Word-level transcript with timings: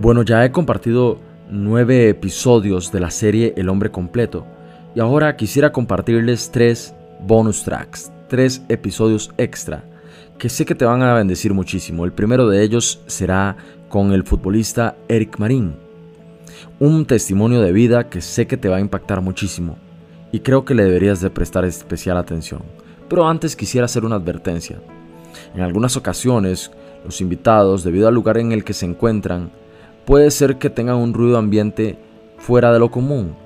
Bueno, 0.00 0.22
ya 0.22 0.42
he 0.46 0.50
compartido 0.50 1.18
nueve 1.50 2.08
episodios 2.08 2.90
de 2.90 3.00
la 3.00 3.10
serie 3.10 3.52
El 3.58 3.68
hombre 3.68 3.90
completo 3.90 4.46
y 4.94 5.00
ahora 5.00 5.36
quisiera 5.36 5.72
compartirles 5.72 6.50
tres 6.50 6.94
bonus 7.20 7.64
tracks, 7.64 8.10
tres 8.26 8.62
episodios 8.70 9.30
extra 9.36 9.84
que 10.38 10.48
sé 10.48 10.64
que 10.64 10.74
te 10.74 10.86
van 10.86 11.02
a 11.02 11.12
bendecir 11.12 11.52
muchísimo. 11.52 12.06
El 12.06 12.12
primero 12.12 12.48
de 12.48 12.62
ellos 12.62 13.02
será 13.08 13.58
con 13.90 14.12
el 14.12 14.22
futbolista 14.22 14.96
Eric 15.06 15.38
Marín. 15.38 15.76
Un 16.78 17.04
testimonio 17.04 17.60
de 17.60 17.72
vida 17.72 18.08
que 18.08 18.22
sé 18.22 18.46
que 18.46 18.56
te 18.56 18.70
va 18.70 18.78
a 18.78 18.80
impactar 18.80 19.20
muchísimo 19.20 19.76
y 20.32 20.40
creo 20.40 20.64
que 20.64 20.74
le 20.74 20.84
deberías 20.84 21.20
de 21.20 21.28
prestar 21.28 21.66
especial 21.66 22.16
atención. 22.16 22.62
Pero 23.06 23.28
antes 23.28 23.54
quisiera 23.54 23.84
hacer 23.84 24.06
una 24.06 24.16
advertencia. 24.16 24.80
En 25.54 25.60
algunas 25.60 25.94
ocasiones, 25.98 26.70
los 27.04 27.20
invitados, 27.20 27.84
debido 27.84 28.08
al 28.08 28.14
lugar 28.14 28.38
en 28.38 28.52
el 28.52 28.64
que 28.64 28.72
se 28.72 28.86
encuentran, 28.86 29.50
puede 30.10 30.32
ser 30.32 30.58
que 30.58 30.70
tengan 30.70 30.96
un 30.96 31.14
ruido 31.14 31.38
ambiente 31.38 31.96
fuera 32.36 32.72
de 32.72 32.80
lo 32.80 32.90
común, 32.90 33.36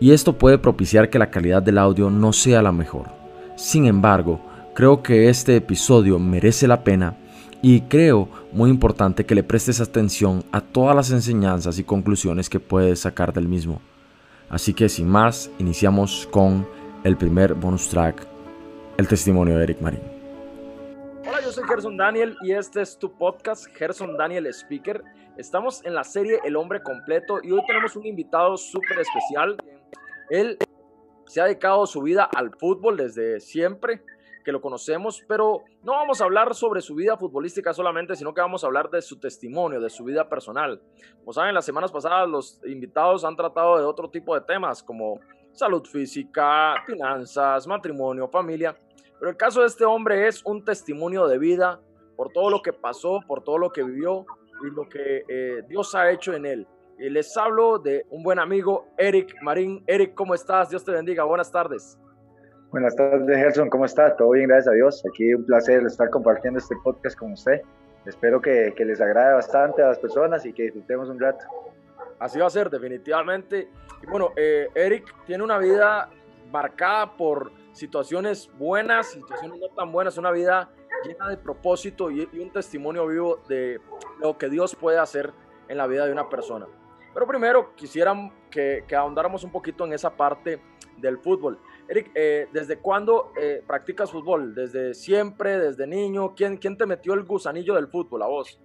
y 0.00 0.10
esto 0.10 0.36
puede 0.36 0.58
propiciar 0.58 1.08
que 1.08 1.18
la 1.20 1.30
calidad 1.30 1.62
del 1.62 1.78
audio 1.78 2.10
no 2.10 2.32
sea 2.32 2.60
la 2.60 2.72
mejor. 2.72 3.06
Sin 3.54 3.86
embargo, 3.86 4.40
creo 4.74 5.00
que 5.00 5.28
este 5.28 5.54
episodio 5.54 6.18
merece 6.18 6.66
la 6.66 6.82
pena 6.82 7.16
y 7.62 7.82
creo 7.82 8.28
muy 8.50 8.68
importante 8.68 9.24
que 9.24 9.36
le 9.36 9.44
prestes 9.44 9.80
atención 9.80 10.42
a 10.50 10.60
todas 10.60 10.96
las 10.96 11.12
enseñanzas 11.12 11.78
y 11.78 11.84
conclusiones 11.84 12.50
que 12.50 12.58
puedes 12.58 12.98
sacar 12.98 13.32
del 13.32 13.46
mismo. 13.46 13.80
Así 14.50 14.74
que 14.74 14.88
sin 14.88 15.08
más, 15.08 15.52
iniciamos 15.60 16.28
con 16.32 16.66
el 17.04 17.16
primer 17.16 17.54
bonus 17.54 17.88
track, 17.88 18.26
el 18.96 19.06
testimonio 19.06 19.56
de 19.56 19.62
Eric 19.62 19.80
Marín. 19.80 20.00
Hola, 21.28 21.40
yo 21.44 21.52
soy 21.52 21.62
Gerson 21.62 21.96
Daniel 21.96 22.36
y 22.42 22.50
este 22.50 22.82
es 22.82 22.98
tu 22.98 23.12
podcast, 23.12 23.66
Gerson 23.66 24.16
Daniel 24.16 24.48
Speaker. 24.48 25.04
Estamos 25.38 25.82
en 25.86 25.94
la 25.94 26.04
serie 26.04 26.40
El 26.44 26.56
Hombre 26.56 26.82
Completo 26.82 27.38
y 27.42 27.50
hoy 27.52 27.64
tenemos 27.66 27.96
un 27.96 28.04
invitado 28.04 28.54
súper 28.58 28.98
especial. 28.98 29.56
Él 30.28 30.58
se 31.26 31.40
ha 31.40 31.44
dedicado 31.44 31.86
su 31.86 32.02
vida 32.02 32.24
al 32.24 32.54
fútbol 32.54 32.98
desde 32.98 33.40
siempre 33.40 34.04
que 34.44 34.52
lo 34.52 34.60
conocemos, 34.60 35.24
pero 35.26 35.62
no 35.82 35.92
vamos 35.92 36.20
a 36.20 36.24
hablar 36.24 36.54
sobre 36.54 36.82
su 36.82 36.94
vida 36.94 37.16
futbolística 37.16 37.72
solamente, 37.72 38.14
sino 38.14 38.34
que 38.34 38.42
vamos 38.42 38.62
a 38.62 38.66
hablar 38.66 38.90
de 38.90 39.00
su 39.00 39.18
testimonio, 39.18 39.80
de 39.80 39.88
su 39.88 40.04
vida 40.04 40.28
personal. 40.28 40.82
Como 41.20 41.32
saben, 41.32 41.54
las 41.54 41.64
semanas 41.64 41.90
pasadas 41.90 42.28
los 42.28 42.60
invitados 42.66 43.24
han 43.24 43.36
tratado 43.36 43.78
de 43.78 43.84
otro 43.84 44.10
tipo 44.10 44.34
de 44.34 44.42
temas 44.42 44.82
como 44.82 45.18
salud 45.52 45.84
física, 45.86 46.74
finanzas, 46.86 47.66
matrimonio, 47.66 48.28
familia, 48.28 48.76
pero 49.18 49.30
el 49.30 49.36
caso 49.36 49.62
de 49.62 49.68
este 49.68 49.84
hombre 49.86 50.26
es 50.26 50.44
un 50.44 50.62
testimonio 50.62 51.26
de 51.26 51.38
vida 51.38 51.80
por 52.16 52.30
todo 52.32 52.50
lo 52.50 52.60
que 52.60 52.74
pasó, 52.74 53.20
por 53.26 53.42
todo 53.42 53.56
lo 53.56 53.70
que 53.70 53.82
vivió 53.82 54.26
y 54.62 54.70
lo 54.70 54.88
que 54.88 55.24
eh, 55.28 55.62
Dios 55.68 55.94
ha 55.94 56.10
hecho 56.10 56.34
en 56.34 56.46
él. 56.46 56.66
Y 56.98 57.10
les 57.10 57.36
hablo 57.36 57.78
de 57.78 58.06
un 58.10 58.22
buen 58.22 58.38
amigo, 58.38 58.88
Eric 58.96 59.34
Marín. 59.42 59.82
Eric, 59.86 60.14
¿cómo 60.14 60.34
estás? 60.34 60.70
Dios 60.70 60.84
te 60.84 60.92
bendiga. 60.92 61.24
Buenas 61.24 61.50
tardes. 61.50 61.98
Buenas 62.70 62.94
tardes, 62.94 63.36
Gerson. 63.36 63.68
¿Cómo 63.68 63.84
está? 63.84 64.16
Todo 64.16 64.30
bien, 64.30 64.48
gracias 64.48 64.68
a 64.68 64.74
Dios. 64.74 65.02
Aquí 65.08 65.34
un 65.34 65.44
placer 65.44 65.84
estar 65.84 66.10
compartiendo 66.10 66.58
este 66.58 66.74
podcast 66.84 67.18
con 67.18 67.32
usted. 67.32 67.60
Espero 68.06 68.40
que, 68.40 68.72
que 68.76 68.84
les 68.84 69.00
agrade 69.00 69.34
bastante 69.34 69.82
a 69.82 69.88
las 69.88 69.98
personas 69.98 70.44
y 70.46 70.52
que 70.52 70.64
disfrutemos 70.64 71.08
un 71.08 71.20
rato. 71.20 71.44
Así 72.18 72.38
va 72.38 72.46
a 72.46 72.50
ser, 72.50 72.70
definitivamente. 72.70 73.68
Y 74.02 74.06
bueno, 74.06 74.30
eh, 74.36 74.68
Eric 74.74 75.12
tiene 75.26 75.42
una 75.42 75.58
vida 75.58 76.08
marcada 76.50 77.16
por 77.16 77.52
situaciones 77.72 78.50
buenas, 78.58 79.08
situaciones 79.08 79.58
no 79.58 79.68
tan 79.68 79.90
buenas, 79.90 80.18
una 80.18 80.30
vida 80.30 80.70
llena 81.04 81.28
de 81.28 81.36
propósito 81.36 82.10
y, 82.10 82.28
y, 82.32 82.38
un 82.38 82.52
testimonio 82.52 83.06
vivo 83.06 83.40
de 83.48 83.80
lo 84.22 84.38
que 84.38 84.48
Dios 84.48 84.74
puede 84.74 84.98
hacer 84.98 85.32
en 85.68 85.76
la 85.76 85.86
vida 85.86 86.06
de 86.06 86.12
una 86.12 86.28
persona. 86.28 86.66
Pero 87.12 87.26
primero 87.26 87.74
quisiera 87.74 88.14
que, 88.50 88.84
que 88.86 88.96
ahondáramos 88.96 89.44
un 89.44 89.52
poquito 89.52 89.84
en 89.84 89.92
esa 89.92 90.16
parte 90.16 90.60
del 90.98 91.18
fútbol. 91.18 91.58
Eric, 91.88 92.10
eh, 92.14 92.46
¿desde 92.52 92.78
cuándo 92.78 93.32
eh, 93.38 93.62
practicas 93.66 94.10
fútbol? 94.10 94.54
¿Desde 94.54 94.94
siempre? 94.94 95.58
¿Desde 95.58 95.86
niño? 95.86 96.34
¿Quién, 96.34 96.56
¿Quién 96.56 96.78
te 96.78 96.86
metió 96.86 97.12
el 97.14 97.24
gusanillo 97.24 97.74
del 97.74 97.88
fútbol 97.88 98.22
a 98.22 98.26
vos? 98.28 98.60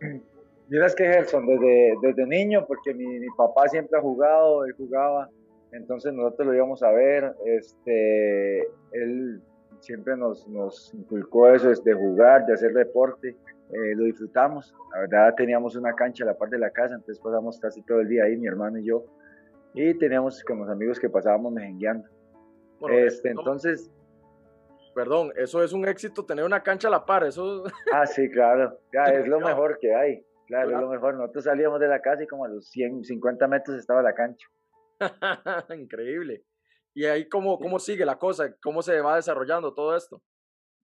Miras 0.68 0.94
que 0.94 1.04
Gerson, 1.04 1.46
desde, 1.46 1.94
desde 2.00 2.26
niño, 2.26 2.64
porque 2.64 2.94
mi, 2.94 3.04
mi, 3.04 3.26
papá 3.36 3.66
siempre 3.66 3.98
ha 3.98 4.02
jugado, 4.02 4.64
él 4.64 4.72
jugaba, 4.76 5.28
entonces 5.72 6.12
nosotros 6.12 6.46
lo 6.46 6.54
íbamos 6.54 6.80
a 6.84 6.92
ver, 6.92 7.34
este, 7.44 8.60
él 8.92 9.42
siempre 9.80 10.16
nos, 10.16 10.46
nos 10.46 10.94
inculcó 10.94 11.48
eso, 11.48 11.68
de 11.70 11.92
jugar, 11.92 12.46
de 12.46 12.52
hacer 12.54 12.72
deporte, 12.72 13.34
eh, 13.72 13.94
lo 13.94 14.04
disfrutamos, 14.04 14.74
la 14.92 15.00
verdad 15.00 15.34
teníamos 15.36 15.76
una 15.76 15.94
cancha 15.94 16.24
a 16.24 16.28
la 16.28 16.38
parte 16.38 16.56
de 16.56 16.60
la 16.60 16.70
casa, 16.70 16.94
entonces 16.94 17.20
pasamos 17.22 17.58
casi 17.60 17.82
todo 17.82 18.00
el 18.00 18.08
día 18.08 18.24
ahí, 18.24 18.36
mi 18.36 18.46
hermano 18.46 18.78
y 18.78 18.84
yo, 18.84 19.04
y 19.74 19.94
teníamos 19.94 20.42
con 20.42 20.58
los 20.58 20.68
amigos 20.68 20.98
que 20.98 21.08
pasábamos 21.08 21.52
mejengueando. 21.52 22.08
Bueno, 22.80 22.98
este, 22.98 23.32
no, 23.34 23.40
entonces... 23.40 23.90
Perdón, 24.94 25.32
eso 25.36 25.62
es 25.62 25.72
un 25.72 25.86
éxito, 25.86 26.24
tener 26.24 26.44
una 26.44 26.62
cancha 26.62 26.88
a 26.88 26.90
la 26.90 27.06
par, 27.06 27.24
eso... 27.24 27.62
Ah, 27.92 28.06
sí, 28.06 28.28
claro, 28.28 28.80
ya, 28.92 29.04
es 29.04 29.28
lo 29.28 29.38
mejor 29.38 29.78
que 29.78 29.94
hay, 29.94 30.24
claro, 30.46 30.68
claro, 30.68 30.76
es 30.76 30.80
lo 30.82 30.90
mejor. 30.90 31.14
Nosotros 31.14 31.44
salíamos 31.44 31.78
de 31.78 31.86
la 31.86 32.00
casa 32.00 32.24
y 32.24 32.26
como 32.26 32.44
a 32.44 32.48
los 32.48 32.68
150 32.70 33.46
metros 33.46 33.76
estaba 33.78 34.02
la 34.02 34.14
cancha. 34.14 34.48
Increíble. 35.78 36.42
¿Y 36.92 37.04
ahí 37.04 37.28
cómo, 37.28 37.58
cómo 37.58 37.78
sigue 37.78 38.04
la 38.04 38.18
cosa? 38.18 38.52
¿Cómo 38.60 38.82
se 38.82 39.00
va 39.00 39.16
desarrollando 39.16 39.72
todo 39.74 39.96
esto? 39.96 40.20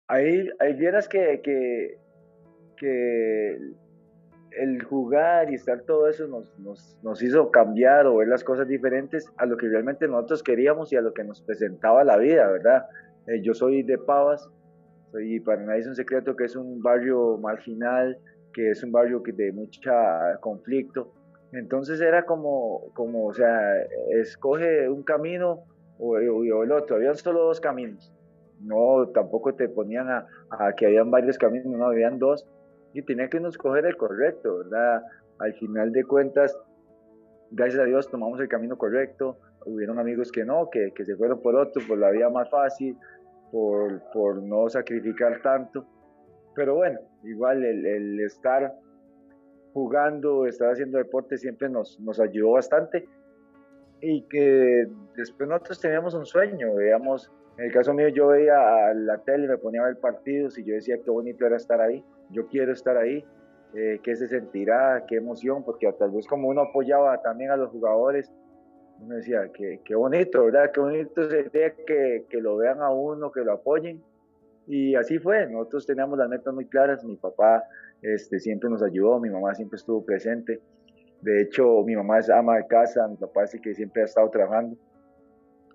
Ahí, 0.07 0.51
ahí 0.61 0.75
vieras 0.75 1.09
que, 1.09 1.41
que, 1.43 1.99
que 2.77 3.59
el 4.57 4.83
jugar 4.85 5.51
y 5.51 5.55
estar 5.55 5.83
todo 5.83 6.09
eso 6.09 6.27
nos, 6.27 6.97
nos, 7.03 7.23
hizo 7.23 7.51
cambiar 7.51 8.07
o 8.07 8.17
ver 8.17 8.29
las 8.29 8.45
cosas 8.45 8.69
diferentes 8.69 9.31
a 9.37 9.47
lo 9.47 9.57
que 9.57 9.69
realmente 9.69 10.07
nosotros 10.07 10.43
queríamos 10.43 10.93
y 10.93 10.97
a 10.97 11.01
lo 11.01 11.13
que 11.13 11.25
nos 11.25 11.43
presentaba 11.43 12.05
la 12.05 12.17
vida, 12.17 12.47
¿verdad? 12.49 12.87
Eh, 13.27 13.41
yo 13.43 13.55
soy 13.55 13.83
de 13.83 13.99
Pavas, 13.99 14.49
soy, 15.11 15.41
para 15.41 15.63
nadie 15.63 15.81
es 15.81 15.87
un 15.87 15.97
secreto 15.97 16.37
que 16.37 16.45
es 16.45 16.57
un 16.57 16.81
barrio 16.83 17.39
marginal, 17.39 18.19
que 18.53 18.71
es 18.71 18.83
un 18.85 18.93
barrio 18.93 19.23
que 19.23 19.33
de 19.33 19.53
mucho 19.53 19.81
conflicto. 20.41 21.13
Entonces 21.53 22.01
era 22.01 22.25
como, 22.25 22.93
como, 22.95 23.27
o 23.27 23.35
sea, 23.35 23.83
escoge 24.11 24.89
un 24.89 25.03
camino 25.03 25.65
o, 25.99 26.17
o, 26.17 26.63
el 26.63 26.73
otro, 26.73 26.97
habían 26.97 27.17
solo 27.17 27.45
dos 27.45 27.61
caminos. 27.61 28.13
No, 28.61 29.09
tampoco 29.09 29.55
te 29.55 29.69
ponían 29.69 30.09
a 30.09 30.27
que 30.77 30.87
habían 30.87 31.11
varios 31.11 31.39
caminos, 31.39 31.67
no, 31.67 31.87
habían 31.87 32.19
dos 32.19 32.47
y 32.95 33.03
tenía 33.03 33.29
que 33.29 33.39
uno 33.39 33.49
escoger 33.49 33.85
el 33.85 33.97
correcto, 33.97 34.59
¿verdad? 34.59 35.03
Al 35.39 35.53
final 35.55 35.93
de 35.93 36.05
cuentas, 36.05 36.57
gracias 37.51 37.83
a 37.83 37.85
Dios 37.85 38.09
tomamos 38.09 38.41
el 38.41 38.49
camino 38.49 38.79
correcto, 38.79 39.37
hubieron 39.67 39.99
amigos 39.99 40.33
que 40.33 40.45
no, 40.45 40.71
que, 40.71 40.93
que 40.95 41.05
se 41.05 41.17
fueron 41.17 41.43
por 41.43 41.57
otro, 41.57 41.83
por 41.87 41.99
la 41.99 42.11
vía 42.11 42.31
más 42.31 42.49
fácil, 42.49 42.97
por, 43.51 44.01
por 44.13 44.43
no 44.43 44.69
sacrificar 44.69 45.43
tanto, 45.43 45.87
pero 46.55 46.77
bueno, 46.77 47.01
igual 47.25 47.65
el, 47.65 47.85
el 47.85 48.21
estar 48.21 48.73
jugando, 49.73 50.47
estar 50.47 50.71
haciendo 50.71 50.99
deporte 50.99 51.37
siempre 51.37 51.69
nos, 51.69 51.99
nos 51.99 52.21
ayudó 52.21 52.53
bastante 52.53 53.09
y 54.01 54.23
que 54.29 54.87
después 55.17 55.49
nosotros 55.49 55.81
teníamos 55.81 56.15
un 56.15 56.27
sueño, 56.27 56.75
veíamos, 56.75 57.31
en 57.57 57.65
el 57.65 57.73
caso 57.73 57.95
mío 57.95 58.09
yo 58.09 58.29
veía 58.29 58.89
a 58.89 58.95
la 58.95 59.19
tele, 59.19 59.49
me 59.49 59.59
ponía 59.59 59.83
a 59.83 59.87
ver 59.87 59.99
partidos 59.99 60.59
y 60.59 60.65
yo 60.65 60.75
decía 60.75 60.99
qué 61.05 61.11
bonito 61.11 61.47
era 61.47 61.57
estar 61.57 61.81
ahí 61.81 62.05
yo 62.31 62.47
quiero 62.49 62.73
estar 62.73 62.97
ahí, 62.97 63.25
eh, 63.75 64.01
qué 64.03 64.17
se 64.17 64.29
sentirá, 64.29 65.05
qué 65.07 65.17
emoción, 65.17 65.65
porque 65.65 65.91
tal 65.99 66.11
vez 66.11 66.27
como 66.27 66.49
uno 66.49 66.63
apoyaba 66.63 67.21
también 67.23 67.51
a 67.51 67.57
los 67.57 67.71
jugadores, 67.71 68.31
uno 69.01 69.17
decía, 69.17 69.51
qué, 69.53 69.81
qué 69.85 69.95
bonito, 69.95 70.45
¿verdad? 70.45 70.71
Qué 70.73 70.81
bonito 70.81 71.29
sería 71.29 71.75
que, 71.75 72.27
que 72.29 72.41
lo 72.41 72.57
vean 72.57 72.81
a 72.81 72.91
uno, 72.91 73.33
que 73.33 73.41
lo 73.41 73.53
apoyen. 73.53 74.03
Y 74.67 74.95
así 74.95 75.19
fue, 75.19 75.47
nosotros 75.47 75.85
teníamos 75.87 76.19
las 76.19 76.29
metas 76.29 76.55
muy 76.55 76.67
claras, 76.67 77.05
mi 77.05 77.17
papá 77.17 77.65
este, 78.03 78.39
siempre 78.39 78.71
nos 78.71 78.83
ayudó, 78.83 79.19
mi 79.21 79.31
mamá 79.31 79.55
siempre 79.55 79.77
estuvo 79.77 80.05
presente. 80.05 80.61
De 81.21 81.43
hecho, 81.43 81.83
mi 81.83 81.97
mamá 81.97 82.19
es 82.19 82.31
ama 82.31 82.57
de 82.57 82.67
casa, 82.67 83.07
mi 83.09 83.17
papá 83.17 83.47
sí 83.47 83.61
que 83.61 83.75
siempre 83.75 84.03
ha 84.03 84.05
estado 84.05 84.31
trabajando. 84.31 84.77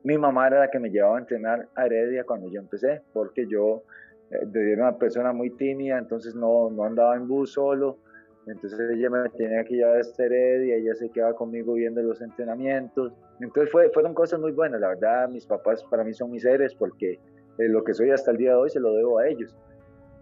Mi 0.04 0.18
mamá 0.18 0.48
era 0.48 0.60
la 0.60 0.70
que 0.70 0.80
me 0.80 0.90
llevaba 0.90 1.18
a 1.18 1.20
entrenar 1.20 1.68
a 1.76 1.86
Heredia 1.86 2.24
cuando 2.24 2.50
yo 2.50 2.60
empecé, 2.60 3.02
porque 3.14 3.48
yo 3.48 3.84
era 4.32 4.90
una 4.90 4.98
persona 4.98 5.34
muy 5.34 5.50
tímida, 5.52 5.98
entonces 5.98 6.36
no, 6.36 6.70
no 6.70 6.84
andaba 6.84 7.16
en 7.16 7.28
bus 7.28 7.54
solo, 7.54 7.98
entonces 8.46 8.80
ella 8.80 9.10
me 9.10 9.30
tenía 9.30 9.64
que 9.64 9.76
llevar 9.76 9.98
a 9.98 10.00
esta 10.00 10.24
Heredia, 10.24 10.76
ella 10.76 10.96
se 10.96 11.10
quedaba 11.10 11.34
conmigo 11.34 11.74
viendo 11.74 12.02
los 12.02 12.22
entrenamientos, 12.22 13.12
entonces 13.40 13.72
fue, 13.72 13.90
fueron 13.90 14.14
cosas 14.14 14.40
muy 14.40 14.52
buenas, 14.52 14.82
la 14.82 14.90
verdad 14.90 15.30
mis 15.30 15.46
papás 15.46 15.84
para 15.90 16.04
mí 16.04 16.14
son 16.14 16.32
mis 16.32 16.44
seres 16.44 16.74
porque 16.76 17.14
eh, 17.14 17.68
lo 17.68 17.84
que 17.84 17.94
soy 17.94 18.12
hasta 18.12 18.32
el 18.32 18.38
día 18.38 18.52
de 18.52 18.58
hoy 18.58 18.70
se 18.70 18.80
lo 18.80 18.94
debo 18.94 19.20
a 19.20 19.28
ellos. 19.28 19.56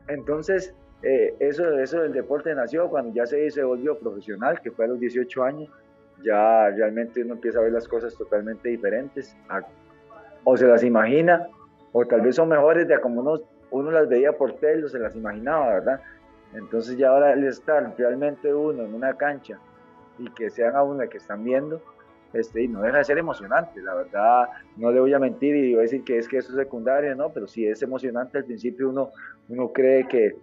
Entonces 0.07 0.73
eh, 1.03 1.35
eso, 1.39 1.77
eso 1.77 2.01
del 2.01 2.13
deporte 2.13 2.53
nació 2.55 2.89
cuando 2.89 3.13
ya 3.13 3.25
se, 3.25 3.49
se 3.51 3.63
volvió 3.63 3.97
profesional, 3.99 4.59
que 4.61 4.71
fue 4.71 4.85
a 4.85 4.87
los 4.89 4.99
18 4.99 5.43
años, 5.43 5.69
ya 6.23 6.69
realmente 6.69 7.23
uno 7.23 7.35
empieza 7.35 7.59
a 7.59 7.63
ver 7.63 7.71
las 7.71 7.87
cosas 7.87 8.15
totalmente 8.15 8.69
diferentes, 8.69 9.35
o 10.43 10.57
se 10.57 10.67
las 10.67 10.83
imagina, 10.83 11.47
o 11.91 12.05
tal 12.05 12.21
vez 12.21 12.35
son 12.35 12.49
mejores 12.49 12.87
de 12.87 12.99
como 12.99 13.21
uno 13.21 13.41
uno 13.69 13.91
las 13.91 14.07
veía 14.07 14.31
por 14.31 14.53
tele, 14.53 14.87
se 14.87 14.99
las 14.99 15.15
imaginaba, 15.15 15.73
¿verdad? 15.73 16.01
Entonces 16.53 16.97
ya 16.97 17.09
ahora 17.09 17.33
el 17.33 17.43
estar 17.43 17.93
realmente 17.97 18.53
uno 18.53 18.83
en 18.83 18.93
una 18.93 19.15
cancha 19.15 19.59
y 20.17 20.29
que 20.31 20.49
sean 20.49 20.75
aún 20.75 20.97
las 20.97 21.09
que 21.09 21.17
están 21.17 21.43
viendo, 21.43 21.81
este, 22.33 22.63
y 22.63 22.67
no 22.67 22.81
deja 22.81 22.99
de 22.99 23.03
ser 23.03 23.17
emocionante, 23.17 23.81
la 23.81 23.93
verdad, 23.93 24.47
no 24.77 24.91
le 24.91 24.99
voy 24.99 25.13
a 25.13 25.19
mentir 25.19 25.55
y 25.55 25.73
voy 25.73 25.79
a 25.79 25.81
decir 25.83 26.03
que 26.03 26.17
es 26.17 26.27
que 26.27 26.37
eso 26.37 26.51
es 26.51 26.57
secundario, 26.57 27.15
¿no? 27.15 27.29
Pero 27.29 27.47
sí 27.47 27.67
es 27.67 27.81
emocionante, 27.81 28.37
al 28.37 28.45
principio 28.45 28.89
uno, 28.89 29.11
uno 29.49 29.71
cree 29.71 30.07
que, 30.07 30.35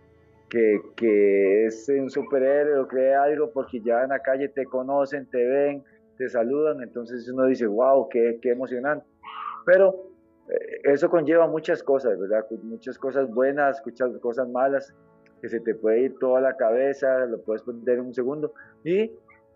que, 0.96 1.66
es 1.66 1.88
un 1.88 2.10
superhéroe 2.10 2.78
o 2.78 2.86
cree 2.86 3.14
algo 3.14 3.50
porque 3.50 3.80
ya 3.80 4.02
en 4.02 4.10
la 4.10 4.20
calle 4.20 4.48
te 4.48 4.64
conocen, 4.64 5.26
te 5.26 5.44
ven, 5.44 5.82
te 6.16 6.28
saludan, 6.28 6.82
entonces 6.82 7.28
uno 7.28 7.46
dice, 7.46 7.66
wow, 7.66 8.08
qué, 8.08 8.38
emocionante. 8.44 9.06
Pero 9.66 10.10
eh, 10.48 10.80
eso 10.84 11.08
conlleva 11.08 11.48
muchas 11.48 11.82
cosas. 11.82 12.18
Muchas 12.62 12.98
cosas 12.98 13.28
buenas, 13.30 13.82
muchas 13.84 14.16
cosas 14.18 14.48
malas, 14.48 14.94
que 15.40 15.48
se 15.48 15.60
te 15.60 15.74
puede 15.74 16.02
ir 16.02 16.18
toda 16.18 16.40
la 16.40 16.56
cabeza, 16.56 17.26
lo 17.26 17.40
puedes 17.42 17.62
perder 17.62 17.98
en 17.98 18.06
un 18.06 18.14
segundo. 18.14 18.52
Y, 18.84 19.10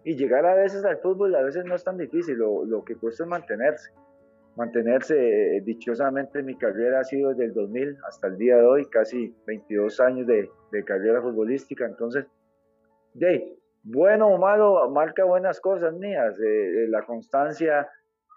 llegar 0.05 0.47
a 0.47 0.55
veces 0.55 0.87
al 0.87 0.97
fútbol 0.99 1.35
a 1.35 1.43
veces 1.43 1.67
no 1.67 1.75
es 1.75 1.85
tan 1.85 1.99
difícil, 1.99 2.39
lo 2.39 2.83
que 2.83 2.97
cuesta 2.97 3.25
es 3.25 3.29
mantenerse. 3.29 3.91
Mantenerse, 4.59 5.15
eh, 5.57 5.61
dichosamente 5.61 6.43
mi 6.43 6.59
carrera 6.59 6.99
ha 6.99 7.05
sido 7.05 7.31
desde 7.31 7.45
el 7.45 7.55
2000 7.55 7.97
hasta 8.09 8.27
el 8.27 8.39
día 8.39 8.57
de 8.57 8.67
hoy, 8.67 8.87
casi 8.87 9.33
22 9.47 10.01
años 10.01 10.27
de, 10.27 10.51
carrera 10.85 11.23
futbolística, 11.23 11.87
entonces, 11.87 12.27
de, 13.15 13.57
bueno 13.85 14.27
o 14.27 14.37
malo, 14.37 14.91
marca 14.91 15.25
buenas 15.25 15.61
cosas 15.61 15.95
mías, 15.95 16.35
eh, 16.41 16.87
la 16.89 17.07
constancia 17.07 17.89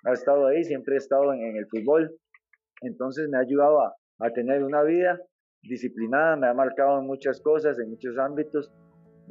ha 0.03 0.13
estado 0.13 0.45
ahí, 0.45 0.63
siempre 0.63 0.93
he 0.93 0.97
estado 0.99 1.33
en, 1.33 1.41
en 1.41 1.57
el 1.57 1.65
fútbol, 1.65 2.15
entonces 2.81 3.27
me 3.27 3.37
ha 3.37 3.41
ayudado 3.41 3.81
a, 3.81 3.95
a, 4.19 4.29
tener 4.29 4.63
una 4.63 4.83
vida 4.83 5.19
disciplinada, 5.63 6.35
me 6.35 6.45
ha 6.45 6.53
marcado 6.53 6.99
en 6.99 7.07
muchas 7.07 7.41
cosas, 7.41 7.79
en 7.79 7.89
muchos 7.89 8.19
ámbitos, 8.19 8.71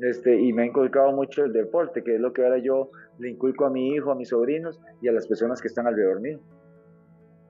este, 0.01 0.41
y 0.41 0.53
me 0.53 0.63
ha 0.63 0.67
inculcado 0.67 1.13
mucho 1.13 1.45
el 1.45 1.53
deporte, 1.53 2.03
que 2.03 2.17
es 2.17 2.21
lo 2.21 2.33
que 2.33 2.43
ahora 2.43 2.59
yo 2.59 2.91
le 3.21 3.31
inculco 3.31 3.65
a 3.67 3.71
mi 3.71 3.95
hijo, 3.95 4.11
a 4.11 4.17
mis 4.17 4.31
sobrinos 4.31 4.81
y 5.01 5.07
a 5.07 5.13
las 5.13 5.29
personas 5.29 5.63
que 5.63 5.69
están 5.69 5.87
alrededor 5.87 6.21
mío. 6.21 6.41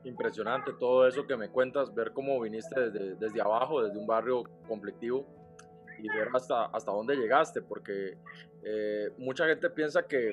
Impresionante 0.05 0.73
todo 0.79 1.07
eso 1.07 1.27
que 1.27 1.37
me 1.37 1.51
cuentas, 1.51 1.95
ver 1.95 2.13
cómo 2.13 2.41
viniste 2.41 2.89
desde, 2.89 3.15
desde 3.17 3.41
abajo, 3.41 3.83
desde 3.83 3.99
un 3.99 4.07
barrio 4.07 4.45
conflictivo 4.67 5.27
y 5.99 6.09
ver 6.09 6.29
hasta, 6.33 6.67
hasta 6.67 6.91
dónde 6.91 7.17
llegaste, 7.17 7.63
porque 7.63 8.17
eh, 8.63 9.11
mucha 9.19 9.47
gente 9.47 9.69
piensa 9.71 10.03
que, 10.07 10.33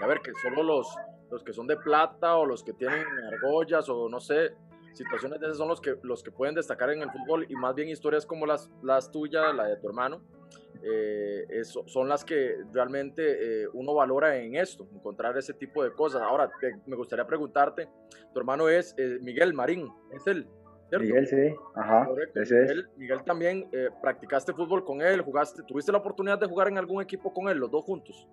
a 0.00 0.06
ver, 0.06 0.20
que 0.20 0.32
solo 0.42 0.62
los, 0.62 0.88
los 1.30 1.42
que 1.44 1.52
son 1.52 1.66
de 1.66 1.76
plata 1.76 2.36
o 2.36 2.46
los 2.46 2.62
que 2.64 2.72
tienen 2.72 3.06
argollas 3.32 3.88
o 3.88 4.08
no 4.08 4.20
sé, 4.20 4.54
situaciones 4.94 5.40
de 5.40 5.46
esas 5.46 5.58
son 5.58 5.68
los 5.68 5.80
que, 5.80 5.96
los 6.02 6.22
que 6.22 6.30
pueden 6.30 6.54
destacar 6.54 6.90
en 6.90 7.02
el 7.02 7.10
fútbol 7.10 7.46
y 7.48 7.54
más 7.54 7.74
bien 7.74 7.88
historias 7.88 8.26
como 8.26 8.46
las, 8.46 8.70
las 8.82 9.10
tuyas, 9.10 9.54
la 9.54 9.64
de 9.64 9.76
tu 9.76 9.88
hermano, 9.88 10.22
eh, 10.84 11.62
son 11.64 12.08
las 12.08 12.24
que 12.24 12.56
realmente 12.72 13.62
eh, 13.62 13.68
uno 13.72 13.94
valora 13.94 14.36
en 14.36 14.56
esto, 14.56 14.88
encontrar 14.92 15.36
ese 15.38 15.54
tipo 15.54 15.84
de 15.84 15.92
cosas. 15.92 16.22
Ahora, 16.22 16.50
te, 16.60 16.76
me 16.86 16.96
gustaría 16.96 17.26
preguntarte, 17.26 17.88
tu 18.32 18.40
hermano 18.40 18.68
es 18.68 18.94
eh, 18.98 19.18
Miguel 19.20 19.54
Marín, 19.54 19.88
es 20.12 20.26
él. 20.26 20.46
¿cierto? 20.88 21.06
Miguel, 21.06 21.26
sí, 21.26 21.54
ajá. 21.76 22.08
Ese 22.34 22.54
Miguel, 22.54 22.78
es. 22.80 22.98
Miguel, 22.98 23.22
también 23.22 23.70
practicaste 24.02 24.52
fútbol 24.52 24.84
con 24.84 25.00
él, 25.00 25.20
jugaste, 25.22 25.62
¿tuviste 25.62 25.92
la 25.92 25.98
oportunidad 25.98 26.38
de 26.38 26.46
jugar 26.46 26.68
en 26.68 26.78
algún 26.78 27.00
equipo 27.00 27.32
con 27.32 27.48
él, 27.48 27.58
los 27.58 27.70
dos 27.70 27.84
juntos? 27.84 28.28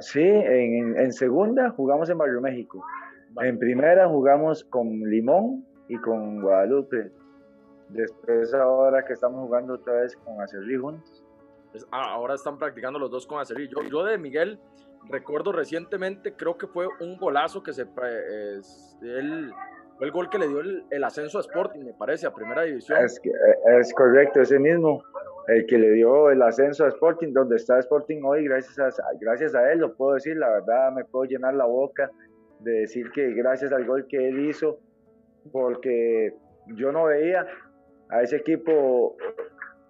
Sí, 0.00 0.20
en, 0.22 0.96
en 0.98 1.12
segunda 1.12 1.70
jugamos 1.70 2.10
en 2.10 2.18
Barrio 2.18 2.40
México. 2.40 2.84
Vale. 3.30 3.48
En 3.48 3.58
primera 3.58 4.06
jugamos 4.08 4.62
con 4.64 5.00
Limón 5.10 5.66
y 5.88 5.96
con 5.96 6.40
Guadalupe. 6.42 7.10
Después 7.88 8.52
ahora 8.54 9.04
que 9.04 9.14
estamos 9.14 9.46
jugando 9.46 9.74
otra 9.74 9.94
vez 9.94 10.14
con 10.16 10.40
Acerrí 10.40 10.76
juntos. 10.76 11.24
Ah, 11.90 12.12
ahora 12.12 12.34
están 12.34 12.58
practicando 12.58 12.98
los 12.98 13.10
dos 13.10 13.26
con 13.26 13.40
Acerrí. 13.40 13.68
Yo, 13.68 13.82
yo 13.88 14.04
de 14.04 14.18
Miguel 14.18 14.58
recuerdo 15.08 15.52
recientemente, 15.52 16.34
creo 16.34 16.56
que 16.58 16.66
fue 16.66 16.86
un 17.00 17.16
golazo 17.16 17.62
que 17.62 17.72
se... 17.72 17.82
Eh, 17.82 18.60
él, 19.02 19.52
fue 19.96 20.06
el 20.06 20.12
gol 20.12 20.30
que 20.30 20.38
le 20.38 20.48
dio 20.48 20.60
el, 20.60 21.04
ascenso 21.04 21.38
a 21.38 21.40
Sporting, 21.40 21.80
me 21.80 21.92
parece, 21.92 22.26
a 22.26 22.32
Primera 22.32 22.62
División. 22.62 23.04
Es, 23.04 23.18
que, 23.18 23.30
es 23.80 23.92
correcto, 23.94 24.40
ese 24.40 24.58
mismo 24.58 25.02
el 25.48 25.66
que 25.66 25.78
le 25.78 25.92
dio 25.92 26.30
el 26.30 26.42
ascenso 26.42 26.84
a 26.84 26.88
Sporting, 26.88 27.32
donde 27.32 27.56
está 27.56 27.78
Sporting 27.78 28.20
hoy, 28.22 28.44
gracias 28.44 28.78
a, 28.78 28.90
gracias 29.18 29.54
a 29.54 29.72
él, 29.72 29.78
lo 29.78 29.94
puedo 29.94 30.14
decir, 30.14 30.36
la 30.36 30.50
verdad 30.50 30.92
me 30.92 31.04
puedo 31.04 31.24
llenar 31.24 31.54
la 31.54 31.64
boca 31.64 32.10
de 32.60 32.80
decir 32.80 33.10
que 33.12 33.32
gracias 33.32 33.72
al 33.72 33.86
gol 33.86 34.06
que 34.08 34.28
él 34.28 34.46
hizo, 34.46 34.78
porque 35.50 36.34
yo 36.76 36.92
no 36.92 37.04
veía 37.04 37.46
a 38.10 38.22
ese 38.22 38.36
equipo 38.36 39.16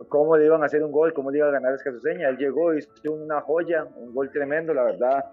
cómo 0.08 0.36
le 0.36 0.46
iban 0.46 0.62
a 0.62 0.66
hacer 0.66 0.82
un 0.82 0.92
gol, 0.92 1.12
cómo 1.12 1.30
le 1.30 1.38
iba 1.38 1.48
a 1.48 1.52
ganar 1.52 1.72
a 1.72 1.76
Escasuseña. 1.76 2.28
Él 2.28 2.36
llegó, 2.36 2.74
hizo 2.74 2.90
una 3.12 3.40
joya, 3.40 3.86
un 3.96 4.14
gol 4.14 4.30
tremendo, 4.30 4.72
la 4.72 4.84
verdad. 4.84 5.24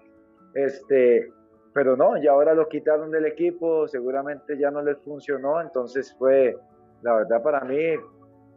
Este, 0.54 1.30
pero 1.72 1.96
no, 1.96 2.16
y 2.16 2.26
ahora 2.26 2.54
lo 2.54 2.68
quitaron 2.68 3.10
del 3.10 3.26
equipo, 3.26 3.86
seguramente 3.86 4.56
ya 4.58 4.70
no 4.70 4.82
les 4.82 4.96
funcionó, 5.02 5.60
entonces 5.60 6.14
fue, 6.18 6.56
la 7.02 7.16
verdad 7.16 7.42
para 7.42 7.60
mí, 7.60 7.94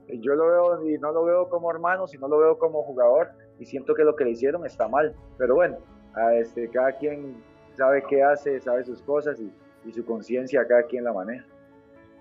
yo 0.07 0.35
lo 0.35 0.47
veo 0.47 0.89
y 0.89 0.97
no 0.97 1.11
lo 1.11 1.25
veo 1.25 1.49
como 1.49 1.69
hermano, 1.69 2.07
sino 2.07 2.27
lo 2.27 2.39
veo 2.39 2.57
como 2.57 2.81
jugador 2.83 3.27
y 3.59 3.65
siento 3.65 3.93
que 3.93 4.05
lo 4.05 4.15
que 4.15 4.23
le 4.23 4.31
hicieron 4.31 4.65
está 4.65 4.87
mal. 4.87 5.13
Pero 5.37 5.55
bueno, 5.55 5.77
a 6.15 6.33
este, 6.35 6.69
cada 6.69 6.93
quien 6.93 7.35
sabe 7.75 8.03
qué 8.09 8.23
hace, 8.23 8.59
sabe 8.61 8.85
sus 8.85 9.01
cosas 9.01 9.37
y 9.39 9.91
su 9.91 10.05
conciencia, 10.05 10.65
cada 10.65 10.83
quien 10.83 11.03
la 11.03 11.13
maneja. 11.13 11.45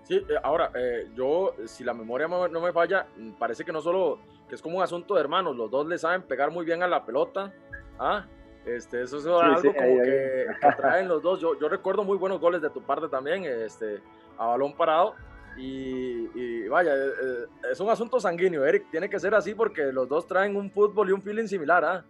Sí, 0.03 0.25
ahora, 0.43 0.71
eh, 0.75 1.07
yo, 1.15 1.53
si 1.65 1.83
la 1.83 1.93
memoria 1.93 2.27
no 2.27 2.61
me 2.61 2.71
falla, 2.71 3.07
parece 3.37 3.63
que 3.63 3.71
no 3.71 3.81
solo, 3.81 4.19
que 4.47 4.55
es 4.55 4.61
como 4.61 4.77
un 4.77 4.83
asunto 4.83 5.13
de 5.15 5.21
hermanos, 5.21 5.55
los 5.55 5.69
dos 5.69 5.85
le 5.87 5.97
saben 5.97 6.23
pegar 6.23 6.51
muy 6.51 6.65
bien 6.65 6.81
a 6.81 6.87
la 6.87 7.05
pelota. 7.05 7.53
¿ah? 7.99 8.25
Este, 8.65 9.03
eso 9.03 9.17
es 9.17 9.23
sí, 9.23 9.29
algo 9.29 9.61
sí, 9.61 9.67
como 9.67 9.81
ahí, 9.81 9.95
que, 9.97 10.45
ahí. 10.49 10.55
que, 10.61 10.81
traen 10.81 11.07
los 11.07 11.21
dos. 11.21 11.39
Yo, 11.39 11.59
yo 11.59 11.69
recuerdo 11.69 12.03
muy 12.03 12.17
buenos 12.17 12.39
goles 12.39 12.61
de 12.61 12.69
tu 12.69 12.81
parte 12.81 13.07
también, 13.07 13.45
este, 13.45 13.99
a 14.37 14.47
balón 14.47 14.73
parado. 14.73 15.15
Y, 15.57 16.29
y, 16.35 16.67
vaya, 16.67 16.95
eh, 16.95 17.45
es 17.71 17.79
un 17.79 17.89
asunto 17.89 18.19
sanguíneo, 18.19 18.65
Eric. 18.65 18.89
Tiene 18.91 19.09
que 19.09 19.19
ser 19.19 19.35
así 19.35 19.53
porque 19.53 19.91
los 19.91 20.07
dos 20.07 20.25
traen 20.25 20.55
un 20.55 20.71
fútbol 20.71 21.09
y 21.09 21.11
un 21.11 21.21
feeling 21.21 21.47
similar, 21.47 21.83
¿ah? 21.83 22.05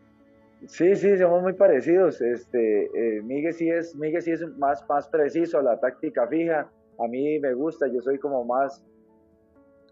Sí, 0.68 0.96
sí, 0.96 1.18
somos 1.18 1.42
muy 1.42 1.54
parecidos. 1.54 2.22
Este, 2.22 2.86
eh, 2.94 3.22
Miguel 3.22 3.54
sí 3.54 3.70
es, 3.70 3.96
Miguel 3.96 4.22
sí 4.22 4.32
es 4.32 4.46
más, 4.58 4.88
más 4.88 5.08
preciso 5.08 5.58
a 5.60 5.64
la 5.64 5.80
táctica 5.80 6.28
fija. 6.28 6.70
A 7.00 7.08
mí 7.08 7.40
me 7.40 7.54
gusta, 7.54 7.88
yo 7.88 8.02
soy 8.02 8.18
como 8.20 8.44
más, 8.44 8.84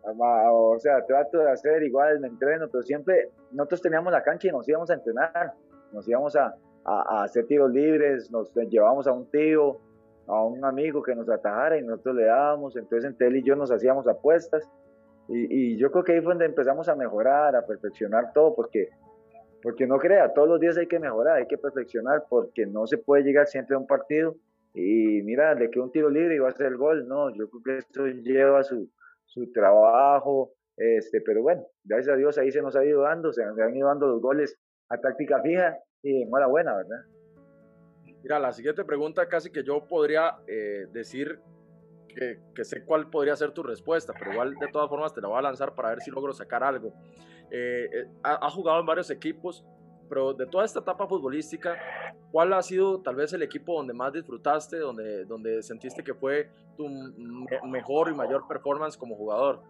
o 0.04 0.78
sea, 0.80 1.06
trato 1.06 1.40
de 1.40 1.52
hacer 1.52 1.83
igual, 1.83 2.19
me 2.19 2.28
entreno, 2.28 2.68
pero 2.69 2.83
siempre 2.83 3.30
nosotros 3.52 3.81
teníamos 3.81 4.11
la 4.11 4.23
cancha 4.23 4.47
y 4.47 4.52
nos 4.52 4.68
íbamos 4.68 4.90
a 4.90 4.95
entrenar, 4.95 5.54
nos 5.94 6.07
íbamos 6.07 6.35
a, 6.35 6.56
a, 6.83 7.19
a 7.19 7.23
hacer 7.23 7.45
tiros 7.47 7.71
libres, 7.71 8.30
nos 8.31 8.54
llevamos 8.54 9.07
a 9.07 9.14
un 9.14 9.26
tío, 9.30 9.78
a 10.28 10.44
un 10.44 10.64
amigo 10.66 11.02
que 11.02 11.16
nos 11.16 11.30
atajara 11.30 11.78
y 11.78 11.83
nosotros 11.83 12.16
le 12.16 12.26
dábamos, 12.26 12.76
entonces 12.76 13.09
entre 13.09 13.28
él 13.28 13.37
y 13.37 13.44
yo 13.44 13.56
nos 13.56 13.71
hacíamos 13.71 14.07
apuestas 14.07 14.69
y, 15.30 15.73
y, 15.73 15.78
yo 15.78 15.92
creo 15.92 16.04
que 16.04 16.14
ahí 16.14 16.21
fue 16.21 16.33
donde 16.33 16.45
empezamos 16.45 16.87
a 16.87 16.95
mejorar, 16.95 17.56
a 17.56 17.66
perfeccionar 17.66 18.31
todo, 18.33 18.56
porque, 18.56 18.90
porque 19.61 19.85
no 19.85 19.97
crea, 19.97 20.33
todos 20.33 20.47
los 20.47 20.59
días 20.59 20.78
hay 20.78 20.87
que 20.87 20.99
mejorar, 20.99 21.37
hay 21.37 21.47
que 21.47 21.57
perfeccionar, 21.57 22.26
porque 22.30 22.66
no 22.66 22.87
se 22.87 22.97
puede 22.97 23.23
llegar 23.23 23.47
siempre 23.47 23.76
a 23.76 23.80
un 23.80 23.87
partido 23.87 24.35
y 24.74 25.21
mira, 25.24 25.54
le 25.56 25.69
quedó 25.69 25.86
un 25.86 25.92
tiro 25.92 26.09
libre 26.09 26.36
y 26.36 26.40
va 26.40 26.47
a 26.47 26.52
hacer 26.52 26.68
el 26.68 26.78
gol, 26.78 27.07
no, 27.07 27.30
yo 27.36 27.50
creo 27.50 27.64
que 27.64 27.78
esto 27.80 28.07
lleva 28.07 28.64
su, 28.64 28.90
su 29.26 29.52
trabajo, 29.52 30.54
este, 30.76 31.21
pero 31.21 31.42
bueno, 31.42 31.66
gracias 31.83 32.14
a 32.14 32.18
Dios 32.18 32.38
ahí 32.38 32.52
se 32.52 32.62
nos 32.62 32.76
ha 32.76 32.86
ido 32.86 33.02
dando, 33.02 33.33
se 33.33 33.44
han 33.44 33.76
ido 33.76 33.88
dando 33.88 34.07
los 34.07 34.21
goles 34.21 34.59
a 34.90 34.97
táctica 34.97 35.42
fija 35.42 35.78
y 36.04 36.21
enhorabuena, 36.24 36.76
¿verdad? 36.76 37.02
Mira, 38.21 38.40
la 38.40 38.52
siguiente 38.52 38.83
pregunta 38.86 39.28
casi 39.28 39.52
que 39.52 39.64
yo 39.64 39.88
podría 39.88 40.38
eh, 40.47 40.88
decir 40.92 41.40
que, 42.54 42.64
sé 42.64 42.83
cuál 42.83 43.09
podría 43.09 43.36
ser 43.36 43.52
tu 43.52 43.64
respuesta, 43.64 44.14
pero 44.18 44.33
igual 44.33 44.56
de 44.56 44.68
todas 44.69 44.90
formas 44.90 45.14
te 45.14 45.21
la 45.21 45.28
voy 45.28 45.38
a 45.38 45.42
lanzar 45.42 45.76
para 45.76 45.90
ver 45.90 46.02
si 46.02 46.09
logro 46.12 46.33
sacar 46.33 46.64
algo. 46.64 46.94
Eh, 47.52 47.88
eh, 47.92 48.07
has 48.24 48.54
jugado 48.54 48.80
en 48.80 48.86
varios 48.86 49.09
equipos, 49.12 49.64
pero 50.07 50.33
de 50.33 50.45
toda 50.45 50.66
esta 50.66 50.80
etapa 50.80 51.07
futbolística, 51.07 51.76
¿cuál 52.31 52.54
ha 52.54 52.61
sido 52.61 53.02
tal 53.02 53.16
vez 53.16 53.33
el 53.33 53.44
equipo 53.44 53.76
donde 53.76 53.94
más 53.94 54.14
disfrutaste, 54.14 54.78
donde, 54.78 55.26
donde 55.26 55.61
sentiste 55.61 56.04
que 56.04 56.14
fue 56.14 56.49
tu 56.76 56.87
me 56.87 57.47
mejor 57.69 58.09
y 58.09 58.16
mayor 58.16 58.47
performance 58.47 58.97
como 58.97 59.16
jugador? 59.16 59.61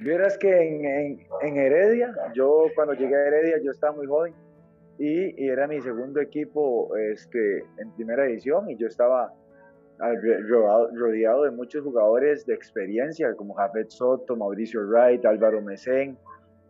Vieras 0.00 0.36
que 0.38 0.50
en, 0.50 0.84
en, 0.84 1.26
en 1.42 1.56
Heredia, 1.56 2.14
yo 2.34 2.66
cuando 2.74 2.94
llegué 2.94 3.16
a 3.16 3.26
Heredia, 3.26 3.56
yo 3.62 3.70
estaba 3.70 3.94
muy 3.94 4.06
joven, 4.06 4.34
y, 4.98 5.44
y, 5.44 5.48
era 5.48 5.66
mi 5.66 5.80
segundo 5.82 6.20
equipo 6.20 6.96
este, 6.96 7.58
en 7.78 7.92
primera 7.96 8.24
edición 8.26 8.70
y 8.70 8.76
yo 8.76 8.86
estaba 8.86 9.30
rodeado, 9.98 10.90
rodeado 10.94 11.44
de 11.44 11.50
muchos 11.50 11.84
jugadores 11.84 12.46
de 12.46 12.54
experiencia 12.54 13.34
como 13.34 13.54
Jafet 13.54 13.90
Soto, 13.90 14.36
Mauricio 14.36 14.80
Wright, 14.86 15.24
Álvaro 15.24 15.60
Mesén, 15.60 16.16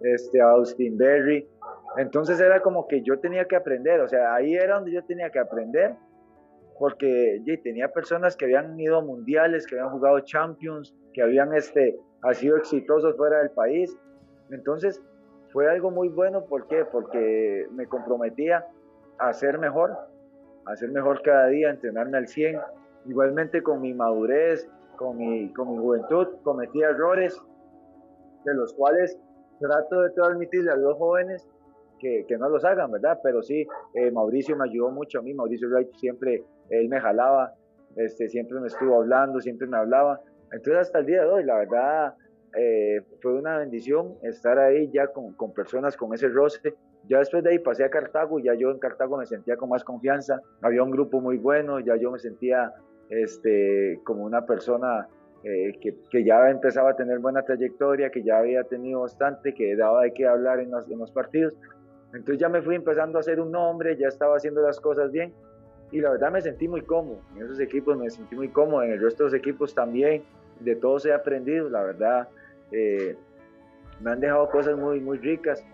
este, 0.00 0.40
Austin 0.40 0.96
Berry. 0.96 1.48
Entonces 1.96 2.40
era 2.40 2.60
como 2.60 2.86
que 2.86 3.02
yo 3.02 3.18
tenía 3.18 3.46
que 3.46 3.56
aprender, 3.56 4.00
o 4.00 4.08
sea, 4.08 4.34
ahí 4.34 4.54
era 4.54 4.76
donde 4.76 4.92
yo 4.92 5.04
tenía 5.04 5.30
que 5.30 5.38
aprender 5.38 5.96
porque 6.78 7.42
tenía 7.62 7.88
personas 7.88 8.36
que 8.36 8.44
habían 8.44 8.78
ido 8.78 8.98
a 8.98 9.00
mundiales, 9.00 9.66
que 9.66 9.78
habían 9.78 9.92
jugado 9.92 10.20
Champions, 10.20 10.94
que 11.14 11.22
habían 11.22 11.54
este, 11.54 11.98
ha 12.22 12.34
sido 12.34 12.56
exitosos 12.56 13.16
fuera 13.16 13.38
del 13.38 13.50
país. 13.50 13.96
Entonces 14.50 15.02
fue 15.52 15.70
algo 15.70 15.90
muy 15.90 16.08
bueno, 16.08 16.44
¿por 16.44 16.68
qué? 16.68 16.84
Porque 16.84 17.66
me 17.72 17.86
comprometía 17.86 18.66
a 19.18 19.32
ser 19.32 19.58
mejor, 19.58 19.96
a 20.66 20.76
ser 20.76 20.90
mejor 20.90 21.22
cada 21.22 21.46
día, 21.46 21.70
entrenarme 21.70 22.18
al 22.18 22.28
100. 22.28 22.60
Igualmente 23.06 23.62
con 23.62 23.80
mi 23.80 23.94
madurez, 23.94 24.68
con 24.96 25.16
mi, 25.16 25.52
con 25.54 25.72
mi 25.72 25.78
juventud, 25.78 26.28
cometí 26.42 26.82
errores 26.82 27.40
de 28.44 28.54
los 28.54 28.74
cuales 28.74 29.18
trato 29.58 30.02
de 30.02 30.10
transmitirle 30.10 30.70
a 30.70 30.76
los 30.76 30.96
jóvenes 30.98 31.48
que, 31.98 32.24
que 32.26 32.36
no 32.36 32.48
los 32.48 32.64
hagan, 32.64 32.90
¿verdad? 32.90 33.18
Pero 33.22 33.42
sí, 33.42 33.66
eh, 33.94 34.10
Mauricio 34.10 34.56
me 34.56 34.68
ayudó 34.68 34.90
mucho 34.90 35.18
a 35.18 35.22
mí, 35.22 35.34
Mauricio 35.34 35.68
Wright 35.68 35.92
siempre, 35.94 36.44
él 36.70 36.88
me 36.88 37.00
jalaba, 37.00 37.54
este, 37.96 38.28
siempre 38.28 38.60
me 38.60 38.66
estuvo 38.68 38.96
hablando, 38.96 39.40
siempre 39.40 39.66
me 39.66 39.76
hablaba. 39.76 40.20
Entonces 40.52 40.82
hasta 40.82 40.98
el 41.00 41.06
día 41.06 41.22
de 41.22 41.28
hoy, 41.28 41.44
la 41.44 41.56
verdad, 41.56 42.14
eh, 42.56 43.02
fue 43.20 43.34
una 43.34 43.58
bendición 43.58 44.14
estar 44.22 44.58
ahí 44.58 44.90
ya 44.92 45.08
con, 45.08 45.32
con, 45.34 45.52
personas 45.52 45.96
con 45.96 46.14
ese 46.14 46.28
roce. 46.28 46.74
Ya 47.08 47.18
después 47.18 47.44
de 47.44 47.50
ahí 47.50 47.58
pasé 47.58 47.84
a 47.84 47.90
Cartago, 47.90 48.38
ya 48.38 48.54
yo 48.54 48.70
en 48.70 48.78
Cartago 48.78 49.16
me 49.16 49.26
sentía 49.26 49.56
con 49.56 49.68
más 49.68 49.84
confianza, 49.84 50.40
había 50.62 50.82
un 50.82 50.90
grupo 50.90 51.20
muy 51.20 51.38
bueno, 51.38 51.78
ya 51.80 51.96
yo 51.96 52.10
me 52.10 52.18
sentía 52.18 52.72
este, 53.10 54.00
como 54.04 54.24
una 54.24 54.44
persona 54.44 55.06
eh, 55.44 55.72
que, 55.80 55.94
que, 56.10 56.24
ya 56.24 56.50
empezaba 56.50 56.90
a 56.90 56.96
tener 56.96 57.20
buena 57.20 57.42
trayectoria, 57.42 58.10
que 58.10 58.22
ya 58.22 58.38
había 58.38 58.64
tenido 58.64 59.02
bastante, 59.02 59.54
que 59.54 59.76
daba 59.76 60.02
de 60.02 60.12
qué 60.12 60.26
hablar 60.26 60.58
en 60.60 60.70
los, 60.70 60.90
en 60.90 60.98
los 60.98 61.12
partidos. 61.12 61.54
Entonces 62.16 62.40
ya 62.40 62.48
me 62.48 62.62
fui 62.62 62.74
empezando 62.74 63.18
a 63.18 63.20
hacer 63.20 63.40
un 63.40 63.52
nombre, 63.52 63.96
ya 63.96 64.08
estaba 64.08 64.36
haciendo 64.36 64.62
las 64.62 64.80
cosas 64.80 65.12
bien 65.12 65.34
y 65.92 66.00
la 66.00 66.10
verdad 66.10 66.32
me 66.32 66.40
sentí 66.40 66.66
muy 66.66 66.82
cómodo. 66.82 67.20
En 67.36 67.42
esos 67.42 67.60
equipos 67.60 67.96
me 67.96 68.10
sentí 68.10 68.34
muy 68.34 68.48
cómodo, 68.48 68.82
en 68.82 68.92
el 68.92 69.00
resto 69.00 69.24
de 69.24 69.30
los 69.30 69.38
equipos 69.38 69.74
también. 69.74 70.24
De 70.60 70.74
todos 70.74 71.04
he 71.06 71.12
aprendido, 71.12 71.68
la 71.68 71.82
verdad. 71.82 72.28
Eh, 72.72 73.16
me 74.00 74.10
han 74.10 74.20
dejado 74.20 74.48
cosas 74.48 74.76
muy, 74.76 75.00
muy 75.00 75.18
ricas. 75.18 75.64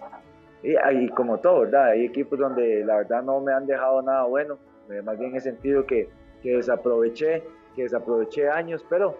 Y, 0.62 0.74
y, 0.76 1.08
como 1.10 1.38
todo, 1.38 1.60
¿verdad? 1.60 1.90
Hay 1.90 2.04
equipos 2.04 2.38
donde 2.38 2.84
la 2.84 2.96
verdad 2.98 3.22
no 3.22 3.40
me 3.40 3.52
han 3.52 3.66
dejado 3.66 4.02
nada 4.02 4.24
bueno. 4.24 4.58
Eh, 4.90 5.00
más 5.02 5.18
bien 5.18 5.34
he 5.34 5.40
sentido 5.40 5.86
que, 5.86 6.08
que 6.42 6.56
desaproveché, 6.56 7.42
que 7.74 7.84
desaproveché 7.84 8.48
años, 8.48 8.84
pero 8.88 9.16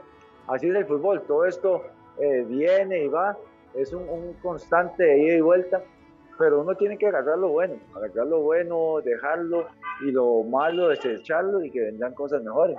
así 0.49 0.69
es 0.69 0.75
el 0.75 0.87
fútbol. 0.87 1.23
Todo 1.23 1.47
esto 1.47 1.83
eh, 2.19 2.45
viene 2.47 3.05
y 3.05 3.09
va. 3.09 3.39
Es 3.75 3.93
un, 3.95 4.09
un 4.09 4.35
constante 4.35 5.17
ida 5.19 5.37
y 5.37 5.41
vuelta 5.41 5.83
pero 6.39 6.61
uno 6.61 6.75
tiene 6.75 6.99
que 6.99 7.07
agarrar 7.07 7.39
lo 7.39 7.49
bueno, 7.49 7.77
agarrar 7.95 8.27
lo 8.27 8.41
bueno, 8.41 9.01
dejarlo 9.05 9.69
y 10.01 10.11
lo 10.11 10.43
malo 10.43 10.89
desecharlo 10.89 11.65
y 11.65 11.71
que 11.71 11.81
vendrán 11.81 12.15
cosas 12.15 12.43
mejores. 12.43 12.77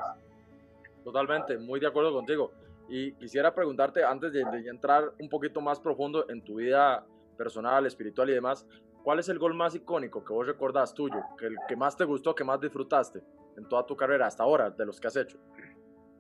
Totalmente, 1.04 1.58
muy 1.58 1.80
de 1.80 1.88
acuerdo 1.88 2.14
contigo. 2.14 2.52
Y 2.88 3.14
quisiera 3.14 3.54
preguntarte, 3.54 4.04
antes 4.04 4.34
de, 4.34 4.42
entrar 4.70 5.12
un 5.20 5.30
poquito 5.30 5.62
más 5.62 5.80
profundo 5.80 6.30
en 6.30 6.44
tu 6.44 6.56
vida 6.56 7.06
personal, 7.38 7.86
espiritual 7.86 8.30
y 8.30 8.34
demás, 8.34 8.68
¿cuál 9.04 9.20
es 9.20 9.30
el 9.30 9.40
gol 9.40 9.54
más 9.54 9.76
icónico 9.76 10.24
que 10.24 10.34
vos 10.34 10.46
recordás 10.46 10.94
tuyo, 10.94 11.22
que 11.38 11.48
el 11.48 11.56
que 11.68 11.76
más 11.76 11.96
te 11.98 12.06
gustó, 12.06 12.36
que 12.36 12.44
más 12.44 12.60
disfrutaste 12.60 13.22
en 13.58 13.68
toda 13.68 13.86
tu 13.86 13.96
carrera 13.96 14.28
hasta 14.28 14.44
ahora, 14.44 14.70
de 14.70 14.86
los 14.86 15.00
que 15.00 15.08
has 15.08 15.16
hecho? 15.16 15.38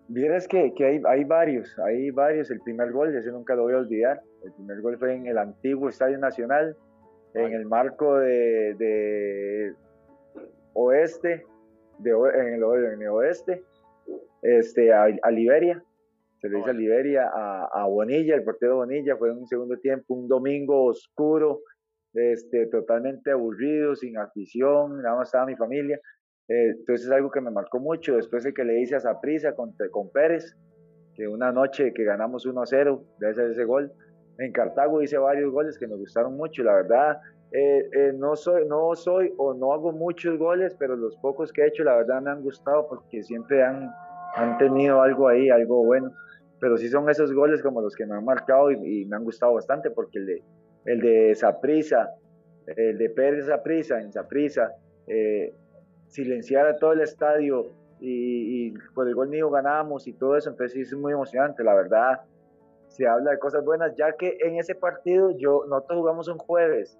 Vieras 0.07 0.47
que, 0.47 0.73
que 0.73 0.85
hay, 0.85 1.01
hay, 1.07 1.23
varios, 1.23 1.77
hay 1.79 2.11
varios. 2.11 2.51
El 2.51 2.59
primer 2.61 2.91
gol, 2.91 3.15
ese 3.15 3.31
nunca 3.31 3.55
lo 3.55 3.63
voy 3.63 3.73
a 3.73 3.77
olvidar. 3.77 4.21
El 4.43 4.51
primer 4.53 4.81
gol 4.81 4.97
fue 4.97 5.13
en 5.15 5.27
el 5.27 5.37
antiguo 5.37 5.89
Estadio 5.89 6.17
Nacional, 6.17 6.75
en 7.33 7.53
el 7.53 7.65
marco 7.65 8.17
de, 8.19 8.75
de 8.75 9.73
oeste, 10.73 11.45
de, 11.99 12.11
en, 12.11 12.53
el, 12.53 12.63
en 12.93 13.01
el 13.01 13.07
oeste, 13.09 13.63
este, 14.41 14.93
a, 14.93 15.07
a 15.21 15.31
Liberia. 15.31 15.83
Se 16.39 16.49
le 16.49 16.57
dice 16.57 16.71
a 16.71 16.73
Liberia, 16.73 17.31
a, 17.33 17.69
a, 17.71 17.85
Bonilla, 17.87 18.35
el 18.35 18.43
portero 18.43 18.77
Bonilla, 18.77 19.15
fue 19.15 19.31
en 19.31 19.37
un 19.37 19.47
segundo 19.47 19.77
tiempo, 19.77 20.13
un 20.13 20.27
domingo 20.27 20.85
oscuro, 20.85 21.61
este, 22.13 22.67
totalmente 22.67 23.31
aburrido, 23.31 23.95
sin 23.95 24.17
afición, 24.17 25.01
nada 25.01 25.15
más 25.15 25.29
estaba 25.29 25.45
mi 25.45 25.55
familia. 25.55 25.99
Eh, 26.49 26.75
entonces 26.77 27.07
es 27.07 27.11
algo 27.11 27.31
que 27.31 27.39
me 27.39 27.49
marcó 27.49 27.79
mucho. 27.79 28.17
Después 28.17 28.43
de 28.43 28.53
que 28.53 28.65
le 28.65 28.81
hice 28.81 28.95
a 28.95 28.99
Zaprisa 28.99 29.55
con, 29.55 29.73
con 29.89 30.11
Pérez, 30.11 30.55
que 31.15 31.27
una 31.27 31.51
noche 31.51 31.93
que 31.93 32.03
ganamos 32.03 32.45
1 32.45 32.61
a 32.61 32.65
0, 32.65 33.03
de 33.19 33.29
ese, 33.31 33.51
ese 33.51 33.63
gol, 33.63 33.91
en 34.37 34.51
Cartago 34.51 35.01
hice 35.01 35.17
varios 35.17 35.51
goles 35.51 35.77
que 35.77 35.87
me 35.87 35.95
gustaron 35.95 36.35
mucho, 36.35 36.63
la 36.63 36.73
verdad. 36.73 37.21
Eh, 37.51 37.87
eh, 37.93 38.13
no, 38.15 38.35
soy, 38.35 38.65
no 38.65 38.95
soy 38.95 39.31
o 39.37 39.53
no 39.53 39.73
hago 39.73 39.91
muchos 39.91 40.39
goles, 40.39 40.75
pero 40.77 40.95
los 40.95 41.15
pocos 41.17 41.51
que 41.51 41.61
he 41.61 41.67
hecho, 41.67 41.83
la 41.83 41.95
verdad, 41.95 42.21
me 42.21 42.31
han 42.31 42.41
gustado 42.41 42.87
porque 42.87 43.21
siempre 43.23 43.63
han, 43.63 43.91
han 44.35 44.57
tenido 44.57 45.01
algo 45.01 45.27
ahí, 45.27 45.49
algo 45.49 45.83
bueno. 45.85 46.11
Pero 46.59 46.77
sí 46.77 46.89
son 46.89 47.09
esos 47.09 47.33
goles 47.33 47.61
como 47.61 47.81
los 47.81 47.95
que 47.95 48.05
me 48.05 48.15
han 48.15 48.25
marcado 48.25 48.71
y, 48.71 49.05
me 49.05 49.15
han 49.15 49.23
gustado 49.23 49.53
bastante 49.53 49.91
porque 49.91 50.17
el 50.17 50.25
de, 50.25 50.43
el 50.85 51.01
de 51.01 51.35
Saprisa, 51.35 52.09
el 52.65 52.97
de 52.97 53.09
Pérez 53.09 53.45
Saprisa, 53.45 53.99
en 53.99 54.11
Saprisa, 54.11 54.71
eh, 55.07 55.53
silenciar 56.07 56.65
a 56.65 56.77
todo 56.77 56.93
el 56.93 57.01
estadio 57.01 57.67
y, 57.99 58.67
y, 58.67 58.73
por 58.95 59.07
el 59.07 59.13
gol 59.13 59.27
mío 59.27 59.49
ganamos 59.51 60.07
y 60.07 60.13
todo 60.13 60.37
eso, 60.37 60.49
entonces 60.49 60.73
sí 60.73 60.81
es 60.81 60.93
muy 60.95 61.13
emocionante, 61.13 61.63
la 61.63 61.75
verdad 61.75 62.21
se 62.93 63.07
habla 63.07 63.31
de 63.31 63.39
cosas 63.39 63.65
buenas, 63.65 63.95
ya 63.95 64.13
que 64.13 64.37
en 64.39 64.57
ese 64.57 64.75
partido 64.75 65.31
yo, 65.37 65.65
nosotros 65.67 65.99
jugamos 65.99 66.27
un 66.27 66.37
jueves. 66.37 66.97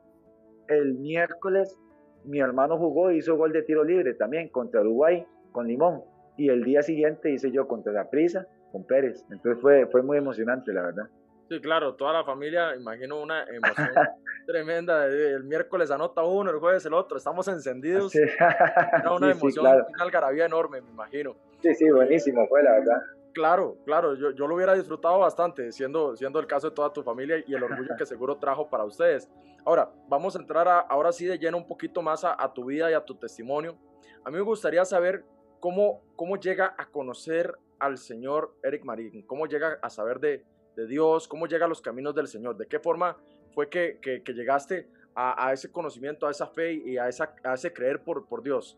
El 0.68 0.96
miércoles 0.96 1.78
mi 2.26 2.40
hermano 2.40 2.78
jugó 2.78 3.12
y 3.12 3.18
hizo 3.18 3.36
gol 3.36 3.52
de 3.52 3.64
tiro 3.64 3.84
libre 3.84 4.14
también 4.14 4.50
contra 4.50 4.82
Uruguay 4.82 5.26
con 5.52 5.68
Limón. 5.68 6.04
Y 6.38 6.50
el 6.50 6.64
día 6.64 6.82
siguiente 6.82 7.30
hice 7.30 7.52
yo 7.52 7.68
contra 7.68 7.94
la 7.94 8.10
Prisa 8.10 8.48
con 8.72 8.86
Pérez. 8.86 9.24
Entonces 9.30 9.62
fue, 9.62 9.86
fue 9.88 10.02
muy 10.02 10.18
emocionante, 10.18 10.74
la 10.74 10.82
verdad. 10.84 11.04
Sí, 11.50 11.60
claro, 11.60 11.94
toda 11.96 12.14
la 12.14 12.24
familia, 12.24 12.76
imagino 12.76 13.22
una 13.22 13.44
emoción 13.44 13.90
tremenda. 14.48 15.06
El 15.06 15.44
miércoles 15.44 15.92
anota 15.92 16.24
uno, 16.24 16.50
el 16.50 16.58
jueves 16.58 16.86
el 16.86 16.94
otro, 16.94 17.18
estamos 17.18 17.48
encendidos. 17.48 18.16
Era 18.16 19.12
una 19.16 19.32
emoción, 19.32 19.66
una 19.66 20.04
algarabía 20.04 20.46
enorme, 20.46 20.82
me 20.82 20.90
imagino. 20.90 21.36
Sí, 21.62 21.76
sí, 21.76 21.92
buenísimo 21.92 22.48
fue, 22.48 22.64
la 22.64 22.72
verdad. 22.72 23.02
Claro, 23.34 23.78
claro, 23.84 24.14
yo, 24.14 24.32
yo, 24.32 24.48
lo 24.48 24.56
hubiera 24.56 24.76
disfrutado 24.76 25.18
bastante, 25.18 25.72
siendo, 25.72 26.16
siendo 26.16 26.40
el 26.40 26.46
caso 26.46 26.70
de 26.70 26.76
toda 26.76 26.94
tu 26.94 27.02
familia 27.02 27.44
y 27.48 27.56
el 27.56 27.64
orgullo 27.64 27.96
que 27.98 28.06
seguro 28.06 28.38
trajo 28.38 28.70
para 28.70 28.84
ustedes. 28.84 29.28
Ahora, 29.66 29.92
vamos 30.08 30.36
a 30.36 30.40
entrar 30.40 30.68
a, 30.68 30.80
ahora 30.80 31.12
sí 31.12 31.26
de 31.26 31.40
lleno 31.40 31.58
un 31.58 31.68
poquito 31.68 32.04
más 32.04 32.24
a, 32.24 32.54
tu 32.54 32.66
vida 32.66 32.92
y 32.92 32.94
a 32.94 33.04
tu 33.04 33.16
testimonio. 33.16 33.76
A 34.24 34.30
mí 34.30 34.38
me 34.38 34.44
gustaría 34.44 34.86
saber 34.86 35.26
cómo, 35.60 36.04
cómo 36.16 36.38
llega 36.38 36.76
a 36.78 36.86
conocer 36.86 37.56
al 37.80 37.98
Señor 37.98 38.56
Eric 38.62 38.86
Marín, 38.86 39.24
cómo 39.26 39.48
llega 39.48 39.80
a 39.82 39.90
saber 39.90 40.20
de, 40.20 40.44
de, 40.76 40.86
Dios, 40.86 41.28
cómo 41.28 41.48
llega 41.48 41.66
a 41.66 41.70
los 41.70 41.82
caminos 41.82 42.14
del 42.14 42.28
Señor, 42.28 42.56
de 42.56 42.68
qué 42.68 42.80
forma 42.80 43.18
fue 43.56 43.68
que, 43.68 44.00
que, 44.00 44.34
llegaste 44.34 44.88
a, 45.16 45.52
ese 45.54 45.72
conocimiento, 45.72 46.28
a 46.28 46.32
esa 46.32 46.48
fe 46.48 46.74
y 46.74 46.98
a, 46.98 47.08
esa, 47.08 47.36
a 47.44 47.56
ese 47.56 47.74
creer 47.74 48.04
por, 48.04 48.28
por 48.28 48.44
Dios. 48.44 48.78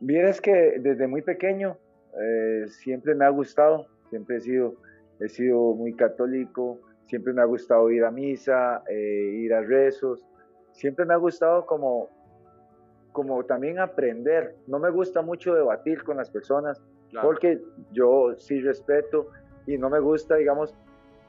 Vieres 0.00 0.40
que 0.40 0.76
desde 0.80 1.06
muy 1.06 1.22
pequeño 1.22 1.78
eh, 2.20 2.66
siempre 2.68 3.14
me 3.14 3.24
ha 3.24 3.28
gustado, 3.30 3.86
siempre 4.10 4.36
he 4.36 4.40
sido, 4.40 4.74
he 5.20 5.28
sido 5.28 5.74
muy 5.74 5.94
católico, 5.94 6.80
siempre 7.06 7.32
me 7.32 7.42
ha 7.42 7.44
gustado 7.44 7.90
ir 7.90 8.04
a 8.04 8.10
misa, 8.10 8.82
eh, 8.88 9.40
ir 9.42 9.54
a 9.54 9.60
rezos, 9.60 10.24
siempre 10.72 11.04
me 11.04 11.14
ha 11.14 11.16
gustado 11.16 11.66
como, 11.66 12.08
como 13.12 13.44
también 13.44 13.78
aprender. 13.78 14.56
No 14.66 14.78
me 14.78 14.90
gusta 14.90 15.22
mucho 15.22 15.54
debatir 15.54 16.02
con 16.02 16.16
las 16.16 16.30
personas 16.30 16.80
claro. 17.10 17.28
porque 17.28 17.60
yo 17.92 18.34
sí 18.38 18.60
respeto 18.60 19.28
y 19.66 19.78
no 19.78 19.90
me 19.90 20.00
gusta, 20.00 20.36
digamos, 20.36 20.74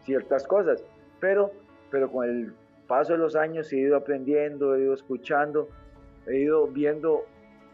ciertas 0.04 0.46
cosas, 0.46 0.84
pero, 1.20 1.52
pero 1.90 2.12
con 2.12 2.30
el 2.30 2.54
paso 2.88 3.14
de 3.14 3.20
los 3.20 3.36
años 3.36 3.72
he 3.74 3.78
ido 3.78 3.96
aprendiendo, 3.96 4.76
he 4.76 4.84
ido 4.84 4.94
escuchando, 4.94 5.68
he 6.28 6.38
ido 6.38 6.68
viendo 6.68 7.26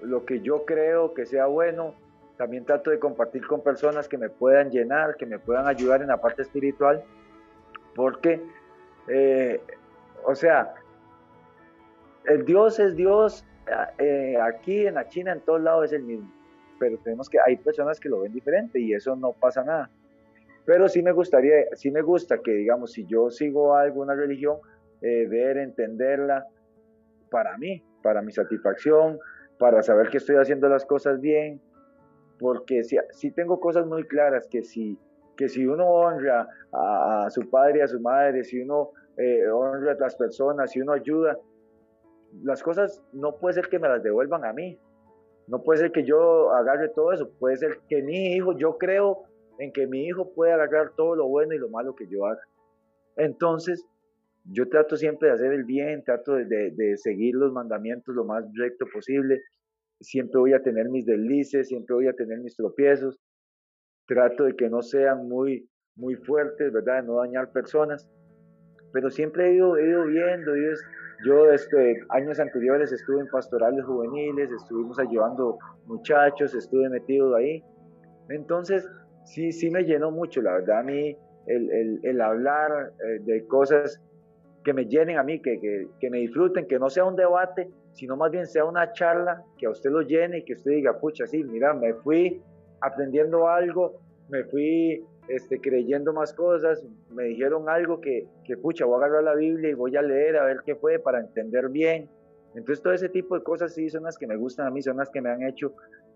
lo 0.01 0.25
que 0.25 0.39
yo 0.39 0.65
creo 0.65 1.13
que 1.13 1.25
sea 1.25 1.47
bueno 1.47 1.95
también 2.41 2.65
trato 2.65 2.89
de 2.89 2.97
compartir 2.97 3.45
con 3.45 3.61
personas 3.61 4.07
que 4.07 4.17
me 4.17 4.27
puedan 4.27 4.71
llenar, 4.71 5.15
que 5.15 5.27
me 5.27 5.37
puedan 5.37 5.67
ayudar 5.67 6.01
en 6.01 6.07
la 6.07 6.17
parte 6.17 6.41
espiritual, 6.41 7.03
porque, 7.93 8.41
eh, 9.07 9.61
o 10.25 10.33
sea, 10.33 10.73
el 12.25 12.43
Dios 12.43 12.79
es 12.79 12.95
Dios, 12.95 13.45
eh, 13.99 14.39
aquí 14.41 14.87
en 14.87 14.95
la 14.95 15.07
China, 15.07 15.33
en 15.33 15.41
todos 15.41 15.61
lados 15.61 15.85
es 15.85 15.91
el 15.93 16.01
mismo, 16.01 16.33
pero 16.79 16.97
tenemos 17.03 17.29
que, 17.29 17.37
hay 17.39 17.57
personas 17.57 17.99
que 17.99 18.09
lo 18.09 18.21
ven 18.21 18.33
diferente 18.33 18.79
y 18.79 18.91
eso 18.91 19.15
no 19.15 19.33
pasa 19.33 19.63
nada. 19.63 19.91
Pero 20.65 20.89
sí 20.89 21.03
me 21.03 21.11
gustaría, 21.11 21.65
sí 21.73 21.91
me 21.91 22.01
gusta 22.01 22.39
que, 22.39 22.53
digamos, 22.53 22.93
si 22.93 23.05
yo 23.05 23.29
sigo 23.29 23.75
alguna 23.75 24.15
religión, 24.15 24.57
eh, 25.03 25.27
ver, 25.27 25.57
entenderla 25.57 26.47
para 27.29 27.55
mí, 27.59 27.83
para 28.01 28.23
mi 28.23 28.31
satisfacción, 28.31 29.19
para 29.59 29.83
saber 29.83 30.09
que 30.09 30.17
estoy 30.17 30.37
haciendo 30.37 30.67
las 30.69 30.85
cosas 30.85 31.21
bien, 31.21 31.61
porque 32.41 32.83
sí, 32.83 32.97
sí, 33.11 33.29
tengo 33.31 33.59
cosas 33.59 33.85
muy 33.85 34.03
claras 34.05 34.47
que 34.47 34.63
si, 34.63 34.97
que 35.37 35.47
si 35.47 35.67
uno 35.67 35.87
honra 35.87 36.47
a, 36.73 37.25
a 37.27 37.29
su 37.29 37.47
padre 37.49 37.79
y 37.79 37.81
a 37.81 37.87
su 37.87 37.99
madre, 37.99 38.43
si 38.43 38.59
uno 38.61 38.89
eh, 39.15 39.47
honra 39.47 39.91
a 39.91 39.95
las 39.95 40.15
personas, 40.15 40.71
si 40.71 40.81
uno 40.81 40.93
ayuda, 40.93 41.37
las 42.43 42.63
cosas 42.63 43.03
no 43.13 43.37
puede 43.37 43.53
ser 43.53 43.69
que 43.69 43.77
me 43.77 43.87
las 43.87 44.01
devuelvan 44.01 44.43
a 44.43 44.53
mí, 44.53 44.79
no 45.47 45.61
puede 45.61 45.81
ser 45.81 45.91
que 45.91 46.03
yo 46.03 46.51
agarre 46.51 46.89
todo 46.89 47.13
eso, 47.13 47.29
puede 47.39 47.57
ser 47.57 47.79
que 47.87 48.01
mi 48.01 48.33
hijo, 48.33 48.57
yo 48.57 48.77
creo 48.79 49.23
en 49.59 49.71
que 49.71 49.85
mi 49.85 50.05
hijo 50.05 50.33
puede 50.33 50.53
agarrar 50.53 50.93
todo 50.95 51.15
lo 51.15 51.27
bueno 51.27 51.53
y 51.53 51.59
lo 51.59 51.69
malo 51.69 51.93
que 51.93 52.07
yo 52.07 52.25
haga. 52.25 52.41
Entonces, 53.17 53.85
yo 54.45 54.67
trato 54.67 54.97
siempre 54.97 55.27
de 55.27 55.35
hacer 55.35 55.53
el 55.53 55.65
bien, 55.65 56.03
trato 56.03 56.33
de, 56.33 56.71
de, 56.71 56.97
seguir 56.97 57.35
los 57.35 57.51
mandamientos 57.51 58.15
lo 58.15 58.25
más 58.25 58.43
recto 58.55 58.87
posible, 58.91 59.41
siempre 60.01 60.39
voy 60.39 60.53
a 60.53 60.61
tener 60.61 60.89
mis 60.89 61.05
deslices, 61.05 61.67
siempre 61.67 61.95
voy 61.95 62.07
a 62.07 62.13
tener 62.13 62.39
mis 62.39 62.55
tropiezos, 62.55 63.19
trato 64.07 64.45
de 64.45 64.55
que 64.55 64.69
no 64.69 64.81
sean 64.81 65.27
muy, 65.27 65.69
muy 65.95 66.15
fuertes, 66.15 66.71
¿verdad? 66.71 67.01
De 67.01 67.07
no 67.07 67.17
dañar 67.17 67.51
personas, 67.51 68.07
pero 68.91 69.09
siempre 69.09 69.49
he 69.49 69.53
ido, 69.55 69.77
he 69.77 69.87
ido 69.87 70.05
viendo, 70.05 70.53
yo 71.25 71.51
este, 71.51 72.01
años 72.09 72.39
anteriores 72.39 72.91
estuve 72.91 73.21
en 73.21 73.27
pastorales 73.27 73.85
juveniles, 73.85 74.51
estuvimos 74.51 74.99
ayudando 74.99 75.57
muchachos, 75.85 76.53
estuve 76.55 76.89
metido 76.89 77.35
ahí, 77.35 77.63
entonces 78.29 78.89
sí, 79.23 79.51
sí 79.51 79.69
me 79.69 79.83
llenó 79.83 80.11
mucho, 80.11 80.41
la 80.41 80.53
verdad 80.53 80.79
a 80.79 80.83
mí 80.83 81.15
el, 81.47 81.71
el, 81.71 81.99
el 82.03 82.21
hablar 82.21 82.93
eh, 83.05 83.19
de 83.21 83.45
cosas 83.47 84.01
que 84.63 84.73
me 84.73 84.85
llenen 84.85 85.17
a 85.17 85.23
mí, 85.23 85.41
que, 85.41 85.59
que, 85.59 85.87
que, 85.99 86.09
me 86.09 86.19
disfruten, 86.19 86.67
que 86.67 86.77
no 86.77 86.89
sea 86.89 87.05
un 87.05 87.15
debate, 87.15 87.69
sino 87.93 88.15
más 88.15 88.31
bien 88.31 88.47
sea 88.47 88.65
una 88.65 88.91
charla 88.93 89.43
que 89.57 89.65
a 89.65 89.69
usted 89.69 89.89
lo 89.89 90.01
llene 90.01 90.39
y 90.39 90.43
que 90.43 90.53
usted 90.53 90.71
diga, 90.71 90.99
pucha, 90.99 91.27
sí, 91.27 91.43
mira, 91.43 91.73
me 91.73 91.93
fui 91.93 92.41
aprendiendo 92.81 93.47
algo, 93.47 93.99
me 94.29 94.43
fui 94.45 95.05
este, 95.27 95.59
creyendo 95.59 96.13
más 96.13 96.33
cosas, 96.33 96.83
me 97.11 97.25
dijeron 97.25 97.69
algo 97.69 98.01
que, 98.01 98.27
que, 98.43 98.57
pucha, 98.57 98.85
voy 98.85 98.95
a 98.95 99.05
agarrar 99.05 99.23
la 99.23 99.35
Biblia 99.35 99.69
y 99.69 99.73
voy 99.73 99.95
a 99.95 100.01
leer 100.01 100.37
a 100.37 100.45
ver 100.45 100.61
qué 100.65 100.75
fue 100.75 100.99
para 100.99 101.19
entender 101.19 101.69
bien. 101.69 102.09
Entonces 102.55 102.81
todo 102.81 102.93
ese 102.93 103.09
tipo 103.09 103.35
de 103.35 103.43
cosas 103.43 103.73
sí 103.73 103.89
son 103.89 104.03
las 104.03 104.17
que 104.17 104.27
me 104.27 104.35
gustan 104.35 104.67
a 104.67 104.71
mí, 104.71 104.81
son 104.81 104.97
las 104.97 105.09
que 105.09 105.21
me 105.21 105.29
han 105.29 105.43
hecho 105.43 105.73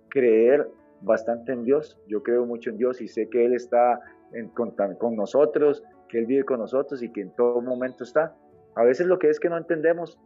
creer 0.09 0.67
bastante 1.01 1.53
en 1.53 1.63
Dios. 1.63 1.97
Yo 2.07 2.23
creo 2.23 2.45
mucho 2.45 2.71
en 2.71 2.77
Dios 2.77 3.01
y 3.01 3.07
sé 3.07 3.29
que 3.29 3.45
Él 3.45 3.53
está 3.53 3.99
en, 4.33 4.49
con, 4.49 4.71
con 4.71 5.15
nosotros, 5.15 5.83
que 6.09 6.19
Él 6.19 6.25
vive 6.25 6.43
con 6.43 6.59
nosotros 6.59 7.01
y 7.03 7.11
que 7.11 7.21
en 7.21 7.31
todo 7.35 7.61
momento 7.61 8.03
está. 8.03 8.35
A 8.75 8.83
veces 8.83 9.07
lo 9.07 9.17
que 9.19 9.29
es 9.29 9.39
que 9.39 9.49
no 9.49 9.57
entendemos 9.57 10.19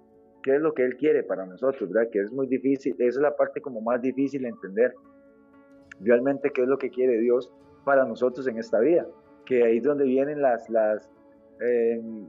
qué 0.50 0.56
es 0.56 0.62
lo 0.63 0.74
que 0.74 0.84
Él 0.84 0.98
quiere 0.98 1.22
para 1.22 1.46
nosotros, 1.46 1.91
¿verdad? 1.91 2.10
Que 2.12 2.22
es 2.22 2.32
muy 2.32 2.48
difícil, 2.48 2.96
esa 2.98 3.20
es 3.20 3.22
la 3.22 3.36
parte 3.36 3.62
como 3.62 3.82
más 3.82 4.01
difícil 4.01 4.41
de 4.41 4.50
entender 4.50 4.96
realmente 6.00 6.50
qué 6.50 6.63
es 6.63 6.68
lo 6.68 6.79
que 6.79 6.89
quiere 6.89 7.20
Dios 7.20 7.53
para 7.86 8.03
nosotros 8.03 8.48
en 8.48 8.58
esta 8.58 8.79
vida, 8.79 9.06
que 9.46 9.63
ahí 9.63 9.77
es 9.77 9.84
donde 9.84 10.06
vienen 10.06 10.41
las, 10.41 10.68
las, 10.72 11.08
em, 11.60 12.27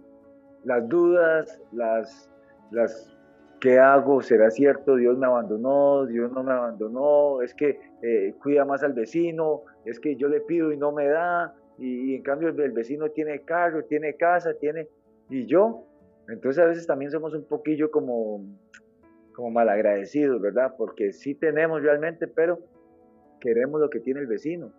las 0.65 0.87
dudas, 0.87 1.63
las, 1.73 2.31
las 2.71 3.17
¿qué 3.59 3.79
hago? 3.79 4.21
¿Será 4.21 4.51
cierto? 4.51 4.97
Dios 4.97 5.17
me 5.17 5.25
abandonó, 5.25 6.05
Dios 6.05 6.31
no 6.31 6.43
me 6.43 6.53
abandonó, 6.53 7.41
es 7.41 7.55
que 7.55 7.81
eh, 8.03 8.35
cuida 8.43 8.67
más 8.67 8.83
al 8.83 8.93
vecino, 8.93 9.63
es 9.87 9.99
que 9.99 10.15
yo 10.17 10.29
le 10.29 10.43
pido 10.43 10.73
y 10.73 10.77
no 10.77 10.93
me 10.93 11.07
da, 11.07 11.55
y, 11.79 12.15
en 12.17 12.23
cambio 12.23 12.51
el, 12.51 12.73
vecino 12.73 13.09
tiene 13.13 13.41
carro, 13.47 13.83
tiene 13.85 14.15
casa, 14.17 14.53
tiene, 14.61 14.89
y 15.31 15.47
yo, 15.47 15.87
entonces 16.29 16.63
a 16.63 16.67
veces 16.67 16.87
también 16.87 17.11
somos 17.11 17.35
un 17.35 17.45
poquillo 17.45 17.91
como, 17.91 18.45
como 19.35 19.51
malagradecidos, 19.51 20.41
¿verdad? 20.41 20.75
Porque 20.77 21.13
sí 21.13 21.35
tenemos 21.35 21.83
realmente, 21.83 22.29
pero 22.29 22.61
queremos 23.41 23.81
lo 23.81 23.91
que 23.91 24.01
tiene 24.01 24.21
el 24.21 24.27
vecino. 24.27 24.73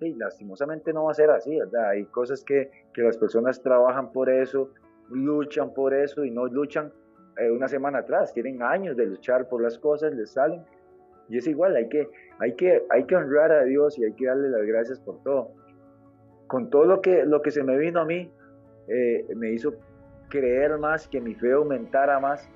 Y 0.00 0.14
lastimosamente 0.14 0.92
no 0.92 1.04
va 1.04 1.12
a 1.12 1.14
ser 1.14 1.30
así, 1.30 1.58
¿verdad? 1.58 1.90
Hay 1.90 2.04
cosas 2.04 2.44
que, 2.44 2.70
que 2.92 3.02
las 3.02 3.16
personas 3.16 3.62
trabajan 3.62 4.12
por 4.12 4.28
eso, 4.28 4.70
luchan 5.10 5.72
por 5.72 5.94
eso 5.94 6.24
y 6.24 6.30
no 6.30 6.46
luchan 6.46 6.92
eh, 7.38 7.50
una 7.50 7.68
semana 7.68 7.98
atrás, 7.98 8.32
tienen 8.32 8.62
años 8.62 8.96
de 8.96 9.06
luchar 9.06 9.48
por 9.48 9.62
las 9.62 9.78
cosas, 9.78 10.14
les 10.14 10.30
salen. 10.30 10.62
Y 11.28 11.38
es 11.38 11.46
igual, 11.46 11.76
hay 11.76 11.88
que, 11.88 12.08
hay 12.38 12.54
que, 12.54 12.84
hay 12.90 13.04
que 13.04 13.16
honrar 13.16 13.52
a 13.52 13.64
Dios 13.64 13.98
y 13.98 14.04
hay 14.04 14.12
que 14.12 14.26
darle 14.26 14.48
las 14.50 14.62
gracias 14.62 15.00
por 15.00 15.22
todo. 15.22 15.50
Con 16.46 16.70
todo 16.70 16.84
lo 16.84 17.00
que, 17.00 17.24
lo 17.24 17.42
que 17.42 17.50
se 17.50 17.62
me 17.62 17.76
vino 17.76 18.00
a 18.00 18.04
mí, 18.04 18.30
eh, 18.88 19.26
me 19.34 19.50
hizo 19.50 19.74
creer 20.36 20.78
más, 20.78 21.08
que 21.08 21.20
mi 21.20 21.34
fe 21.34 21.52
aumentara 21.52 22.20
más, 22.20 22.46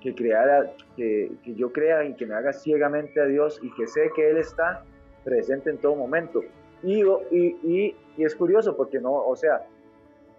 que, 0.00 0.14
creara, 0.14 0.70
que, 0.96 1.32
que 1.42 1.54
yo 1.54 1.72
crea 1.72 2.04
y 2.04 2.14
que 2.14 2.26
me 2.26 2.34
haga 2.34 2.52
ciegamente 2.52 3.20
a 3.20 3.24
Dios 3.24 3.58
y 3.62 3.72
que 3.74 3.86
sé 3.86 4.10
que 4.14 4.30
Él 4.30 4.36
está 4.36 4.84
presente 5.24 5.70
en 5.70 5.78
todo 5.78 5.94
momento. 5.94 6.42
Y, 6.82 7.02
y, 7.02 7.56
y, 7.62 7.96
y, 8.16 8.24
es 8.24 8.34
curioso 8.34 8.76
porque 8.76 9.00
no, 9.00 9.12
o 9.12 9.36
sea, 9.36 9.66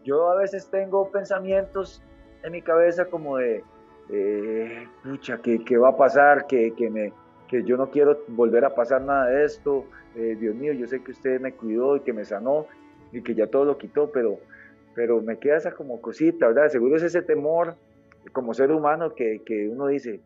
yo 0.04 0.30
a 0.30 0.36
veces 0.36 0.70
tengo 0.70 1.10
pensamientos 1.12 2.02
en 2.44 2.52
mi 2.52 2.62
cabeza 2.62 3.06
como 3.06 3.38
de, 3.38 3.64
eh, 4.10 4.88
pucha, 5.04 5.40
¿qué, 5.42 5.64
¿qué, 5.64 5.78
va 5.78 5.90
a 5.90 5.98
pasar? 5.98 6.46
Que, 6.48 6.74
que, 6.76 6.90
me, 6.90 7.14
que 7.48 7.64
yo 7.64 7.78
no 7.78 7.90
quiero 7.90 8.20
volver 8.28 8.66
a 8.66 8.76
pasar 8.76 9.02
nada 9.02 9.28
de 9.28 9.46
esto. 9.46 9.86
Eh, 10.16 10.36
Dios 10.40 10.56
mío, 10.56 10.74
yo 10.74 10.88
sé 10.88 11.04
que 11.04 11.12
usted 11.12 11.40
me 11.40 11.54
cuidó 11.54 11.96
y 11.96 12.02
que 12.02 12.14
me 12.14 12.26
sanó 12.26 12.68
y 13.12 13.22
que 13.22 13.36
ya 13.36 13.48
todo 13.48 13.66
lo 13.66 13.78
quitó, 13.78 14.12
pero, 14.12 14.40
pero 14.96 15.22
me 15.22 15.38
queda 15.38 15.58
esa 15.58 15.72
como 15.72 16.02
cosita, 16.02 16.48
¿verdad? 16.48 16.70
Seguro 16.70 16.96
es 16.96 17.04
ese 17.04 17.22
temor 17.22 17.76
como 18.34 18.54
ser 18.54 18.72
humano 18.72 19.14
que, 19.14 19.42
que 19.46 19.68
uno 19.70 19.88
dice, 19.88 20.22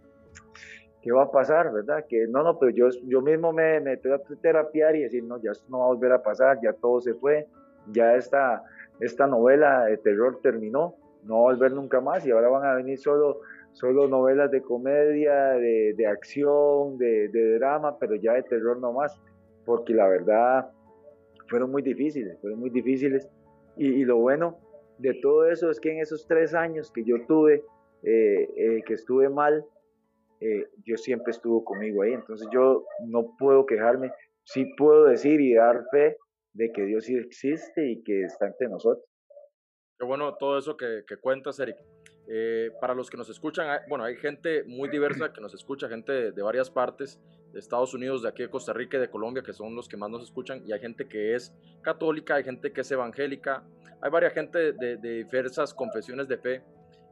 ¿qué 1.02 1.12
va 1.12 1.24
a 1.24 1.32
pasar, 1.32 1.72
verdad? 1.72 2.06
Que 2.10 2.28
no, 2.28 2.44
no, 2.44 2.58
pero 2.58 2.72
yo, 2.72 2.90
yo 3.04 3.22
mismo 3.22 3.54
me, 3.54 3.80
me 3.80 3.98
trato 3.98 4.30
de 4.30 4.38
terapiar 4.38 4.96
y 4.96 5.04
decir, 5.04 5.24
no, 5.24 5.42
ya 5.42 5.52
esto 5.52 5.66
no 5.70 5.80
va 5.80 5.86
a 5.86 5.90
volver 5.90 6.12
a 6.12 6.24
pasar, 6.24 6.60
ya 6.64 6.74
todo 6.74 7.00
se 7.00 7.14
fue, 7.14 7.48
ya 7.92 8.16
esta, 8.16 8.64
esta 9.00 9.28
novela 9.28 9.86
de 9.86 9.98
terror 9.98 10.40
terminó, 10.42 10.96
no 11.24 11.36
va 11.36 11.52
a 11.52 11.54
volver 11.54 11.74
nunca 11.74 12.02
más 12.02 12.26
y 12.26 12.32
ahora 12.32 12.50
van 12.50 12.66
a 12.66 12.74
venir 12.74 12.98
solo, 12.98 13.42
solo 13.74 14.08
novelas 14.08 14.50
de 14.52 14.62
comedia, 14.62 15.50
de, 15.52 15.94
de 15.96 16.08
acción, 16.08 16.98
de, 16.98 17.30
de, 17.30 17.60
drama, 17.60 17.98
pero 18.00 18.16
ya 18.16 18.34
de 18.34 18.44
terror 18.44 18.80
no 18.80 18.94
más, 18.94 19.20
porque 19.64 19.94
la 19.94 20.08
verdad 20.08 20.70
fueron 21.48 21.72
muy 21.72 21.82
difíciles, 21.82 22.40
fueron 22.42 22.60
muy 22.60 22.70
difíciles. 22.70 23.30
Y, 23.78 23.88
y 23.88 24.06
lo 24.06 24.18
bueno 24.18 24.60
de 24.98 25.14
todo 25.16 25.50
eso 25.50 25.70
es 25.70 25.80
que 25.80 25.92
en 25.92 26.00
esos 26.00 26.26
tres 26.28 26.54
años 26.54 26.92
que 26.92 27.04
yo 27.04 27.26
tuve, 27.28 27.64
eh, 28.04 28.50
eh, 28.56 28.84
que 28.86 28.94
estuve 28.94 29.30
mal, 29.30 29.66
eh, 30.40 30.68
Dios 30.78 31.04
siempre 31.04 31.32
estuvo 31.32 31.64
conmigo 31.64 32.04
ahí. 32.04 32.14
Entonces 32.14 32.48
yo 32.52 32.86
no 33.06 33.36
puedo 33.38 33.66
quejarme, 33.66 34.12
sí 34.44 34.66
puedo 34.78 35.06
decir 35.06 35.42
y 35.42 35.56
dar 35.56 35.86
fe 35.92 36.18
de 36.54 36.72
que 36.72 36.84
Dios 36.84 37.06
sí 37.06 37.16
existe 37.18 37.90
y 37.90 38.04
que 38.04 38.24
está 38.24 38.48
entre 38.48 38.68
nosotros. 38.68 39.06
Qué 39.98 40.06
bueno 40.06 40.36
todo 40.36 40.58
eso 40.58 40.76
que, 40.76 41.04
que 41.08 41.18
cuentas, 41.18 41.60
Eric. 41.60 41.78
Eh, 42.28 42.72
para 42.82 42.96
los 42.96 43.10
que 43.10 43.18
nos 43.18 43.30
escuchan, 43.30 43.68
bueno, 43.88 44.04
hay 44.04 44.16
gente 44.16 44.64
muy 44.64 44.90
diversa 44.90 45.32
que 45.32 45.42
nos 45.42 45.54
escucha, 45.54 45.88
gente 45.88 46.32
de, 46.32 46.42
varias 46.42 46.72
partes, 46.72 47.20
de 47.56 47.62
Estados 47.62 47.94
Unidos, 47.94 48.22
de 48.22 48.28
aquí 48.28 48.44
de 48.44 48.50
Costa 48.50 48.74
Rica 48.74 48.98
y 48.98 49.00
de 49.00 49.10
Colombia, 49.10 49.42
que 49.42 49.54
son 49.54 49.74
los 49.74 49.88
que 49.88 49.96
más 49.96 50.10
nos 50.10 50.22
escuchan, 50.24 50.62
y 50.68 50.74
hay 50.74 50.80
gente 50.82 51.08
que 51.08 51.36
es 51.36 51.54
católica, 51.82 52.36
hay 52.36 52.44
gente 52.44 52.74
que 52.74 52.82
es 52.82 52.92
evangélica, 52.92 53.64
hay 54.02 54.12
varias 54.12 54.34
gente 54.34 54.74
de, 54.74 54.98
de 54.98 55.24
diversas 55.24 55.74
confesiones 55.74 56.28
de 56.28 56.38
fe. 56.38 56.64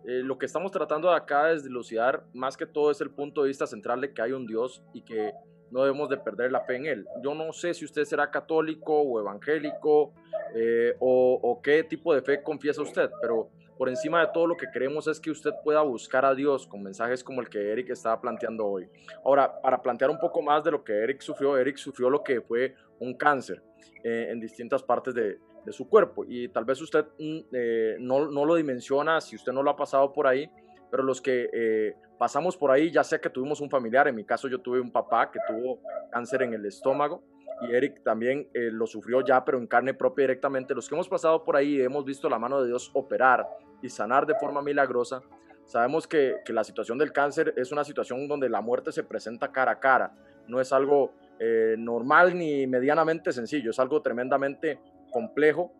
Eh, 0.05 0.21
lo 0.21 0.37
que 0.37 0.45
estamos 0.45 0.69
tratando 0.69 1.09
de 1.09 1.15
acá 1.15 1.53
es 1.53 1.63
dilucidar, 1.63 2.25
más 2.33 2.57
que 2.57 2.65
todo 2.65 2.91
es 2.91 2.99
el 2.99 3.09
punto 3.09 3.41
de 3.41 3.47
vista 3.47 3.65
central 3.65 4.01
de 4.01 4.13
que 4.13 4.21
hay 4.21 4.33
un 4.33 4.45
Dios 4.45 4.83
y 4.93 5.01
que 5.03 5.31
no 5.71 5.81
debemos 5.81 6.09
de 6.09 6.17
perder 6.17 6.51
la 6.51 6.59
fe 6.65 6.75
en 6.75 6.87
Él. 6.87 7.07
Yo 7.23 7.33
no 7.33 7.53
sé 7.53 7.73
si 7.73 7.85
usted 7.85 8.03
será 8.03 8.29
católico 8.29 8.99
o 8.99 9.21
evangélico 9.21 10.13
eh, 10.53 10.93
o, 10.99 11.61
qué 11.63 11.85
tipo 11.85 12.13
de 12.13 12.21
fe 12.21 12.43
confiesa 12.43 12.81
usted, 12.81 13.09
pero 13.21 13.49
por 13.77 13.89
encima 13.89 14.21
de 14.21 14.27
todo 14.33 14.47
lo 14.47 14.57
que 14.57 14.67
queremos 14.71 15.07
es 15.07 15.19
que 15.19 15.31
usted 15.31 15.51
pueda 15.63 15.81
buscar 15.81 16.25
a 16.25 16.35
Dios 16.35 16.67
con 16.67 16.83
mensajes 16.83 17.23
como 17.23 17.41
el 17.41 17.49
que 17.49 17.71
Eric 17.71 17.89
estaba 17.89 18.19
planteando 18.19 18.65
hoy. 18.65 18.87
Ahora, 19.23 19.61
para 19.61 19.81
plantear 19.81 20.09
un 20.09 20.19
poco 20.19 20.41
más 20.41 20.63
de 20.63 20.71
lo 20.71 20.83
que 20.83 20.93
Eric 20.93 21.21
sufrió, 21.21 21.57
Eric 21.57 21.77
sufrió 21.77 22.09
lo 22.09 22.23
que 22.23 22.41
fue 22.41 22.75
un 22.99 23.15
cáncer 23.15 23.61
eh, 24.03 24.27
en 24.29 24.39
distintas 24.39 24.83
partes 24.83 25.13
de, 25.13 25.39
su 25.71 25.87
cuerpo 25.87 26.25
y 26.27 26.49
tal 26.49 26.65
vez 26.65 26.81
usted 26.81 27.05
mm, 27.17 27.39
eh, 27.53 27.95
no, 27.97 28.19
lo 28.27 28.55
dimensiona 28.55 29.21
si 29.21 29.37
usted 29.37 29.53
no 29.53 29.63
lo 29.63 29.71
ha 29.71 29.77
pasado 29.77 30.11
por 30.11 30.27
ahí, 30.27 30.51
pero 30.91 31.03
los 31.03 31.21
que 31.21 31.95
pasamos 32.19 32.57
por 32.57 32.69
ahí, 32.69 32.91
ya 32.91 33.03
sea 33.03 33.19
que 33.19 33.29
tuvimos 33.29 33.61
un 33.61 33.69
familiar, 33.69 34.09
en 34.09 34.15
mi 34.15 34.25
caso 34.25 34.49
yo 34.49 34.59
tuve 34.59 34.81
un 34.81 34.91
papá 34.91 35.31
que 35.31 35.39
tuvo 35.47 35.79
cáncer 36.11 36.41
en 36.43 36.53
el 36.53 36.65
estómago 36.65 37.23
y 37.61 37.73
Eric 37.73 38.03
también 38.03 38.49
eh, 38.53 38.69
lo 38.71 38.87
sufrió 38.87 39.21
ya, 39.21 39.43
pero 39.45 39.57
en 39.57 39.67
carne 39.67 39.93
propia 39.93 40.23
directamente. 40.23 40.73
Los 40.73 40.89
que 40.89 40.95
hemos 40.95 41.07
pasado 41.07 41.43
por 41.43 41.55
ahí 41.55 41.77
y 41.77 41.81
hemos 41.81 42.05
visto 42.05 42.29
la 42.29 42.39
mano 42.39 42.61
de 42.61 42.67
Dios 42.67 42.91
operar 42.93 43.47
y 43.81 43.89
sanar 43.89 44.25
de 44.25 44.35
forma 44.35 44.61
milagrosa, 44.61 45.21
sabemos 45.65 46.07
que, 46.07 46.37
que, 46.45 46.53
la 46.53 46.63
situación 46.63 46.97
del 46.97 47.11
cáncer 47.11 47.53
es 47.57 47.71
una 47.71 47.83
situación 47.83 48.27
donde 48.27 48.49
la 48.49 48.61
muerte 48.61 48.91
se 48.91 49.03
presenta 49.03 49.51
cara 49.51 49.73
a 49.73 49.79
cara, 49.79 50.13
no 50.47 50.59
es 50.59 50.73
algo 50.73 51.13
eh, 51.39 51.75
normal 51.77 52.37
ni 52.37 52.67
medianamente 52.67 53.31
sencillo, 53.31 53.71
es 53.71 53.79
algo 53.79 54.01
tremendamente 54.01 54.79
complejo 55.11 55.73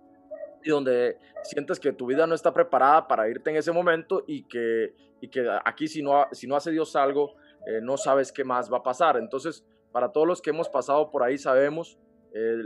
y 0.63 0.69
donde 0.69 1.17
sientes 1.43 1.79
que 1.79 1.93
tu 1.93 2.05
vida 2.05 2.25
no 2.25 2.35
está 2.35 2.53
preparada 2.53 3.07
para 3.07 3.29
irte 3.29 3.49
en 3.49 3.57
ese 3.57 3.71
momento 3.71 4.23
y 4.27 4.43
que, 4.43 4.93
y 5.21 5.27
que 5.27 5.45
aquí 5.63 5.87
si 5.87 6.01
no, 6.01 6.27
si 6.31 6.47
no 6.47 6.55
hace 6.55 6.71
Dios 6.71 6.95
algo, 6.95 7.35
eh, 7.67 7.79
no 7.81 7.97
sabes 7.97 8.31
qué 8.31 8.43
más 8.43 8.71
va 8.71 8.77
a 8.77 8.83
pasar. 8.83 9.17
Entonces, 9.17 9.65
para 9.93 10.11
todos 10.11 10.27
los 10.27 10.41
que 10.41 10.49
hemos 10.49 10.67
pasado 10.67 11.09
por 11.09 11.23
ahí 11.23 11.37
sabemos 11.37 11.97
eh, 12.33 12.57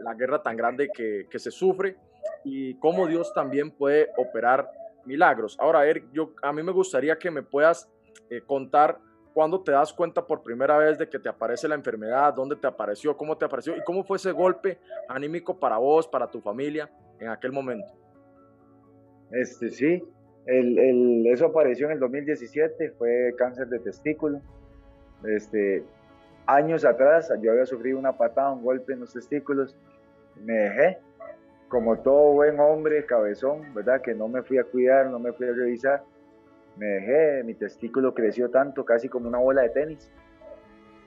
la 0.00 0.14
guerra 0.14 0.42
tan 0.42 0.56
grande 0.56 0.88
que, 0.94 1.26
que, 1.28 1.38
se 1.38 1.50
sufre 1.50 1.96
y 2.44 2.78
cómo 2.78 3.06
Dios 3.06 3.34
también 3.34 3.72
puede 3.72 4.08
operar 4.16 4.70
milagros. 5.04 5.56
Ahora, 5.60 5.84
Eric, 5.84 6.06
yo, 6.12 6.32
a 6.42 6.52
mí 6.52 6.62
me 6.62 6.72
gustaría 6.72 7.18
que 7.18 7.30
me 7.30 7.42
puedas 7.42 7.90
eh, 8.30 8.40
contar 8.40 8.98
cuándo 9.34 9.62
te 9.62 9.72
das 9.72 9.92
cuenta 9.92 10.26
por 10.26 10.42
primera 10.42 10.78
vez 10.78 10.96
de 10.96 11.08
que 11.08 11.18
te 11.18 11.28
aparece 11.28 11.68
la 11.68 11.74
enfermedad, 11.74 12.32
dónde 12.32 12.56
te 12.56 12.66
apareció, 12.66 13.16
cómo 13.16 13.36
te 13.36 13.44
apareció 13.44 13.76
y 13.76 13.82
cómo 13.84 14.04
fue 14.04 14.16
ese 14.16 14.32
golpe 14.32 14.78
anímico 15.08 15.58
para 15.58 15.76
vos, 15.76 16.08
para 16.08 16.30
tu 16.30 16.40
familia 16.40 16.90
en 17.18 17.28
aquel 17.28 17.52
momento. 17.52 17.92
Este 19.32 19.70
sí, 19.70 20.02
El, 20.46 21.26
eso 21.26 21.46
apareció 21.46 21.86
en 21.86 21.92
el 21.92 22.00
2017, 22.00 22.92
fue 22.92 23.34
cáncer 23.36 23.66
de 23.68 23.80
testículo. 23.80 24.40
Este, 25.24 25.84
años 26.46 26.84
atrás 26.84 27.32
yo 27.40 27.52
había 27.52 27.66
sufrido 27.66 27.98
una 27.98 28.16
patada, 28.16 28.52
un 28.52 28.62
golpe 28.62 28.92
en 28.92 29.00
los 29.00 29.12
testículos, 29.12 29.76
me 30.42 30.54
dejé, 30.54 30.98
como 31.68 31.98
todo 31.98 32.32
buen 32.32 32.60
hombre 32.60 33.04
cabezón, 33.04 33.74
¿verdad? 33.74 34.00
Que 34.00 34.14
no 34.14 34.28
me 34.28 34.42
fui 34.42 34.58
a 34.58 34.64
cuidar, 34.64 35.06
no 35.06 35.18
me 35.18 35.32
fui 35.32 35.48
a 35.48 35.52
revisar, 35.52 36.02
me 36.76 36.86
dejé, 36.86 37.42
mi 37.44 37.54
testículo 37.54 38.14
creció 38.14 38.50
tanto, 38.50 38.84
casi 38.84 39.08
como 39.08 39.28
una 39.28 39.38
bola 39.38 39.62
de 39.62 39.70
tenis. 39.70 40.10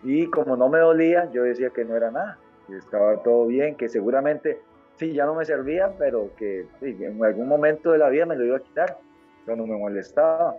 Y 0.03 0.27
como 0.27 0.55
no 0.55 0.69
me 0.69 0.79
dolía, 0.79 1.29
yo 1.31 1.43
decía 1.43 1.69
que 1.69 1.85
no 1.85 1.95
era 1.95 2.11
nada, 2.11 2.37
que 2.67 2.77
estaba 2.77 3.21
todo 3.23 3.47
bien, 3.47 3.75
que 3.75 3.87
seguramente 3.87 4.59
sí, 4.97 5.13
ya 5.13 5.25
no 5.25 5.35
me 5.35 5.45
servía, 5.45 5.93
pero 5.97 6.31
que 6.35 6.65
en 6.81 7.23
algún 7.23 7.47
momento 7.47 7.91
de 7.91 7.97
la 7.97 8.09
vida 8.09 8.25
me 8.25 8.35
lo 8.35 8.45
iba 8.45 8.57
a 8.57 8.61
quitar, 8.61 8.97
cuando 9.45 9.65
me 9.65 9.77
molestaba. 9.77 10.55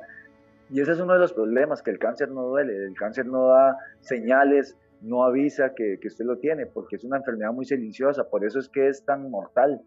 Y 0.73 0.81
ese 0.81 0.93
es 0.93 1.01
uno 1.01 1.15
de 1.15 1.19
los 1.19 1.33
problemas, 1.33 1.83
que 1.83 1.91
el 1.91 1.99
cáncer 1.99 2.31
no 2.31 2.43
duele, 2.43 2.87
el 2.87 2.95
cáncer 2.95 3.27
no 3.27 3.49
da 3.49 3.77
señales, 4.01 4.77
no 5.01 5.25
avisa 5.25 5.75
que, 5.75 5.99
usted 6.05 6.25
lo 6.25 6.39
tiene, 6.39 6.67
porque 6.67 6.97
es 6.97 7.05
una 7.05 7.17
enfermedad 7.17 7.53
muy 7.53 7.65
silenciosa, 7.65 8.25
por 8.29 8.45
eso 8.45 8.59
es 8.59 8.69
que 8.69 8.89
es 8.89 9.05
tan 9.05 9.31
mortal, 9.31 9.81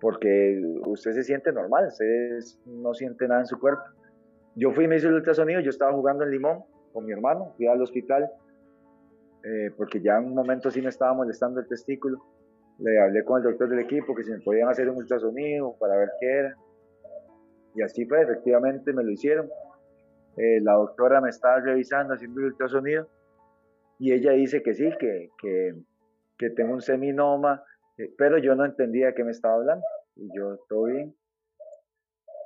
porque 0.00 0.60
usted 0.86 1.12
se 1.12 1.22
siente 1.22 1.52
normal, 1.52 1.86
usted 1.88 2.38
no 2.66 2.94
siente 2.94 3.28
nada 3.28 3.40
en 3.40 3.46
su 3.46 3.58
cuerpo. 3.60 3.82
Yo 4.56 4.72
fui 4.72 4.84
y 4.84 4.88
me 4.88 4.96
hice 4.96 5.06
el 5.06 5.14
ultrasonido, 5.14 5.60
yo 5.60 5.70
estaba 5.70 5.92
jugando 5.92 6.24
en 6.24 6.30
Limón 6.30 6.64
con 6.92 7.04
mi 7.04 7.12
hermano, 7.12 7.52
fui 7.56 7.66
al 7.66 7.80
hospital, 7.80 8.28
eh, 9.44 9.70
porque 9.76 10.00
ya 10.00 10.18
en 10.18 10.24
un 10.24 10.34
momento 10.34 10.70
sí 10.70 10.82
me 10.82 10.88
estaba 10.88 11.14
molestando 11.14 11.60
el 11.60 11.68
testículo. 11.68 12.18
Le 12.78 12.98
hablé 13.00 13.24
con 13.24 13.38
el 13.38 13.44
doctor 13.44 13.68
del 13.68 13.80
equipo 13.80 14.14
que 14.14 14.24
si 14.24 14.30
me 14.30 14.40
podían 14.40 14.68
hacer 14.68 14.88
un 14.88 14.96
ultrasonido 14.96 15.76
para 15.78 15.96
ver 15.96 16.08
qué 16.18 16.30
era. 16.30 16.56
Y 17.74 17.82
así 17.82 18.04
fue, 18.06 18.22
efectivamente 18.22 18.92
me 18.92 19.04
lo 19.04 19.10
hicieron. 19.10 19.48
Eh, 20.40 20.58
la 20.62 20.72
doctora 20.72 21.20
me 21.20 21.28
estaba 21.28 21.60
revisando, 21.60 22.14
haciendo 22.14 22.40
el 22.40 22.46
ultrasonido, 22.46 23.06
y 23.98 24.12
ella 24.14 24.32
dice 24.32 24.62
que 24.62 24.72
sí, 24.72 24.88
que, 24.98 25.28
que, 26.38 26.50
tengo 26.56 26.72
un 26.72 26.80
seminoma, 26.80 27.62
eh, 27.98 28.10
pero 28.16 28.38
yo 28.38 28.54
no 28.54 28.64
entendía 28.64 29.08
de 29.08 29.14
qué 29.14 29.22
me 29.22 29.32
estaba 29.32 29.56
hablando. 29.56 29.84
Y 30.16 30.34
yo, 30.34 30.56
todo 30.66 30.84
bien. 30.84 31.14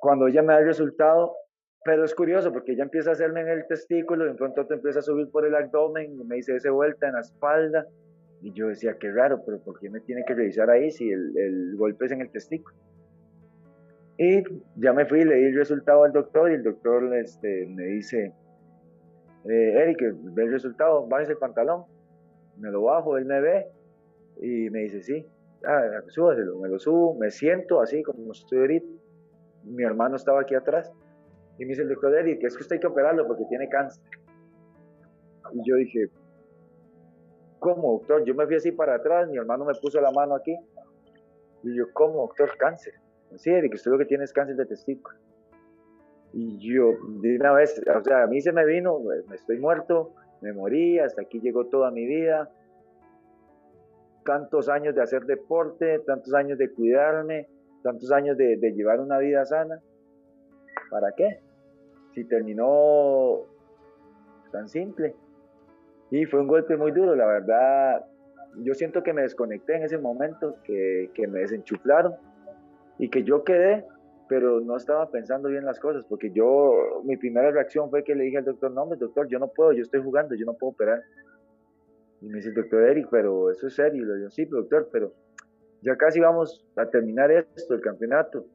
Cuando 0.01 0.27
ella 0.27 0.43
me 0.43 0.55
da 0.55 0.59
el 0.59 0.67
resultado, 0.67 1.37
pero 1.85 2.05
es 2.05 2.17
curioso 2.17 2.53
porque 2.53 2.73
ella 2.73 2.83
empieza 2.83 3.11
a 3.11 3.13
hacerme 3.13 3.43
en 3.43 3.49
el 3.51 3.67
testículo 3.69 4.25
y 4.25 4.31
de 4.31 4.35
pronto 4.35 4.67
te 4.67 4.75
empieza 4.75 4.99
a 4.99 5.03
subir 5.03 5.31
por 5.31 5.47
el 5.47 5.55
abdomen 5.55 6.19
y 6.19 6.25
me 6.25 6.37
dice 6.37 6.57
ese 6.57 6.71
vuelta 6.71 7.07
en 7.07 7.15
la 7.15 7.21
espalda. 7.21 7.87
Y 8.43 8.53
yo 8.55 8.67
decía, 8.67 8.97
qué 8.99 9.13
raro, 9.13 9.41
pero 9.47 9.63
¿por 9.63 9.79
qué 9.79 9.89
me 9.89 10.01
tiene 10.01 10.25
que 10.27 10.35
revisar 10.35 10.69
ahí 10.69 10.91
si 10.91 11.09
el, 11.09 11.39
el 11.39 11.77
golpe 11.77 12.07
es 12.07 12.13
en 12.13 12.23
el 12.23 12.31
testículo? 12.33 12.77
Y 14.17 14.43
ya 14.77 14.93
me 14.93 15.07
fui, 15.07 15.25
le 15.25 15.35
di 15.35 15.45
el 15.47 15.57
resultado 15.57 16.05
al 16.05 16.13
doctor 16.13 16.51
y 16.51 16.55
el 16.55 16.63
doctor 16.63 17.15
este, 17.17 17.67
me 17.67 17.85
dice, 17.85 18.33
eh, 19.45 19.73
Eric, 19.83 20.15
ve 20.35 20.45
el 20.45 20.53
resultado, 20.53 21.07
bájese 21.07 21.33
el 21.33 21.39
pantalón. 21.39 21.85
Me 22.59 22.71
lo 22.71 22.83
bajo, 22.83 23.19
él 23.19 23.25
me 23.25 23.41
ve 23.41 23.67
y 24.41 24.71
me 24.71 24.81
dice, 24.81 25.03
sí, 25.03 25.27
ah, 25.67 26.01
súbaselo, 26.07 26.59
me 26.61 26.69
lo 26.69 26.79
subo, 26.79 27.15
me 27.15 27.31
siento 27.31 27.81
así 27.81 28.03
como 28.05 28.31
estoy 28.33 28.59
ahorita. 28.59 28.87
Mi 29.65 29.83
hermano 29.83 30.17
estaba 30.17 30.43
aquí 30.43 30.55
atrás 30.55 30.93
y 31.59 31.65
me 31.65 31.71
dice 31.71 31.83
el 31.83 31.89
doctor 31.89 32.15
Eric, 32.17 32.45
es 32.45 32.57
que 32.57 32.63
usted 32.63 32.77
hay 32.77 32.81
que 32.81 32.87
operarlo 32.87 33.27
porque 33.27 33.45
tiene 33.49 33.69
cáncer. 33.69 34.05
Y 35.53 35.69
yo 35.69 35.77
dije, 35.77 36.09
¿cómo, 37.59 37.93
doctor? 37.99 38.25
Yo 38.25 38.35
me 38.35 38.47
fui 38.47 38.57
así 38.57 38.71
para 38.71 38.95
atrás, 38.97 39.29
mi 39.29 39.39
hermano 39.39 39.65
me 39.65 39.75
puso 39.75 40.01
la 40.01 40.13
mano 40.13 40.37
aquí. 40.37 40.57
Y 41.65 41.77
yo, 41.77 41.87
¿cómo, 41.93 42.21
doctor? 42.23 42.57
Cáncer. 42.59 42.95
Sí, 43.37 43.51
Eric, 43.51 43.75
usted 43.75 43.91
lo 43.91 43.99
que 43.99 44.05
tiene 44.05 44.25
es 44.25 44.33
cáncer 44.33 44.57
de 44.57 44.67
testículo. 44.67 45.17
Y 46.33 46.59
yo, 46.59 46.93
de 47.21 47.37
una 47.37 47.53
vez, 47.53 47.81
o 47.87 48.03
sea, 48.03 48.25
a 48.25 48.27
mí 48.27 48.41
se 48.41 48.53
me 48.53 48.65
vino, 48.65 48.99
me 49.29 49.37
estoy 49.37 49.59
muerto, 49.59 50.15
me 50.41 50.53
morí, 50.53 50.99
hasta 50.99 51.23
aquí 51.23 51.41
llegó 51.41 51.67
toda 51.67 51.91
mi 51.91 52.07
vida. 52.07 52.51
Tantos 54.25 54.69
años 54.69 54.95
de 54.95 55.03
hacer 55.03 55.27
deporte, 55.27 56.01
tantos 56.01 56.35
años 56.35 56.59
de 56.59 56.73
cuidarme, 56.73 57.49
tantos 57.83 58.11
años 58.11 58.37
de, 58.37 58.57
llevar 58.57 59.01
una 59.01 59.19
vida 59.19 59.45
sana. 59.45 59.81
¿Para 60.91 61.13
qué? 61.13 61.41
Si 62.15 62.25
terminó 62.25 63.43
tan 64.51 64.69
simple. 64.69 65.15
Y 66.11 66.27
fue 66.27 66.41
un 66.41 66.49
golpe 66.49 66.77
muy 66.77 66.91
duro, 66.91 67.15
la 67.15 67.27
verdad. 67.27 68.07
Yo 68.57 68.75
siento 68.75 69.03
que 69.03 69.13
me 69.13 69.23
desconecté 69.23 69.77
en 69.77 69.85
ese 69.85 69.99
momento, 69.99 70.57
que, 70.65 71.11
que 71.15 71.27
me 71.27 71.41
desenchuflaron 71.41 72.15
y 72.99 73.09
que 73.09 73.25
yo 73.25 73.45
quedé, 73.45 73.85
pero 74.29 74.61
no 74.61 74.77
estaba 74.77 75.11
pensando 75.11 75.49
bien 75.49 75.65
las 75.65 75.79
cosas, 75.79 76.05
porque 76.07 76.31
yo, 76.31 77.03
mi 77.05 77.17
primera 77.17 77.51
reacción 77.51 77.91
fue 77.91 78.05
que 78.05 78.15
le 78.15 78.25
dije 78.25 78.39
al 78.39 78.45
doctor, 78.45 78.71
no, 78.71 78.87
doctor, 78.87 79.29
yo 79.29 79.39
no 79.39 79.49
puedo, 79.49 79.73
yo 79.73 79.83
estoy 79.83 80.03
jugando, 80.03 80.35
yo 80.35 80.47
no 80.47 80.55
puedo 80.55 80.73
operar. 80.73 81.03
Y 82.21 82.29
me 82.29 82.37
dice 82.37 82.49
el 82.49 82.55
doctor 82.55 82.83
Eric, 82.89 83.09
pero 83.11 83.51
eso 83.51 83.67
es 83.67 83.75
serio. 83.75 84.03
Y 84.03 84.07
le 84.07 84.17
digo, 84.17 84.31
sí, 84.31 84.45
doctor, 84.47 84.89
pero 84.91 85.13
ya 85.83 85.97
casi 85.97 86.21
vamos 86.21 86.65
a 86.77 86.87
terminar 86.87 87.31
esto, 87.31 87.75
el 87.75 87.81
campeonato. 87.81 88.47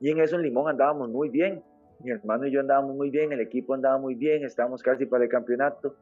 Y 0.00 0.10
en 0.10 0.20
eso 0.20 0.36
en 0.36 0.42
Limón 0.42 0.70
andábamos 0.70 1.10
muy 1.10 1.28
bien. 1.28 1.62
Mi 2.00 2.12
hermano 2.12 2.46
y 2.46 2.52
yo 2.52 2.60
andábamos 2.60 2.96
muy 2.96 3.10
bien, 3.10 3.32
el 3.32 3.40
equipo 3.40 3.74
andaba 3.74 3.98
muy 3.98 4.14
bien, 4.14 4.44
estábamos 4.44 4.82
casi 4.82 5.04
para 5.04 5.24
el 5.24 5.30
campeonato. 5.30 5.96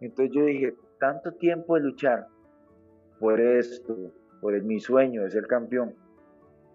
Entonces 0.00 0.34
yo 0.34 0.44
dije, 0.46 0.74
tanto 0.98 1.32
tiempo 1.32 1.74
de 1.76 1.82
luchar 1.82 2.26
por 3.20 3.40
esto, 3.40 4.12
por 4.40 4.60
mi 4.62 4.80
sueño 4.80 5.22
de 5.22 5.30
ser 5.30 5.46
campeón, 5.46 5.94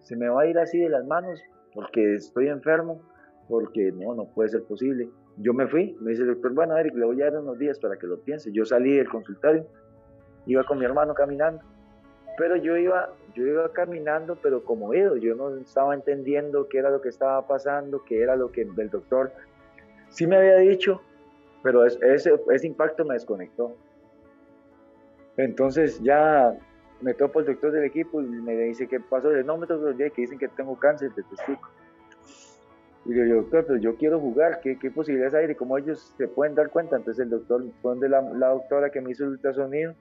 se 0.04 0.16
me 0.16 0.30
va 0.30 0.44
a 0.44 0.46
ir 0.46 0.58
así 0.60 0.78
de 0.78 0.89
las 0.89 1.06
manos 1.06 1.42
porque 1.74 2.16
estoy 2.16 2.48
enfermo, 2.48 3.02
porque 3.48 3.92
no, 3.92 4.13
no 4.13 4.26
puede 4.26 4.50
ser 4.50 4.63
posible. 4.63 5.10
Yo 5.38 5.54
me 5.54 5.68
fui, 5.68 5.98
me 6.00 6.12
dice 6.12 6.24
el 6.24 6.30
doctor, 6.30 6.54
bueno, 6.54 6.78
Eric, 6.78 6.94
le 6.96 7.06
voy 7.06 7.22
a 7.22 7.32
dar 7.32 7.42
unos 7.42 7.58
días 7.58 7.80
para 7.80 7.98
que 7.98 8.06
lo 8.06 8.20
piense. 8.20 8.52
Yo 8.52 8.66
salí 8.66 8.96
del 8.96 9.10
consultorio, 9.10 9.66
iba 10.46 10.63
con 10.63 10.78
mi 10.78 10.86
hermano 10.86 11.13
caminando, 11.16 11.62
pero 12.38 12.56
yo 12.56 12.78
iba, 12.78 13.10
yo 13.34 13.46
iba 13.46 13.72
caminando, 13.72 14.38
pero 14.42 14.63
como 14.63 14.94
ido, 14.94 15.18
yo 15.18 15.36
no 15.36 15.56
estaba 15.58 15.96
entendiendo 15.96 16.68
qué 16.68 16.80
era 16.80 16.89
lo 16.89 17.02
que 17.02 17.10
estaba 17.10 17.48
pasando, 17.48 18.04
qué 18.04 18.22
era 18.22 18.36
lo 18.36 18.52
que 18.52 18.62
el 18.62 18.89
doctor 18.89 19.32
sí 20.10 20.28
me 20.28 20.38
había 20.38 20.58
dicho, 20.58 21.02
pero 21.63 21.86
ese, 21.86 22.39
ese 22.52 22.68
impacto 22.68 23.06
me 23.06 23.16
desconectó. 23.16 23.76
Entonces 25.38 26.00
ya 26.04 26.56
me 27.04 27.13
topo 27.13 27.39
el 27.39 27.46
doctor 27.46 27.72
del 27.72 27.84
equipo 27.84 28.22
y 28.22 28.26
me 28.26 28.56
dice, 28.56 28.88
¿qué 28.88 29.00
pasó? 29.00 29.30
no, 29.30 29.58
me 29.58 29.68
topo 29.68 29.86
que 29.96 30.22
dicen 30.22 30.39
que 30.39 30.48
tengo 30.48 30.78
cáncer 30.80 31.13
de 31.13 31.24
testículo. 31.24 31.72
Y 33.06 33.13
le 33.13 33.26
digo, 33.26 33.42
doctor, 33.42 33.66
pero 33.68 33.80
yo 33.80 33.96
quiero 33.98 34.20
jugar, 34.20 34.62
¿qué, 34.62 34.80
qué 34.80 34.89
posibilidades 34.89 35.34
hay 35.34 35.48
de 35.48 35.56
cómo 35.58 35.78
ellos 35.78 36.13
se 36.18 36.28
pueden 36.28 36.56
dar 36.56 36.70
cuenta? 36.70 36.96
Entonces 36.96 37.24
el 37.24 37.30
doctor 37.30 37.62
fue 37.82 37.92
donde 37.92 38.08
la, 38.08 38.22
la 38.22 38.50
doctora 38.50 38.89
que 38.89 39.02
me 39.02 39.12
hizo 39.12 39.26
el 39.26 39.32
ultrasonido 39.32 39.94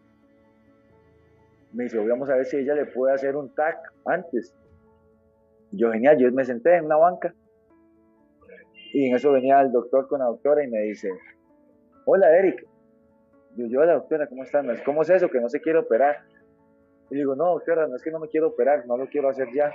me 1.73 1.85
dice, 1.85 1.99
vamos 2.07 2.29
a 2.31 2.37
ver 2.37 2.45
si 2.45 2.59
ella 2.59 2.75
le 2.75 2.87
puede 2.87 3.15
hacer 3.15 3.35
un 3.35 3.49
TAC 3.55 3.77
antes. 4.05 4.55
Yo, 5.73 5.91
genial, 5.91 6.19
yo 6.19 6.31
me 6.31 6.45
senté 6.45 6.77
en 6.77 6.85
una 6.85 6.97
banca 6.97 7.35
y 8.93 9.07
en 9.07 9.17
eso 9.17 9.33
venía 9.33 9.61
el 9.61 9.73
doctor 9.73 10.07
con 10.07 10.21
la 10.21 10.27
doctora 10.27 10.63
y 10.63 10.69
me 10.69 10.81
dice, 10.81 11.11
hola 12.05 12.37
Eric. 12.39 12.67
Yo, 13.57 13.67
yo, 13.67 13.81
hola 13.81 13.95
doctora, 13.95 14.27
¿cómo 14.29 14.45
estás? 14.45 14.65
¿Cómo 14.85 15.03
es 15.03 15.11
eso 15.11 15.29
que 15.29 15.41
no 15.41 15.49
se 15.49 15.61
quiere 15.61 15.79
operar? 15.79 16.25
Y 17.13 17.17
digo, 17.17 17.37
no 17.37 17.51
doctora, 17.51 17.87
no 17.87 17.97
es 17.97 18.03
que 18.03 18.11
no 18.11 18.19
me 18.19 18.29
quiero 18.29 18.49
operar, 18.49 18.87
no 18.87 18.97
lo 18.97 19.07
quiero 19.07 19.29
hacer 19.29 19.47
ya. 19.53 19.71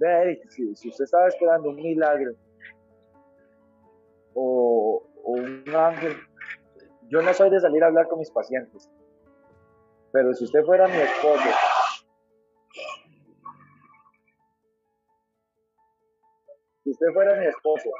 Vea 0.00 0.36
si, 0.48 0.68
usted 0.68 1.04
estaba 1.04 1.28
esperando 1.28 1.68
un 1.68 1.76
milagro 1.76 2.32
o, 4.34 5.00
o 5.22 5.30
un 5.30 5.62
ángel, 5.72 6.16
yo 7.08 7.22
no 7.22 7.32
soy 7.32 7.50
de 7.50 7.60
salir 7.60 7.84
a 7.84 7.86
hablar 7.86 8.08
con 8.08 8.18
mis 8.18 8.32
pacientes. 8.32 8.90
Pero 10.10 10.34
si 10.34 10.42
usted 10.42 10.64
fuera 10.64 10.88
mi 10.88 10.96
esposo, 10.96 11.48
si 16.82 16.90
usted 16.90 17.12
fuera 17.14 17.38
mi 17.38 17.46
esposo, 17.46 17.90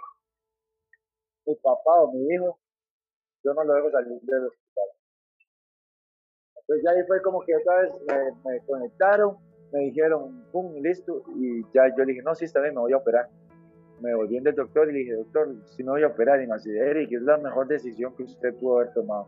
mi 1.46 1.54
papá 1.54 2.00
o 2.00 2.11
mi 2.11 2.35
hijo, 2.35 2.59
yo 3.44 3.54
no 3.54 3.62
lo 3.62 3.74
dejo 3.74 3.92
salir 3.92 4.20
del 4.22 4.46
hospital. 4.46 4.99
Entonces 6.70 6.85
ya 6.85 6.90
ahí 6.92 7.04
fue 7.09 7.20
como 7.22 7.40
que 7.40 7.52
otra 7.56 7.80
vez 7.80 7.92
me, 8.44 8.61
conectaron, 8.61 9.37
me 9.72 9.80
dijeron, 9.80 10.44
pum, 10.52 10.72
listo, 10.80 11.24
y 11.35 11.62
ya 11.74 11.88
yo 11.96 12.04
le 12.04 12.12
dije, 12.12 12.22
no, 12.22 12.33
sí, 12.37 12.44
está 12.44 12.61
bien, 12.61 12.74
me 12.74 12.80
voy 12.80 12.92
a 12.92 12.98
operar. 12.98 13.28
Me 14.00 14.14
volví 14.14 14.38
del 14.38 14.54
doctor 14.54 14.88
y 14.88 14.92
le 14.92 14.98
dije, 15.00 15.14
doctor, 15.14 15.48
si 15.66 15.83
me 15.83 15.90
voy 15.90 16.04
a 16.04 16.06
operar, 16.06 16.40
y 16.40 16.46
me 16.46 16.54
dice, 16.54 16.78
Eric, 16.78 17.11
es 17.11 17.22
la 17.22 17.38
mejor 17.38 17.66
decisión 17.66 18.14
que 18.14 18.22
usted 18.22 18.54
pudo 18.54 18.78
haber 18.78 18.92
tomado 18.92 19.26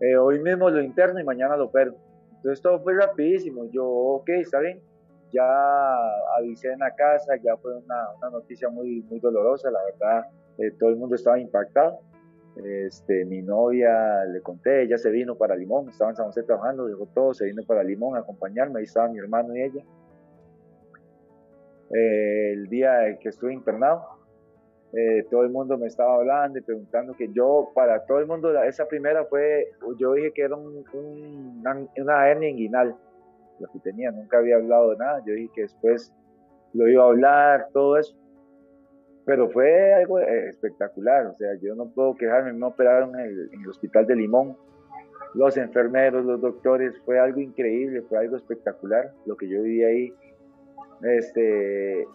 eh, 0.00 0.16
hoy 0.16 0.40
mismo 0.40 0.68
lo 0.68 0.82
interno 0.82 1.20
y 1.20 1.24
mañana 1.24 1.56
lo 1.56 1.66
opero. 1.66 1.94
Entonces 2.36 2.60
todo 2.60 2.80
fue 2.80 2.94
rapidísimo. 2.94 3.64
Yo, 3.70 3.86
ok, 3.86 4.28
está 4.30 4.58
bien. 4.58 4.80
Ya 5.32 5.44
avisé 6.38 6.72
en 6.72 6.80
la 6.80 6.92
casa, 6.94 7.36
ya 7.42 7.56
fue 7.56 7.76
una, 7.76 8.14
una 8.16 8.30
noticia 8.30 8.68
muy, 8.68 9.02
muy 9.02 9.20
dolorosa, 9.20 9.70
la 9.70 9.80
verdad. 9.84 10.26
Eh, 10.58 10.72
todo 10.78 10.90
el 10.90 10.96
mundo 10.96 11.14
estaba 11.14 11.38
impactado. 11.38 12.00
Este, 12.64 13.24
mi 13.24 13.40
novia, 13.40 14.24
le 14.24 14.40
conté, 14.40 14.82
ella 14.82 14.98
se 14.98 15.10
vino 15.10 15.36
para 15.36 15.54
Limón, 15.54 15.88
estaba 15.88 16.10
en 16.10 16.16
San 16.16 16.26
José 16.26 16.42
trabajando, 16.42 16.86
dejó 16.86 17.06
todo, 17.06 17.32
se 17.32 17.46
vino 17.46 17.62
para 17.64 17.84
Limón 17.84 18.16
a 18.16 18.20
acompañarme, 18.20 18.80
ahí 18.80 18.84
estaba 18.84 19.08
mi 19.08 19.18
hermano 19.18 19.54
y 19.54 19.62
ella. 19.62 19.84
el 21.90 22.68
día 22.68 23.18
que 23.20 23.28
estuve 23.28 23.52
internado. 23.52 24.18
Eh, 24.94 25.26
todo 25.30 25.42
el 25.42 25.50
mundo 25.50 25.76
me 25.76 25.86
estaba 25.86 26.14
hablando 26.14 26.58
y 26.58 26.62
preguntando 26.62 27.12
que 27.12 27.30
yo, 27.30 27.70
para 27.74 28.06
todo 28.06 28.20
el 28.20 28.26
mundo, 28.26 28.58
esa 28.62 28.88
primera 28.88 29.24
fue, 29.26 29.70
yo 29.98 30.14
dije 30.14 30.32
que 30.32 30.42
era 30.42 30.56
un, 30.56 30.82
una, 31.96 32.28
hernia 32.28 32.48
inguinal, 32.48 32.96
lo 33.58 33.68
que 33.68 33.78
tenía, 33.80 34.10
nunca 34.10 34.38
había 34.38 34.56
hablado 34.56 34.90
de 34.90 34.96
nada, 34.96 35.22
yo 35.26 35.34
dije 35.34 35.52
que 35.54 35.62
después 35.62 36.10
lo 36.72 36.88
iba 36.88 37.04
a 37.04 37.08
hablar, 37.08 37.68
todo 37.74 37.98
eso, 37.98 38.16
pero 39.28 39.50
fue 39.50 39.92
algo 39.92 40.20
eh, 40.20 40.48
espectacular, 40.48 41.26
o 41.26 41.34
sea, 41.34 41.50
yo 41.60 41.74
no 41.74 41.90
puedo 41.90 42.14
quejarme, 42.16 42.54
me 42.54 42.64
operaron 42.64 43.14
en 43.20 43.50
el, 43.52 43.68
hospital 43.68 44.06
de 44.06 44.16
Limón, 44.16 44.56
los 45.34 45.58
enfermeros, 45.58 46.24
los 46.24 46.40
doctores, 46.40 46.98
fue 47.04 47.18
algo 47.18 47.38
increíble, 47.38 48.00
fue 48.08 48.20
algo 48.20 48.36
espectacular 48.36 49.12
lo 49.26 49.36
que 49.36 49.46
yo 49.46 49.60
viví 49.60 49.84
ahí. 49.84 50.14
Este, 51.02 52.06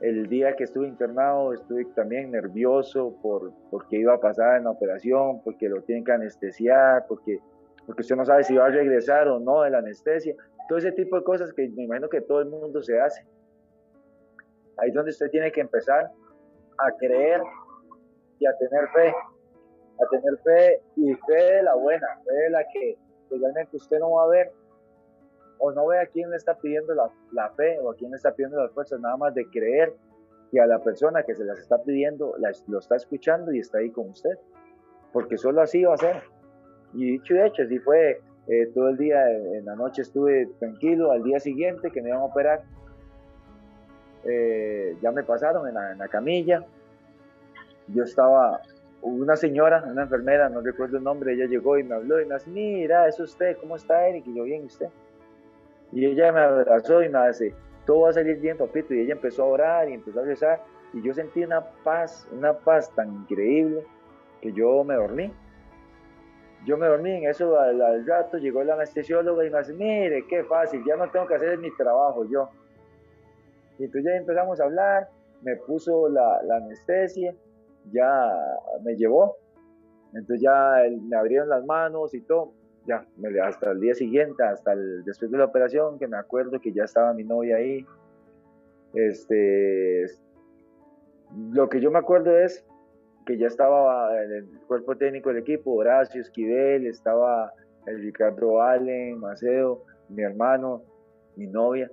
el 0.00 0.28
día 0.30 0.56
que 0.56 0.64
estuve 0.64 0.88
internado 0.88 1.52
estuve 1.52 1.84
también 1.94 2.30
nervioso 2.30 3.18
por 3.20 3.52
porque 3.70 3.98
iba 3.98 4.14
a 4.14 4.20
pasar 4.20 4.56
en 4.56 4.64
la 4.64 4.70
operación, 4.70 5.42
porque 5.44 5.68
lo 5.68 5.82
tienen 5.82 6.04
que 6.04 6.12
anestesiar, 6.12 7.04
porque, 7.06 7.38
porque 7.84 8.00
usted 8.00 8.16
no 8.16 8.24
sabe 8.24 8.44
si 8.44 8.56
va 8.56 8.68
a 8.68 8.70
regresar 8.70 9.28
o 9.28 9.38
no 9.38 9.60
de 9.60 9.68
la 9.68 9.80
anestesia. 9.80 10.34
Todo 10.70 10.78
ese 10.78 10.92
tipo 10.92 11.16
de 11.16 11.22
cosas 11.22 11.52
que 11.52 11.68
me 11.68 11.82
imagino 11.82 12.08
que 12.08 12.22
todo 12.22 12.40
el 12.40 12.48
mundo 12.48 12.82
se 12.82 12.98
hace. 12.98 13.26
Ahí 14.78 14.88
es 14.88 14.94
donde 14.94 15.10
usted 15.10 15.28
tiene 15.28 15.52
que 15.52 15.60
empezar 15.60 16.10
a 16.78 16.90
creer 16.98 17.40
y 18.38 18.46
a 18.46 18.56
tener 18.58 18.88
fe 18.88 19.14
a 20.00 20.08
tener 20.08 20.38
fe 20.38 20.80
y 20.96 21.14
fe 21.14 21.56
de 21.56 21.62
la 21.62 21.74
buena, 21.74 22.06
fe 22.24 22.34
de 22.34 22.50
la 22.50 22.64
que 22.72 22.96
realmente 23.30 23.76
usted 23.76 23.98
no 23.98 24.12
va 24.12 24.24
a 24.24 24.28
ver 24.28 24.52
o 25.58 25.70
no 25.72 25.86
ve 25.86 26.00
a 26.00 26.06
quién 26.06 26.30
le 26.30 26.36
está 26.36 26.54
pidiendo 26.54 26.94
la, 26.94 27.10
la, 27.32 27.50
fe 27.50 27.78
o 27.80 27.90
a 27.90 27.94
quién 27.94 28.10
le 28.10 28.16
está 28.16 28.34
pidiendo 28.34 28.60
las 28.60 28.72
fuerzas, 28.72 29.00
nada 29.00 29.16
más 29.16 29.34
de 29.34 29.46
creer 29.46 29.94
que 30.50 30.60
a 30.60 30.66
la 30.66 30.80
persona 30.80 31.22
que 31.22 31.34
se 31.34 31.44
las 31.44 31.58
está 31.58 31.82
pidiendo 31.82 32.34
lo 32.66 32.78
está 32.78 32.96
escuchando 32.96 33.52
y 33.52 33.60
está 33.60 33.78
ahí 33.78 33.90
con 33.90 34.10
usted, 34.10 34.38
porque 35.12 35.38
solo 35.38 35.62
así 35.62 35.84
va 35.84 35.94
a 35.94 35.98
ser. 35.98 36.22
Y 36.94 37.12
dicho 37.12 37.34
y 37.34 37.40
hecho, 37.40 37.62
así 37.62 37.78
fue, 37.78 38.20
eh, 38.48 38.66
todo 38.74 38.88
el 38.88 38.98
día, 38.98 39.30
en 39.30 39.64
la 39.64 39.76
noche 39.76 40.02
estuve 40.02 40.46
tranquilo, 40.58 41.12
al 41.12 41.22
día 41.22 41.38
siguiente 41.38 41.90
que 41.90 42.02
me 42.02 42.08
iban 42.08 42.20
a 42.20 42.24
operar, 42.24 42.62
eh, 44.24 44.96
ya 45.00 45.10
me 45.10 45.22
pasaron 45.22 45.68
en 45.68 45.98
la, 45.98 46.08
camilla, 46.08 46.64
yo 47.88 48.04
estaba 48.04 48.60
una 49.00 49.36
señora, 49.36 49.84
una 49.86 50.02
enfermera, 50.02 50.48
no 50.48 50.60
recuerdo 50.60 50.98
el 50.98 51.04
nombre, 51.04 51.34
ella 51.34 51.46
llegó 51.46 51.76
y 51.78 51.84
me 51.84 51.94
habló 51.94 52.20
y 52.20 52.26
me 52.26 52.34
dice, 52.34 52.50
mira, 52.50 53.08
es 53.08 53.18
usted, 53.18 53.56
¿cómo 53.58 53.76
está 53.76 54.06
Eric? 54.06 54.26
Y 54.26 54.36
yo, 54.36 54.44
bien, 54.44 54.64
usted? 54.64 54.88
Y 55.92 56.06
ella 56.06 56.32
me 56.32 56.40
abrazó 56.40 57.02
y 57.02 57.08
me 57.08 57.26
dice, 57.28 57.54
todo 57.84 58.02
va 58.02 58.10
a 58.10 58.12
salir 58.12 58.38
bien, 58.40 58.56
papito. 58.56 58.94
Y 58.94 59.00
ella 59.00 59.14
empezó 59.14 59.42
a 59.42 59.46
orar 59.46 59.88
y 59.88 59.94
empezó 59.94 60.20
a 60.20 60.24
rezar. 60.24 60.62
Y 60.92 61.02
yo 61.02 61.12
sentí 61.14 61.44
una 61.44 61.60
paz, 61.84 62.26
una 62.32 62.52
paz 62.52 62.90
tan 62.94 63.12
increíble 63.12 63.84
que 64.40 64.52
yo 64.52 64.84
me 64.84 64.94
dormí. 64.94 65.32
Yo 66.64 66.76
me 66.76 66.86
dormí 66.86 67.10
en 67.10 67.28
eso 67.28 67.58
al, 67.58 68.06
rato, 68.06 68.38
llegó 68.38 68.62
el 68.62 68.70
anestesiólogo 68.70 69.42
y 69.42 69.50
me 69.50 69.58
dice, 69.58 69.74
mire, 69.74 70.26
qué 70.28 70.44
fácil, 70.44 70.82
ya 70.86 70.96
no 70.96 71.10
tengo 71.10 71.26
que 71.26 71.34
hacer 71.34 71.58
mi 71.58 71.74
trabajo 71.76 72.24
yo. 72.28 72.50
Y 73.82 73.86
entonces 73.86 74.12
ya 74.12 74.16
empezamos 74.16 74.60
a 74.60 74.64
hablar, 74.64 75.08
me 75.42 75.56
puso 75.56 76.08
la, 76.08 76.38
anestesia 76.56 77.34
ya 77.90 78.32
me 78.84 78.94
llevó. 78.94 79.36
Entonces 80.14 80.40
ya 80.40 80.84
me 81.02 81.16
abrieron 81.16 81.48
las 81.48 81.64
manos 81.64 82.14
y 82.14 82.20
todo. 82.20 82.52
Ya, 82.86 83.04
hasta 83.44 83.72
el 83.72 83.80
día 83.80 83.94
siguiente, 83.94 84.40
hasta 84.44 84.76
después 85.04 85.32
de 85.32 85.38
la 85.38 85.46
operación, 85.46 85.98
que 85.98 86.06
me 86.06 86.16
acuerdo 86.16 86.60
que 86.60 86.72
ya 86.72 86.84
estaba 86.84 87.12
mi 87.12 87.24
novia 87.24 87.56
ahí. 87.56 87.84
Este, 88.94 90.06
lo 91.50 91.68
que 91.68 91.80
yo 91.80 91.90
me 91.90 91.98
acuerdo 91.98 92.38
es 92.38 92.64
que 93.26 93.36
ya 93.36 93.48
estaba 93.48 94.16
el 94.22 94.46
cuerpo 94.68 94.96
técnico 94.96 95.30
del 95.30 95.38
equipo, 95.38 95.72
Horacio 95.72 96.20
Esquivel, 96.20 96.86
estaba 96.86 97.52
el 97.86 98.00
Ricardo 98.00 98.62
Allen, 98.62 99.18
Maceo, 99.18 99.82
mi 100.08 100.22
hermano, 100.22 100.84
mi 101.34 101.48
novia. 101.48 101.90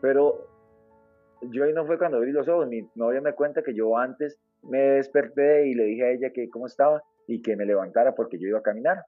Pero 0.00 0.55
yo 1.42 1.64
ahí 1.64 1.72
no 1.72 1.86
fue 1.86 1.98
cuando 1.98 2.18
abrí 2.18 2.32
los 2.32 2.48
ojos, 2.48 2.68
mi 2.68 2.88
novia 2.94 3.20
me 3.20 3.32
cuenta 3.34 3.62
que 3.62 3.74
yo 3.74 3.96
antes 3.96 4.38
me 4.62 4.78
desperté 4.78 5.66
y 5.68 5.74
le 5.74 5.84
dije 5.84 6.04
a 6.04 6.10
ella 6.10 6.30
que 6.30 6.48
cómo 6.48 6.66
estaba 6.66 7.02
y 7.26 7.42
que 7.42 7.56
me 7.56 7.66
levantara 7.66 8.14
porque 8.14 8.38
yo 8.38 8.48
iba 8.48 8.58
a 8.58 8.62
caminar. 8.62 9.04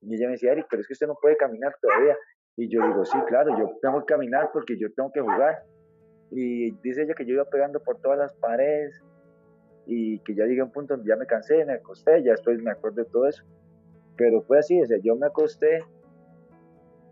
Y 0.00 0.14
ella 0.14 0.26
me 0.26 0.32
decía, 0.32 0.52
Eric, 0.52 0.66
pero 0.70 0.80
es 0.80 0.86
que 0.86 0.92
usted 0.92 1.06
no 1.06 1.16
puede 1.20 1.36
caminar 1.36 1.74
todavía. 1.80 2.16
Y 2.56 2.68
yo 2.68 2.86
digo, 2.86 3.04
sí, 3.04 3.18
claro, 3.26 3.56
yo 3.58 3.78
tengo 3.80 4.00
que 4.00 4.12
caminar 4.12 4.50
porque 4.52 4.78
yo 4.78 4.92
tengo 4.92 5.10
que 5.12 5.20
jugar. 5.20 5.62
Y 6.30 6.72
dice 6.82 7.02
ella 7.02 7.14
que 7.14 7.24
yo 7.24 7.34
iba 7.34 7.44
pegando 7.44 7.80
por 7.82 8.00
todas 8.00 8.18
las 8.18 8.32
paredes 8.34 9.02
y 9.86 10.18
que 10.20 10.34
ya 10.34 10.46
llegué 10.46 10.60
a 10.60 10.64
un 10.64 10.72
punto 10.72 10.94
donde 10.96 11.08
ya 11.08 11.16
me 11.16 11.26
cansé, 11.26 11.64
me 11.64 11.74
acosté, 11.74 12.22
ya 12.22 12.32
después 12.32 12.60
me 12.62 12.70
acuerdo 12.70 13.02
de 13.02 13.10
todo 13.10 13.26
eso. 13.26 13.44
Pero 14.16 14.42
fue 14.42 14.58
así, 14.58 14.80
o 14.80 14.84
yo 15.02 15.16
me 15.16 15.26
acosté 15.26 15.84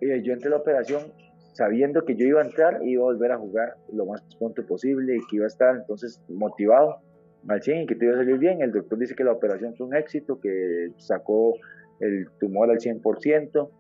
y 0.01 0.23
yo 0.23 0.33
entré 0.33 0.49
a 0.49 0.53
la 0.53 0.57
operación 0.59 1.13
sabiendo 1.53 2.05
que 2.05 2.17
yo 2.17 2.27
iba 2.27 2.41
a 2.41 2.45
entrar 2.45 2.81
y 2.83 2.93
iba 2.93 3.03
a 3.03 3.07
volver 3.07 3.33
a 3.33 3.39
jugar 3.39 3.77
lo 3.93 4.07
más 4.07 4.23
pronto 4.39 4.65
posible 4.67 5.17
y 5.17 5.21
que 5.29 5.37
iba 5.37 5.45
a 5.45 5.49
estar 5.49 5.77
entonces 5.77 6.23
motivado 6.29 6.99
al 7.49 7.63
100 7.63 7.83
y 7.83 7.87
que 7.87 7.95
te 7.95 8.07
iba 8.07 8.15
a 8.15 8.19
salir 8.19 8.39
bien. 8.39 8.63
El 8.63 8.73
doctor 8.73 8.99
dice 8.99 9.15
que 9.15 9.25
la 9.25 9.33
operación 9.33 9.75
fue 9.77 9.87
un 9.87 9.95
éxito, 9.95 10.41
que 10.41 10.93
sacó 10.97 11.55
el 12.01 12.29
tumor 12.39 12.71
al 12.71 12.79
100%, 12.79 13.71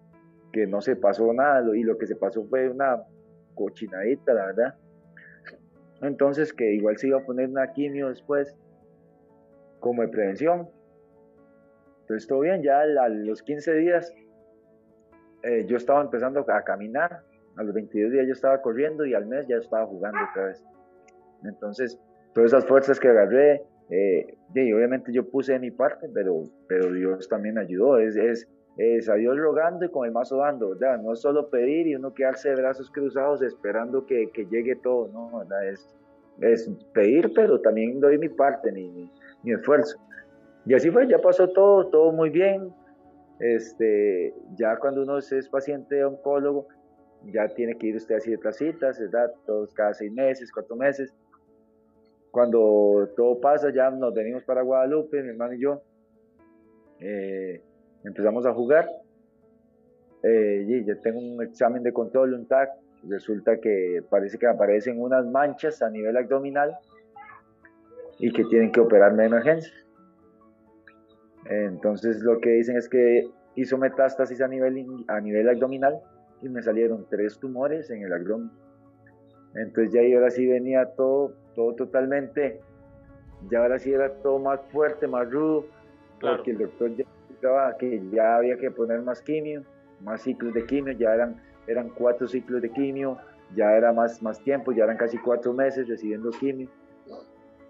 que 0.52 0.66
no 0.66 0.80
se 0.80 0.96
pasó 0.96 1.32
nada 1.32 1.64
y 1.74 1.82
lo 1.82 1.96
que 1.96 2.06
se 2.06 2.16
pasó 2.16 2.44
fue 2.44 2.68
una 2.68 3.02
cochinadita, 3.54 4.34
la 4.34 4.46
verdad. 4.46 4.74
Entonces 6.02 6.52
que 6.52 6.72
igual 6.74 6.98
se 6.98 7.08
iba 7.08 7.18
a 7.18 7.24
poner 7.24 7.48
una 7.48 7.72
quimio 7.72 8.08
después 8.08 8.54
como 9.80 10.02
de 10.02 10.08
prevención. 10.08 10.68
Entonces 12.02 12.28
todo 12.28 12.40
bien, 12.40 12.62
ya 12.62 12.80
a 12.80 13.08
los 13.08 13.42
15 13.42 13.74
días 13.74 14.12
eh, 15.42 15.64
yo 15.66 15.76
estaba 15.76 16.02
empezando 16.02 16.44
a 16.48 16.62
caminar, 16.62 17.22
a 17.56 17.62
los 17.62 17.74
22 17.74 18.12
días 18.12 18.26
yo 18.26 18.32
estaba 18.32 18.60
corriendo 18.62 19.04
y 19.04 19.14
al 19.14 19.26
mes 19.26 19.46
ya 19.46 19.56
estaba 19.56 19.86
jugando 19.86 20.18
otra 20.30 20.46
vez. 20.46 20.64
Entonces 21.44 21.98
todas 22.34 22.52
esas 22.52 22.66
fuerzas 22.66 22.98
que 22.98 23.08
agarré, 23.08 23.62
eh, 23.90 24.36
y 24.54 24.72
obviamente 24.72 25.12
yo 25.12 25.28
puse 25.28 25.52
de 25.52 25.58
mi 25.58 25.70
parte, 25.70 26.08
pero, 26.14 26.44
pero 26.68 26.92
Dios 26.92 27.28
también 27.28 27.58
ayudó. 27.58 27.98
Es, 27.98 28.16
es, 28.16 28.48
es, 28.78 29.08
a 29.08 29.14
Dios 29.14 29.38
rogando 29.38 29.84
y 29.84 29.90
con 29.90 30.06
el 30.06 30.12
mazo 30.12 30.38
dando, 30.38 30.70
¿verdad? 30.70 31.00
No 31.02 31.12
es 31.12 31.20
solo 31.20 31.50
pedir 31.50 31.86
y 31.86 31.94
uno 31.94 32.14
quedarse 32.14 32.50
de 32.50 32.56
brazos 32.56 32.90
cruzados 32.90 33.42
esperando 33.42 34.06
que, 34.06 34.30
que 34.32 34.46
llegue 34.46 34.76
todo, 34.76 35.08
¿no? 35.08 35.38
¿verdad? 35.40 35.68
Es, 35.68 35.94
es 36.40 36.70
pedir, 36.94 37.32
pero 37.34 37.60
también 37.60 38.00
doy 38.00 38.18
mi 38.18 38.28
parte, 38.30 38.72
mi, 38.72 39.10
mi, 39.42 39.52
esfuerzo. 39.52 39.98
Y 40.64 40.74
así 40.74 40.90
fue, 40.90 41.06
ya 41.08 41.18
pasó 41.18 41.48
todo, 41.48 41.88
todo 41.88 42.12
muy 42.12 42.30
bien. 42.30 42.72
Este, 43.40 44.32
ya 44.54 44.76
cuando 44.76 45.02
uno 45.02 45.18
es 45.18 45.48
paciente 45.48 46.04
oncólogo, 46.04 46.68
ya 47.26 47.48
tiene 47.48 47.76
que 47.76 47.88
ir 47.88 47.96
usted 47.96 48.16
a 48.16 48.20
ciertas 48.20 48.56
citas, 48.56 48.98
¿verdad? 48.98 49.32
Todos 49.46 49.72
cada 49.74 49.94
seis 49.94 50.12
meses, 50.12 50.50
cuatro 50.52 50.76
meses 50.76 51.12
cuando 52.32 53.10
todo 53.14 53.38
pasa, 53.40 53.70
ya 53.70 53.90
nos 53.90 54.14
venimos 54.14 54.42
para 54.42 54.62
Guadalupe, 54.62 55.22
mi 55.22 55.28
hermano 55.28 55.52
y 55.52 55.60
yo. 55.60 55.82
Eh, 56.98 57.60
empezamos 58.04 58.46
a 58.46 58.54
jugar. 58.54 58.88
Eh, 60.22 60.64
y 60.66 60.84
ya 60.84 60.94
tengo 61.02 61.20
un 61.20 61.42
examen 61.42 61.82
de 61.82 61.92
control, 61.92 62.32
un 62.32 62.46
TAC. 62.46 62.70
Resulta 63.06 63.58
que 63.58 64.02
parece 64.08 64.38
que 64.38 64.46
aparecen 64.46 64.98
unas 64.98 65.26
manchas 65.26 65.82
a 65.82 65.90
nivel 65.90 66.16
abdominal 66.16 66.74
y 68.18 68.32
que 68.32 68.44
tienen 68.44 68.72
que 68.72 68.80
operarme 68.80 69.24
de 69.24 69.28
emergencia. 69.28 69.74
Entonces 71.44 72.22
lo 72.22 72.40
que 72.40 72.50
dicen 72.50 72.78
es 72.78 72.88
que 72.88 73.28
hizo 73.56 73.76
metástasis 73.76 74.40
a 74.40 74.48
nivel, 74.48 74.86
a 75.08 75.20
nivel 75.20 75.50
abdominal 75.50 76.00
y 76.42 76.48
me 76.48 76.62
salieron 76.62 77.06
tres 77.08 77.38
tumores 77.38 77.90
en 77.90 78.02
el 78.02 78.12
abdomen. 78.12 78.50
Entonces 79.54 79.92
ya 79.92 80.00
ahora 80.16 80.30
sí 80.30 80.46
venía 80.46 80.86
todo 80.96 81.34
todo 81.54 81.74
totalmente, 81.74 82.60
ya 83.50 83.60
ahora 83.60 83.78
sí 83.78 83.92
era 83.92 84.12
todo 84.22 84.38
más 84.38 84.60
fuerte, 84.70 85.06
más 85.06 85.30
rudo, 85.30 85.66
porque 86.20 86.52
el 86.52 86.58
doctor 86.58 86.94
ya 86.94 87.04
explicaba 87.04 87.76
que 87.76 88.02
ya 88.10 88.36
había 88.36 88.56
que 88.56 88.70
poner 88.70 89.02
más 89.02 89.22
quimio, 89.22 89.64
más 90.00 90.22
ciclos 90.22 90.54
de 90.54 90.64
quimio, 90.66 90.92
ya 90.92 91.14
eran, 91.14 91.42
eran 91.66 91.88
cuatro 91.90 92.26
ciclos 92.26 92.62
de 92.62 92.70
quimio, 92.70 93.18
ya 93.54 93.76
era 93.76 93.92
más, 93.92 94.22
más 94.22 94.40
tiempo, 94.42 94.72
ya 94.72 94.84
eran 94.84 94.96
casi 94.96 95.18
cuatro 95.18 95.52
meses 95.52 95.88
recibiendo 95.88 96.30
quimio. 96.30 96.68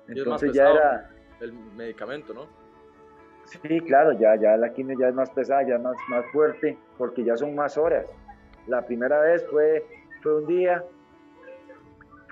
Entonces 0.08 0.52
ya 0.52 0.70
era... 0.70 1.10
El 1.40 1.52
medicamento, 1.76 2.32
¿no? 2.34 2.46
Sí, 3.44 3.80
claro, 3.80 4.12
ya, 4.12 4.36
ya 4.36 4.56
la 4.56 4.72
quimio 4.72 4.96
ya 4.98 5.08
es 5.08 5.14
más 5.14 5.30
pesada, 5.30 5.66
ya 5.66 5.76
es 5.76 5.82
más, 5.82 5.96
más 6.08 6.24
fuerte, 6.32 6.78
porque 6.96 7.24
ya 7.24 7.36
son 7.36 7.54
más 7.54 7.76
horas. 7.76 8.06
La 8.66 8.84
primera 8.84 9.20
vez 9.20 9.44
fue, 9.50 9.84
fue 10.22 10.36
un 10.36 10.46
día, 10.46 10.84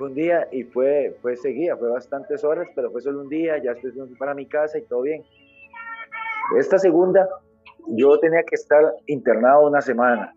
un 0.01 0.15
día 0.15 0.49
y 0.53 0.65
fue, 0.65 1.17
fue 1.21 1.37
seguida, 1.37 1.77
fue 1.77 1.91
bastantes 1.91 2.43
horas, 2.45 2.69
pero 2.75 2.91
fue 2.91 3.01
solo 3.01 3.21
un 3.21 3.29
día, 3.29 3.59
ya 3.63 3.75
fui 3.77 3.93
para 4.19 4.35
mi 4.35 4.47
casa 4.47 4.79
y 4.79 4.83
todo 4.87 5.03
bien. 5.03 5.23
Esta 6.59 6.79
segunda, 6.79 7.29
yo 7.89 8.19
tenía 8.19 8.43
que 8.43 8.55
estar 8.55 8.95
internado 9.07 9.67
una 9.67 9.81
semana, 9.81 10.35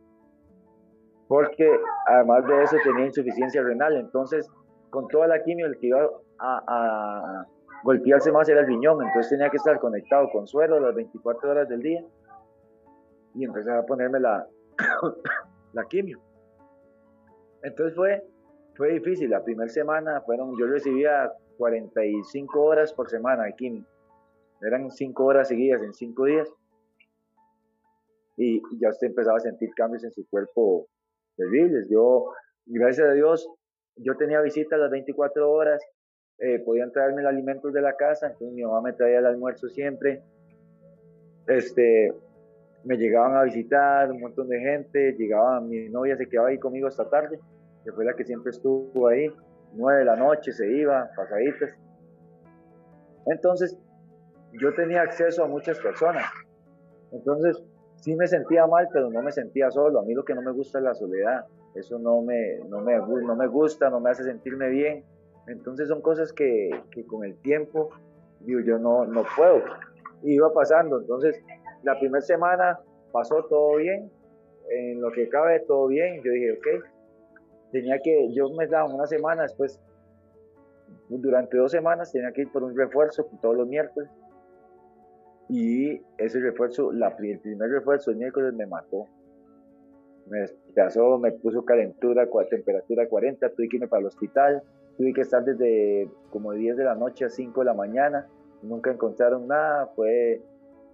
porque 1.28 1.70
además 2.08 2.46
de 2.46 2.64
eso 2.64 2.78
tenía 2.84 3.06
insuficiencia 3.06 3.64
renal, 3.64 3.98
entonces 3.98 4.50
con 4.90 5.08
toda 5.08 5.28
la 5.28 5.42
quimio, 5.42 5.66
el 5.66 5.78
que 5.80 5.88
iba 5.88 6.08
a, 6.40 7.46
golpearse 7.84 8.32
más 8.32 8.48
era 8.48 8.62
el 8.62 8.68
riñón, 8.68 9.02
entonces 9.06 9.30
tenía 9.30 9.50
que 9.50 9.58
estar 9.58 9.78
conectado 9.80 10.30
con 10.32 10.48
suero 10.48 10.80
las 10.80 10.96
24 10.96 11.52
horas 11.52 11.68
del 11.68 11.82
día 11.82 12.02
y 13.36 13.44
empecé 13.44 13.72
a 13.74 13.84
ponerme 13.84 14.22
la, 14.22 14.48
la 15.74 15.86
quimio. 15.86 16.22
Entonces 17.64 17.96
fue, 17.96 18.24
fue 18.76 18.94
difícil, 18.94 19.30
la 19.30 19.44
primera 19.44 19.70
semana 19.70 20.22
fueron, 20.22 20.58
yo 20.58 20.66
recibía 20.68 21.32
45 21.58 22.62
horas 22.62 22.94
por 22.94 23.10
semana 23.10 23.44
de 23.44 23.54
quimio, 23.56 23.86
eran 24.62 24.90
5 24.90 25.24
horas 25.24 25.48
seguidas 25.48 25.82
en 25.82 25.94
5 25.94 26.26
días 26.26 26.50
y 28.38 28.62
ya 28.80 28.90
usted 28.90 29.08
empezaba 29.08 29.38
a 29.38 29.42
sentir 29.42 29.70
cambios 29.76 30.04
en 30.04 30.12
su 30.12 30.28
cuerpo 30.28 30.88
terribles. 31.36 31.88
Yo, 31.90 32.32
gracias 32.66 33.08
a 33.08 33.14
Dios, 33.14 33.48
yo 33.96 34.16
tenía 34.18 34.42
visitas 34.42 34.80
las 34.80 34.90
24 34.90 35.52
horas, 35.52 35.82
eh, 36.40 36.60
podían 36.60 36.92
traerme 36.92 37.22
los 37.22 37.32
alimentos 37.32 37.74
de 37.74 37.82
la 37.82 37.96
casa, 37.96 38.28
entonces 38.28 38.54
mi 38.54 38.64
mamá 38.64 38.82
me 38.82 38.94
traía 38.94 39.20
el 39.20 39.26
almuerzo 39.26 39.70
siempre. 39.70 40.24
Este, 41.48 42.14
me 42.84 42.98
llegaban 42.98 43.36
a 43.36 43.44
visitar 43.44 44.12
un 44.12 44.20
montón 44.20 44.50
de 44.50 44.60
gente, 44.60 45.14
llegaba 45.14 45.62
mi 45.62 45.90
novia, 45.90 46.18
se 46.18 46.28
quedaba 46.28 46.50
ahí 46.50 46.60
conmigo 46.60 46.88
hasta 46.88 47.10
tarde, 47.10 47.40
que 47.84 47.92
fue 47.92 48.06
la 48.06 48.14
que 48.14 48.26
siempre 48.26 48.52
estuvo 48.52 49.08
ahí, 49.08 49.32
nueve 49.74 50.00
de 50.00 50.06
la 50.06 50.16
noche 50.16 50.52
se 50.52 50.70
iba, 50.70 51.10
pasaditas. 51.16 51.70
Entonces, 53.26 53.78
yo 54.60 54.74
tenía 54.74 55.02
acceso 55.02 55.44
a 55.44 55.48
muchas 55.48 55.80
personas. 55.80 56.26
Entonces, 57.12 57.64
sí 57.96 58.16
me 58.16 58.28
sentía 58.28 58.68
mal, 58.68 58.90
pero 58.92 59.10
no 59.10 59.22
me 59.22 59.32
sentía 59.32 59.72
solo. 59.72 60.00
A 60.00 60.04
mí 60.04 60.14
lo 60.14 60.26
que 60.26 60.36
no 60.36 60.42
me 60.42 60.52
gusta 60.52 60.80
es 60.80 60.84
la 60.84 60.94
soledad. 60.94 61.46
Eso 61.76 61.98
no 62.00 62.22
me, 62.22 62.60
no 62.68 62.82
me, 62.82 62.98
no 62.98 63.36
me 63.36 63.48
gusta, 63.48 63.90
no 63.90 64.00
me 64.00 64.12
hace 64.12 64.24
sentirme 64.24 64.70
bien. 64.70 65.04
Entonces 65.48 65.88
son 65.88 66.02
cosas 66.02 66.34
que, 66.34 66.70
que 66.92 67.06
con 67.06 67.26
el 67.26 67.36
tiempo, 67.38 67.90
digo, 68.42 68.60
yo 68.60 68.78
no, 68.78 69.06
no 69.06 69.24
puedo. 69.36 69.64
Y 70.22 70.36
iba 70.36 70.54
pasando. 70.54 71.00
Entonces, 71.00 71.42
la 71.84 72.00
primera 72.00 72.22
semana 72.22 72.80
pasó 73.12 73.44
todo 73.46 73.78
bien. 73.78 74.12
En 74.70 75.02
lo 75.02 75.12
que 75.12 75.30
cabe, 75.30 75.60
todo 75.62 75.88
bien. 75.88 76.22
Yo 76.24 76.32
dije, 76.32 76.52
ok. 76.54 76.86
Tenía 77.72 78.00
que, 78.00 78.34
yo 78.34 78.50
me 78.50 78.68
daba 78.68 78.94
una 78.94 79.08
semana, 79.08 79.44
después, 79.44 79.82
durante 81.10 81.58
dos 81.58 81.72
semanas, 81.72 82.12
tenía 82.12 82.32
que 82.32 82.42
ir 82.42 82.52
por 82.52 82.64
un 82.64 82.78
refuerzo 82.78 83.28
todos 83.42 83.58
los 83.58 83.68
miércoles 83.68 84.10
y 85.50 86.02
ese 86.18 86.40
refuerzo, 86.40 86.92
la, 86.92 87.16
el 87.20 87.40
primer 87.40 87.70
refuerzo 87.70 88.12
el 88.12 88.18
miércoles 88.18 88.54
me 88.54 88.66
mató. 88.66 89.08
Me 90.28 90.40
despedazó, 90.40 91.18
me 91.20 91.32
puso 91.32 91.66
calentura, 91.66 92.28
temperatura 92.50 93.08
40, 93.08 93.50
tuve 93.50 93.68
que 93.68 93.76
irme 93.76 93.88
para 93.88 94.02
el 94.02 94.08
hospital, 94.08 94.64
tuve 94.98 95.14
que 95.14 95.22
estar 95.22 95.44
desde 95.44 96.10
como 96.30 96.54
10 96.54 96.78
de 96.78 96.86
la 96.86 96.96
noche 96.96 97.26
a 97.26 97.30
5 97.30 97.60
de 97.60 97.66
la 97.66 97.74
mañana, 97.74 98.28
nunca 98.62 98.92
encontraron 98.92 99.48
nada, 99.48 99.88
fue, 99.96 100.42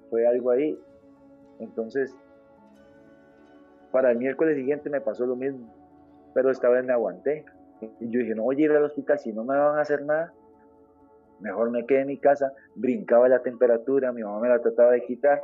fue 0.09 0.27
algo 0.27 0.51
ahí. 0.51 0.79
Entonces, 1.59 2.15
para 3.91 4.11
el 4.11 4.17
miércoles 4.17 4.55
siguiente 4.55 4.89
me 4.89 5.01
pasó 5.01 5.25
lo 5.25 5.35
mismo, 5.35 5.73
pero 6.33 6.51
esta 6.51 6.69
vez 6.69 6.85
me 6.85 6.93
aguanté. 6.93 7.45
Y 7.99 8.09
yo 8.09 8.19
dije, 8.19 8.35
no 8.35 8.43
voy 8.43 8.61
a 8.61 8.65
ir 8.65 8.71
al 8.71 8.83
hospital 8.83 9.19
si 9.19 9.31
no 9.31 9.43
me 9.43 9.57
van 9.57 9.77
a 9.77 9.81
hacer 9.81 10.03
nada 10.03 10.33
mejor 11.39 11.71
me 11.71 11.85
quedé 11.85 12.01
en 12.01 12.07
mi 12.07 12.17
casa, 12.17 12.53
brincaba 12.75 13.27
la 13.29 13.41
temperatura, 13.41 14.11
mi 14.11 14.23
mamá 14.23 14.39
me 14.39 14.49
la 14.49 14.59
trataba 14.59 14.91
de 14.91 15.01
quitar. 15.01 15.41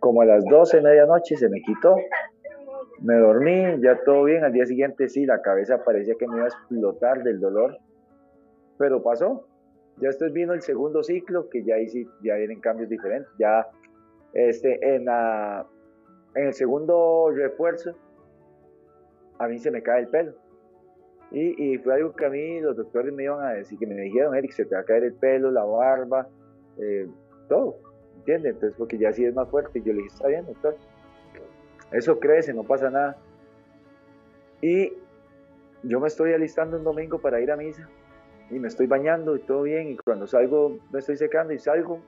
Como 0.00 0.22
a 0.22 0.24
las 0.24 0.44
12 0.44 0.78
de 0.78 0.82
medianoche 0.82 1.36
se 1.36 1.48
me 1.48 1.60
quitó, 1.60 1.96
me 3.00 3.14
dormí, 3.14 3.80
ya 3.80 3.98
todo 4.04 4.24
bien, 4.24 4.44
al 4.44 4.52
día 4.52 4.66
siguiente 4.66 5.08
sí, 5.08 5.26
la 5.26 5.42
cabeza 5.42 5.82
parecía 5.84 6.14
que 6.18 6.28
me 6.28 6.36
iba 6.36 6.44
a 6.44 6.48
explotar 6.48 7.22
del 7.22 7.40
dolor, 7.40 7.78
pero 8.78 9.02
pasó. 9.02 9.46
Ya 9.98 10.10
esto 10.10 10.30
vino 10.30 10.52
el 10.52 10.62
segundo 10.62 11.02
ciclo, 11.02 11.48
que 11.48 11.64
ya 11.64 11.76
ahí 11.76 11.88
sí, 11.88 12.06
ya 12.22 12.36
vienen 12.36 12.60
cambios 12.60 12.88
diferentes. 12.88 13.30
Ya 13.38 13.66
este, 14.34 14.94
en, 14.94 15.06
la, 15.06 15.66
en 16.34 16.46
el 16.48 16.54
segundo 16.54 17.30
refuerzo, 17.34 17.94
a 19.38 19.48
mí 19.48 19.58
se 19.58 19.70
me 19.70 19.82
cae 19.82 20.00
el 20.00 20.08
pelo 20.08 20.34
y, 21.32 21.78
fue 21.78 21.94
algo 21.94 22.14
que 22.14 22.24
a 22.24 22.30
mí 22.30 22.60
los 22.60 22.76
doctores 22.76 23.12
me 23.12 23.24
iban 23.24 23.44
a 23.44 23.50
decir, 23.50 23.78
que 23.78 23.86
me 23.86 23.94
dijeron, 23.94 24.36
Eric, 24.36 24.52
se 24.52 24.64
te 24.64 24.74
va 24.74 24.82
a 24.82 24.84
caer 24.84 25.04
el 25.04 25.14
pelo, 25.14 25.50
la 25.50 25.64
barba, 25.64 26.28
eh, 26.78 27.08
todo, 27.48 27.78
¿entiendes? 28.18 28.54
Entonces, 28.54 28.78
porque 28.78 28.96
ya 28.96 29.12
sí 29.12 29.24
es 29.24 29.34
más 29.34 29.48
fuerte. 29.48 29.80
Y 29.80 29.82
yo 29.82 29.92
le 29.92 30.02
dije, 30.02 30.14
está 30.14 30.28
bien, 30.28 30.46
doctor. 30.46 30.76
Eso 31.90 32.18
crece, 32.20 32.54
no 32.54 32.62
pasa 32.62 32.90
nada. 32.90 33.16
Y 34.62 34.92
yo 35.82 36.00
me 36.00 36.06
estoy 36.06 36.32
alistando 36.32 36.76
un 36.76 36.84
domingo 36.84 37.18
para 37.18 37.40
ir 37.40 37.50
a 37.50 37.56
misa 37.56 37.88
y 38.50 38.58
me 38.58 38.68
estoy 38.68 38.86
bañando 38.86 39.36
y 39.36 39.40
todo 39.40 39.62
bien. 39.62 39.88
Y 39.88 39.96
cuando 39.96 40.26
salgo, 40.26 40.78
me 40.92 40.98
estoy 40.98 41.16
secando 41.16 41.52
y 41.52 41.58
salgo 41.58 42.00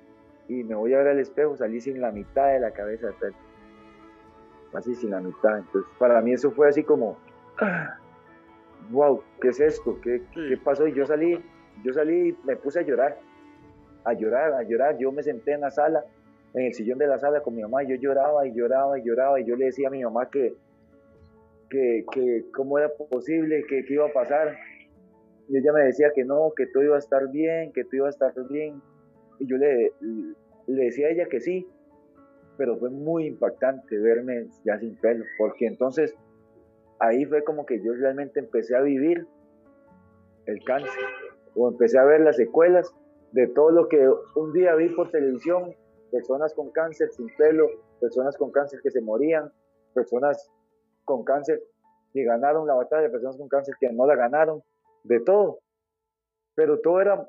y 0.49 0.65
me 0.65 0.75
voy 0.75 0.95
a 0.95 0.99
ver 0.99 1.09
al 1.09 1.19
espejo, 1.19 1.57
salí 1.57 1.81
sin 1.81 2.01
la 2.01 2.11
mitad 2.11 2.53
de 2.53 2.61
la 2.61 2.71
cabeza 2.71 3.09
de 3.09 3.13
pelo. 3.15 3.37
Así 4.75 4.95
sin 4.95 5.11
la 5.11 5.21
mitad. 5.21 5.59
Entonces, 5.59 5.91
para 5.99 6.21
mí 6.21 6.33
eso 6.33 6.51
fue 6.51 6.69
así 6.69 6.85
como 6.85 7.17
wow, 8.91 9.23
¿qué 9.41 9.49
es 9.49 9.61
esto? 9.61 9.99
¿Qué, 10.03 10.23
¿Qué, 10.33 10.57
pasó? 10.63 10.87
Y 10.87 10.95
yo 10.95 11.07
salí, 11.07 11.41
yo 11.85 11.93
salí 11.93 12.31
y 12.31 12.37
me 12.45 12.57
puse 12.57 12.81
a 12.81 12.83
llorar, 12.83 13.19
a 14.05 14.13
llorar, 14.13 14.53
a 14.55 14.63
llorar. 14.63 14.99
Yo 14.99 15.13
me 15.13 15.23
senté 15.23 15.53
en 15.53 15.63
la 15.63 15.71
sala, 15.71 16.05
en 16.55 16.67
el 16.67 16.75
sillón 16.75 16.99
de 16.99 17.07
la 17.07 17.19
sala 17.19 17.41
con 17.41 17.55
mi 17.55 17.63
mamá, 17.63 17.83
y 17.85 17.89
yo 17.89 17.97
lloraba 17.97 18.47
y 18.47 18.55
lloraba 18.55 18.99
y 18.99 19.05
lloraba, 19.05 19.41
y 19.41 19.45
yo 19.45 19.57
le 19.57 19.67
decía 19.67 19.89
a 19.89 19.91
mi 19.91 20.03
mamá 20.03 20.31
que, 20.31 20.55
que, 21.71 22.05
que 22.13 22.45
cómo 22.55 22.79
era 22.79 22.89
posible, 22.89 23.65
que 23.69 23.85
qué 23.85 23.95
iba 23.95 24.07
a 24.07 24.13
pasar. 24.13 24.57
Y 25.49 25.59
ella 25.59 25.73
me 25.73 25.85
decía 25.85 26.13
que 26.15 26.25
no, 26.25 26.53
que 26.57 26.67
todo 26.67 26.83
iba 26.83 26.97
a 26.97 27.01
estar 27.01 27.31
bien, 27.31 27.73
que 27.73 27.85
todo 27.85 27.97
iba 27.97 28.07
a 28.07 28.11
estar 28.11 28.33
bien. 28.49 28.83
Y 29.39 29.47
yo 29.47 29.57
le, 29.57 29.93
le 30.67 30.85
decía 30.85 31.09
a 31.09 31.11
ella 31.11 31.27
que 31.27 31.41
sí, 31.41 31.67
pero 32.59 32.77
fue 32.77 32.91
muy 32.91 33.27
impactante 33.27 33.99
verme 33.99 34.49
ya 34.65 34.79
sin 34.79 34.97
pelo, 34.97 35.25
porque 35.39 35.67
entonces 35.67 36.15
ahí 36.99 37.25
fue 37.25 37.45
como 37.45 37.65
que 37.65 37.81
yo 37.81 37.95
realmente 37.95 38.41
empecé 38.41 38.77
a 38.77 38.81
vivir 38.81 39.27
el 40.47 40.63
cáncer, 40.65 41.05
o 41.55 41.69
empecé 41.69 41.99
a 41.99 42.05
ver 42.05 42.21
las 42.21 42.37
secuelas 42.37 42.93
de 43.33 43.47
todo 43.49 43.71
lo 43.71 43.89
que 43.89 44.09
un 44.35 44.53
día 44.53 44.75
vi 44.75 44.89
por 44.89 45.11
televisión, 45.11 45.75
personas 46.11 46.53
con 46.55 46.71
cáncer 46.71 47.11
sin 47.11 47.29
pelo, 47.37 47.69
personas 48.01 48.37
con 48.37 48.51
cáncer 48.51 48.81
que 48.83 48.91
se 48.91 49.01
morían, 49.01 49.53
personas 49.95 50.51
con 51.05 51.25
cáncer 51.25 51.63
que 52.13 52.25
ganaron 52.25 52.67
la 52.67 52.75
batalla, 52.75 53.11
personas 53.11 53.37
con 53.37 53.49
cáncer 53.49 53.75
que 53.79 53.91
no 53.93 54.07
la 54.07 54.17
ganaron, 54.17 54.63
de 55.09 55.21
todo. 55.21 55.61
Pero 56.55 56.81
todo 56.81 57.01
era 57.01 57.29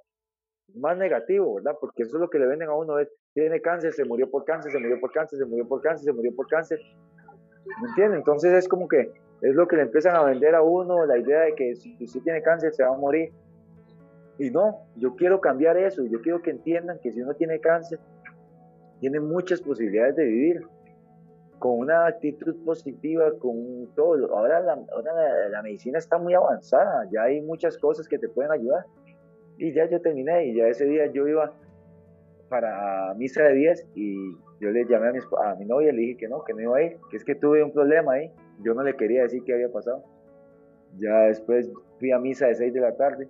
más 0.76 0.98
negativo, 0.98 1.56
¿verdad? 1.56 1.76
Porque 1.80 2.04
eso 2.04 2.18
es 2.18 2.22
lo 2.22 2.30
que 2.30 2.40
le 2.40 2.48
venden 2.48 2.70
a 2.70 2.76
uno, 2.76 3.00
es, 3.00 3.10
tiene 3.34 3.62
cáncer, 3.62 3.94
se 3.94 4.06
murió 4.06 4.30
por 4.30 4.46
cáncer, 4.46 4.72
se 4.72 4.80
murió 4.80 5.00
por 5.00 5.12
cáncer, 5.12 5.40
se 5.40 5.46
murió 5.46 5.68
por 5.68 5.82
cáncer, 5.82 6.06
se 6.06 6.14
murió 6.14 6.36
por 6.36 6.48
cáncer. 6.48 6.80
¿Me 7.82 7.90
entiendes? 7.90 8.20
Entonces 8.20 8.54
es 8.54 8.68
como 8.68 8.88
que 8.88 9.12
es 9.42 9.56
lo 9.56 9.68
que 9.68 9.78
le 9.78 9.84
empiezan 9.84 10.16
a 10.16 10.24
vender 10.24 10.56
a 10.56 10.62
uno, 10.62 11.06
la 11.06 11.18
idea 11.18 11.42
de 11.42 11.56
que 11.56 11.76
si 11.76 11.96
usted 12.04 12.22
tiene 12.22 12.42
cáncer 12.42 12.74
se 12.74 12.84
va 12.84 12.94
a 12.94 12.98
morir. 12.98 13.32
Y 14.38 14.52
no, 14.52 14.80
yo 14.96 15.16
quiero 15.16 15.42
cambiar 15.42 15.78
eso, 15.78 16.04
yo 16.06 16.22
quiero 16.22 16.42
que 16.42 16.52
entiendan 16.52 17.00
que 17.00 17.12
si 17.12 17.22
uno 17.22 17.34
tiene 17.34 17.60
cáncer, 17.60 18.00
tiene 19.00 19.20
muchas 19.20 19.62
posibilidades 19.62 20.16
de 20.16 20.26
vivir 20.26 20.62
con 21.60 21.80
una 21.80 22.08
actitud 22.08 22.56
positiva, 22.66 23.32
con 23.40 23.88
todo. 23.96 24.36
Ahora, 24.36 24.62
la, 24.62 25.62
medicina 25.62 25.98
está 25.98 26.18
muy 26.18 26.34
avanzada, 26.34 27.08
ya 27.12 27.24
hay 27.24 27.42
muchas 27.42 27.78
cosas 27.78 28.08
que 28.08 28.18
te 28.18 28.30
pueden 28.30 28.52
ayudar. 28.52 28.86
Y 29.58 29.74
ya 29.74 29.90
yo 29.90 30.02
terminé 30.02 30.48
y 30.48 30.56
ya 30.56 30.68
ese 30.68 30.86
día 30.86 31.08
yo 31.08 31.28
iba 31.28 31.54
para 32.48 33.14
misa 33.16 33.44
de 33.44 33.54
10 33.54 33.88
y 33.94 34.32
yo 34.60 34.72
le 34.72 34.86
llamé 34.86 35.10
a 35.10 35.12
mi, 35.12 35.20
a 35.20 35.56
mi 35.56 35.66
novia 35.66 35.90
y 35.90 35.96
le 35.96 36.02
dije 36.02 36.18
que 36.18 36.28
no, 36.30 36.44
que 36.44 36.54
no 36.54 36.62
iba 36.62 36.78
a 36.78 36.82
ir, 36.82 36.98
que 37.12 37.18
es 37.18 37.26
que 37.26 37.36
tuve 37.36 37.64
un 37.64 37.72
problema 37.72 38.14
ahí 38.14 38.32
yo 38.62 38.74
no 38.74 38.84
le 38.84 38.96
quería 38.96 39.24
decir 39.24 39.44
qué 39.44 39.54
había 39.54 39.72
pasado. 39.72 40.04
Ya 40.98 41.28
después 41.28 41.72
fui 42.00 42.12
a 42.12 42.20
misa 42.20 42.48
de 42.48 42.56
6 42.56 42.74
de 42.74 42.82
la 42.82 42.96
tarde 42.96 43.30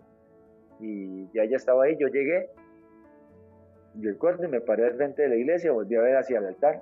y 0.80 1.32
ya 1.34 1.44
ella 1.44 1.58
estaba 1.58 1.84
ahí. 1.84 1.98
Yo 2.00 2.08
llegué, 2.08 2.50
yo 3.96 4.18
corte, 4.18 4.48
me 4.48 4.62
paré 4.62 4.86
al 4.86 4.96
frente 4.96 5.24
de 5.24 5.30
la 5.30 5.36
iglesia, 5.36 5.72
volví 5.72 5.96
a 5.96 6.02
ver 6.02 6.18
hacia 6.18 6.40
el 6.40 6.48
altar 6.48 6.82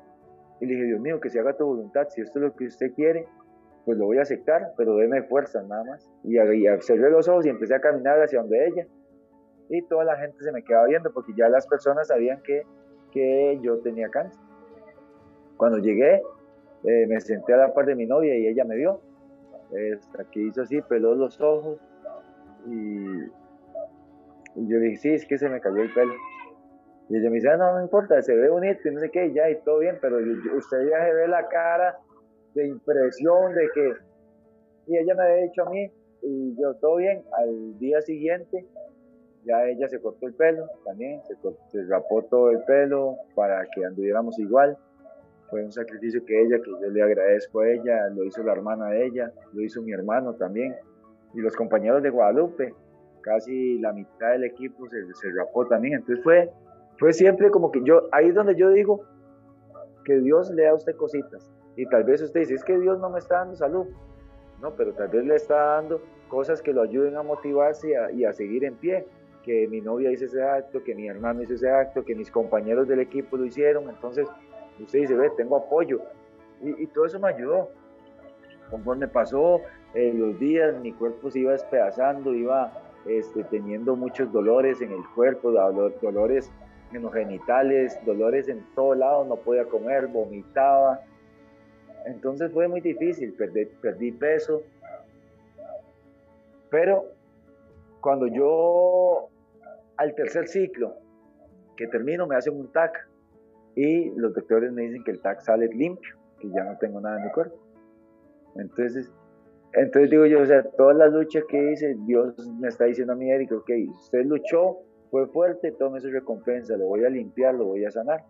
y 0.59 0.65
le 0.65 0.73
dije, 0.73 0.85
Dios 0.85 0.99
mío, 0.99 1.19
que 1.19 1.29
se 1.29 1.39
haga 1.39 1.55
tu 1.55 1.65
voluntad. 1.65 2.07
Si 2.09 2.21
esto 2.21 2.39
es 2.39 2.45
lo 2.45 2.55
que 2.55 2.65
usted 2.65 2.93
quiere, 2.93 3.27
pues 3.85 3.97
lo 3.97 4.05
voy 4.05 4.17
a 4.17 4.23
aceptar, 4.23 4.73
pero 4.75 4.95
déme 4.97 5.23
fuerza 5.23 5.61
nada 5.63 5.83
más. 5.83 6.11
Y, 6.23 6.37
y 6.37 6.97
los 6.97 7.27
ojos 7.27 7.45
y 7.45 7.49
empecé 7.49 7.75
a 7.75 7.81
caminar 7.81 8.21
hacia 8.21 8.39
donde 8.39 8.67
ella. 8.67 8.87
Y 9.69 9.81
toda 9.83 10.05
la 10.05 10.17
gente 10.17 10.43
se 10.43 10.51
me 10.51 10.63
quedaba 10.63 10.87
viendo 10.87 11.11
porque 11.11 11.33
ya 11.35 11.49
las 11.49 11.67
personas 11.67 12.07
sabían 12.07 12.41
que, 12.43 12.63
que 13.11 13.59
yo 13.61 13.79
tenía 13.79 14.09
cáncer. 14.09 14.41
Cuando 15.57 15.79
llegué, 15.79 16.21
eh, 16.83 17.07
me 17.07 17.19
senté 17.19 17.53
a 17.53 17.57
la 17.57 17.73
par 17.73 17.85
de 17.85 17.95
mi 17.95 18.05
novia 18.05 18.37
y 18.37 18.47
ella 18.47 18.63
me 18.63 18.75
vio. 18.75 19.01
Hasta 19.97 20.23
que 20.31 20.41
hizo 20.41 20.61
así, 20.61 20.81
peló 20.81 21.13
los 21.15 21.41
ojos 21.41 21.77
y, 22.65 23.25
yo 24.55 24.79
dije, 24.79 24.95
sí, 24.97 25.09
es 25.13 25.25
que 25.25 25.37
se 25.37 25.49
me 25.49 25.59
cayó 25.59 25.77
el 25.77 25.93
pelo. 25.93 26.13
Y 27.09 27.17
ella 27.17 27.29
me 27.29 27.35
dice, 27.35 27.49
ah, 27.49 27.57
no, 27.57 27.73
no 27.73 27.81
importa, 27.81 28.21
se 28.21 28.35
ve 28.35 28.49
bonito 28.49 28.87
y 28.87 28.91
no 28.91 28.99
sé 28.99 29.09
qué, 29.09 29.31
ya, 29.33 29.49
y 29.49 29.55
todo 29.61 29.79
bien, 29.79 29.97
pero 30.01 30.17
usted 30.17 30.89
ya 30.89 31.05
se 31.05 31.13
ve 31.13 31.27
la 31.27 31.47
cara 31.47 31.97
de 32.53 32.67
impresión 32.67 33.53
de 33.53 33.69
que... 33.73 33.93
Y 34.87 34.97
ella 34.97 35.15
me 35.15 35.23
había 35.23 35.43
dicho 35.43 35.63
a 35.63 35.69
mí 35.69 35.91
y 36.21 36.55
yo 36.59 36.73
todo 36.75 36.97
bien. 36.97 37.23
Al 37.37 37.77
día 37.79 38.01
siguiente 38.01 38.65
ya 39.45 39.65
ella 39.65 39.87
se 39.87 40.01
cortó 40.01 40.27
el 40.27 40.33
pelo 40.33 40.65
también, 40.85 41.21
se, 41.23 41.35
se 41.71 41.83
rapó 41.87 42.23
todo 42.23 42.51
el 42.51 42.63
pelo 42.63 43.15
para 43.35 43.65
que 43.73 43.85
anduviéramos 43.85 44.37
igual. 44.39 44.77
Fue 45.49 45.63
un 45.63 45.71
sacrificio 45.71 46.25
que 46.25 46.41
ella, 46.41 46.57
que 46.57 46.71
yo 46.71 46.89
le 46.89 47.01
agradezco 47.01 47.61
a 47.61 47.69
ella, 47.69 48.09
lo 48.09 48.25
hizo 48.25 48.43
la 48.43 48.51
hermana 48.51 48.89
de 48.89 49.05
ella, 49.05 49.31
lo 49.53 49.61
hizo 49.61 49.81
mi 49.81 49.93
hermano 49.93 50.33
también. 50.35 50.75
Y 51.33 51.39
los 51.39 51.55
compañeros 51.55 52.03
de 52.03 52.09
Guadalupe, 52.09 52.73
casi 53.21 53.77
la 53.79 53.93
mitad 53.93 54.31
del 54.31 54.43
equipo 54.43 54.89
se, 54.89 54.97
se 55.13 55.31
rapó 55.31 55.65
también. 55.65 55.95
Entonces 55.95 56.21
fue, 56.23 56.49
fue 56.99 57.13
siempre 57.13 57.51
como 57.51 57.71
que 57.71 57.81
yo, 57.83 58.07
ahí 58.11 58.29
es 58.29 58.35
donde 58.35 58.55
yo 58.55 58.69
digo 58.69 59.01
que 60.03 60.19
Dios 60.19 60.49
le 60.51 60.63
da 60.63 60.71
a 60.71 60.75
usted 60.75 60.95
cositas. 60.95 61.49
Y 61.75 61.85
tal 61.85 62.03
vez 62.03 62.21
usted 62.21 62.39
dice, 62.39 62.55
es 62.55 62.63
que 62.63 62.77
Dios 62.79 62.99
no 62.99 63.09
me 63.09 63.19
está 63.19 63.39
dando 63.39 63.55
salud. 63.55 63.85
No, 64.61 64.71
pero 64.75 64.93
tal 64.93 65.09
vez 65.09 65.25
le 65.25 65.35
está 65.35 65.75
dando 65.75 66.01
cosas 66.27 66.61
que 66.61 66.73
lo 66.73 66.81
ayuden 66.81 67.15
a 67.17 67.23
motivarse 67.23 67.93
y 68.13 68.23
a, 68.23 68.33
seguir 68.33 68.63
en 68.63 68.75
pie. 68.75 69.05
Que 69.43 69.67
mi 69.67 69.79
novia 69.79 70.11
hizo 70.11 70.25
ese 70.25 70.41
acto, 70.41 70.83
que 70.83 70.95
mi 70.95 71.07
hermano 71.07 71.43
hizo 71.43 71.53
ese 71.53 71.69
acto, 71.69 72.03
que 72.03 72.15
mis 72.15 72.31
compañeros 72.31 72.87
del 72.87 72.99
equipo 72.99 73.37
lo 73.37 73.45
hicieron. 73.45 73.89
Entonces, 73.89 74.27
usted 74.79 75.01
dice, 75.01 75.15
ve, 75.15 75.29
tengo 75.37 75.57
apoyo. 75.57 76.01
Y, 76.61 76.87
todo 76.87 77.05
eso 77.05 77.19
me 77.19 77.29
ayudó. 77.29 77.69
Conforme 78.71 79.07
pasó 79.07 79.61
eh, 79.93 80.11
los 80.13 80.39
días, 80.39 80.75
mi 80.81 80.91
cuerpo 80.93 81.29
se 81.29 81.39
iba 81.39 81.51
despedazando, 81.51 82.33
iba 82.33 82.73
este, 83.05 83.43
teniendo 83.43 83.95
muchos 83.95 84.31
dolores 84.31 84.81
en 84.81 84.91
el 84.91 85.03
cuerpo, 85.15 85.51
dolores 86.01 86.51
en 86.93 87.01
los 87.01 87.13
genitales, 87.13 87.97
dolores 88.05 88.47
en 88.47 88.63
todos 88.75 88.97
lados, 88.97 89.27
no 89.27 89.35
podía 89.35 89.65
comer, 89.65 90.07
vomitaba. 90.07 91.01
Entonces 92.05 92.51
fue 92.51 92.67
muy 92.67 92.81
difícil, 92.81 93.33
perdí, 93.33 93.65
perdí 93.65 94.11
peso. 94.11 94.63
Pero 96.69 97.05
cuando 98.01 98.27
yo 98.27 99.29
al 99.97 100.13
tercer 100.15 100.47
ciclo 100.47 100.95
que 101.75 101.87
termino 101.87 102.27
me 102.27 102.35
hacen 102.35 102.57
un 102.57 102.71
TAC 102.71 103.07
y 103.75 104.09
los 104.11 104.33
doctores 104.33 104.71
me 104.71 104.83
dicen 104.83 105.03
que 105.03 105.11
el 105.11 105.21
TAC 105.21 105.41
sale 105.41 105.67
limpio, 105.67 106.15
que 106.39 106.49
ya 106.49 106.63
no 106.63 106.77
tengo 106.77 106.99
nada 106.99 107.17
en 107.19 107.25
mi 107.25 107.31
cuerpo. 107.31 107.55
Entonces, 108.55 109.11
entonces 109.73 110.09
digo 110.09 110.25
yo, 110.25 110.41
o 110.41 110.45
sea, 110.45 110.63
toda 110.63 110.93
la 110.93 111.07
lucha 111.07 111.41
que 111.47 111.71
hice, 111.71 111.95
Dios 112.05 112.35
me 112.59 112.69
está 112.69 112.85
diciendo 112.85 113.13
a 113.13 113.15
mí, 113.15 113.29
Eric, 113.29 113.51
ok, 113.51 113.69
usted 113.91 114.25
luchó, 114.25 114.79
fue 115.17 115.27
fuerte, 115.29 115.71
tome 115.71 115.99
su 115.99 116.11
recompensa, 116.11 116.77
lo 116.77 116.85
voy 116.85 117.03
a 117.03 117.09
limpiar, 117.09 117.55
lo 117.55 117.65
voy 117.65 117.85
a 117.85 117.91
sanar. 117.91 118.23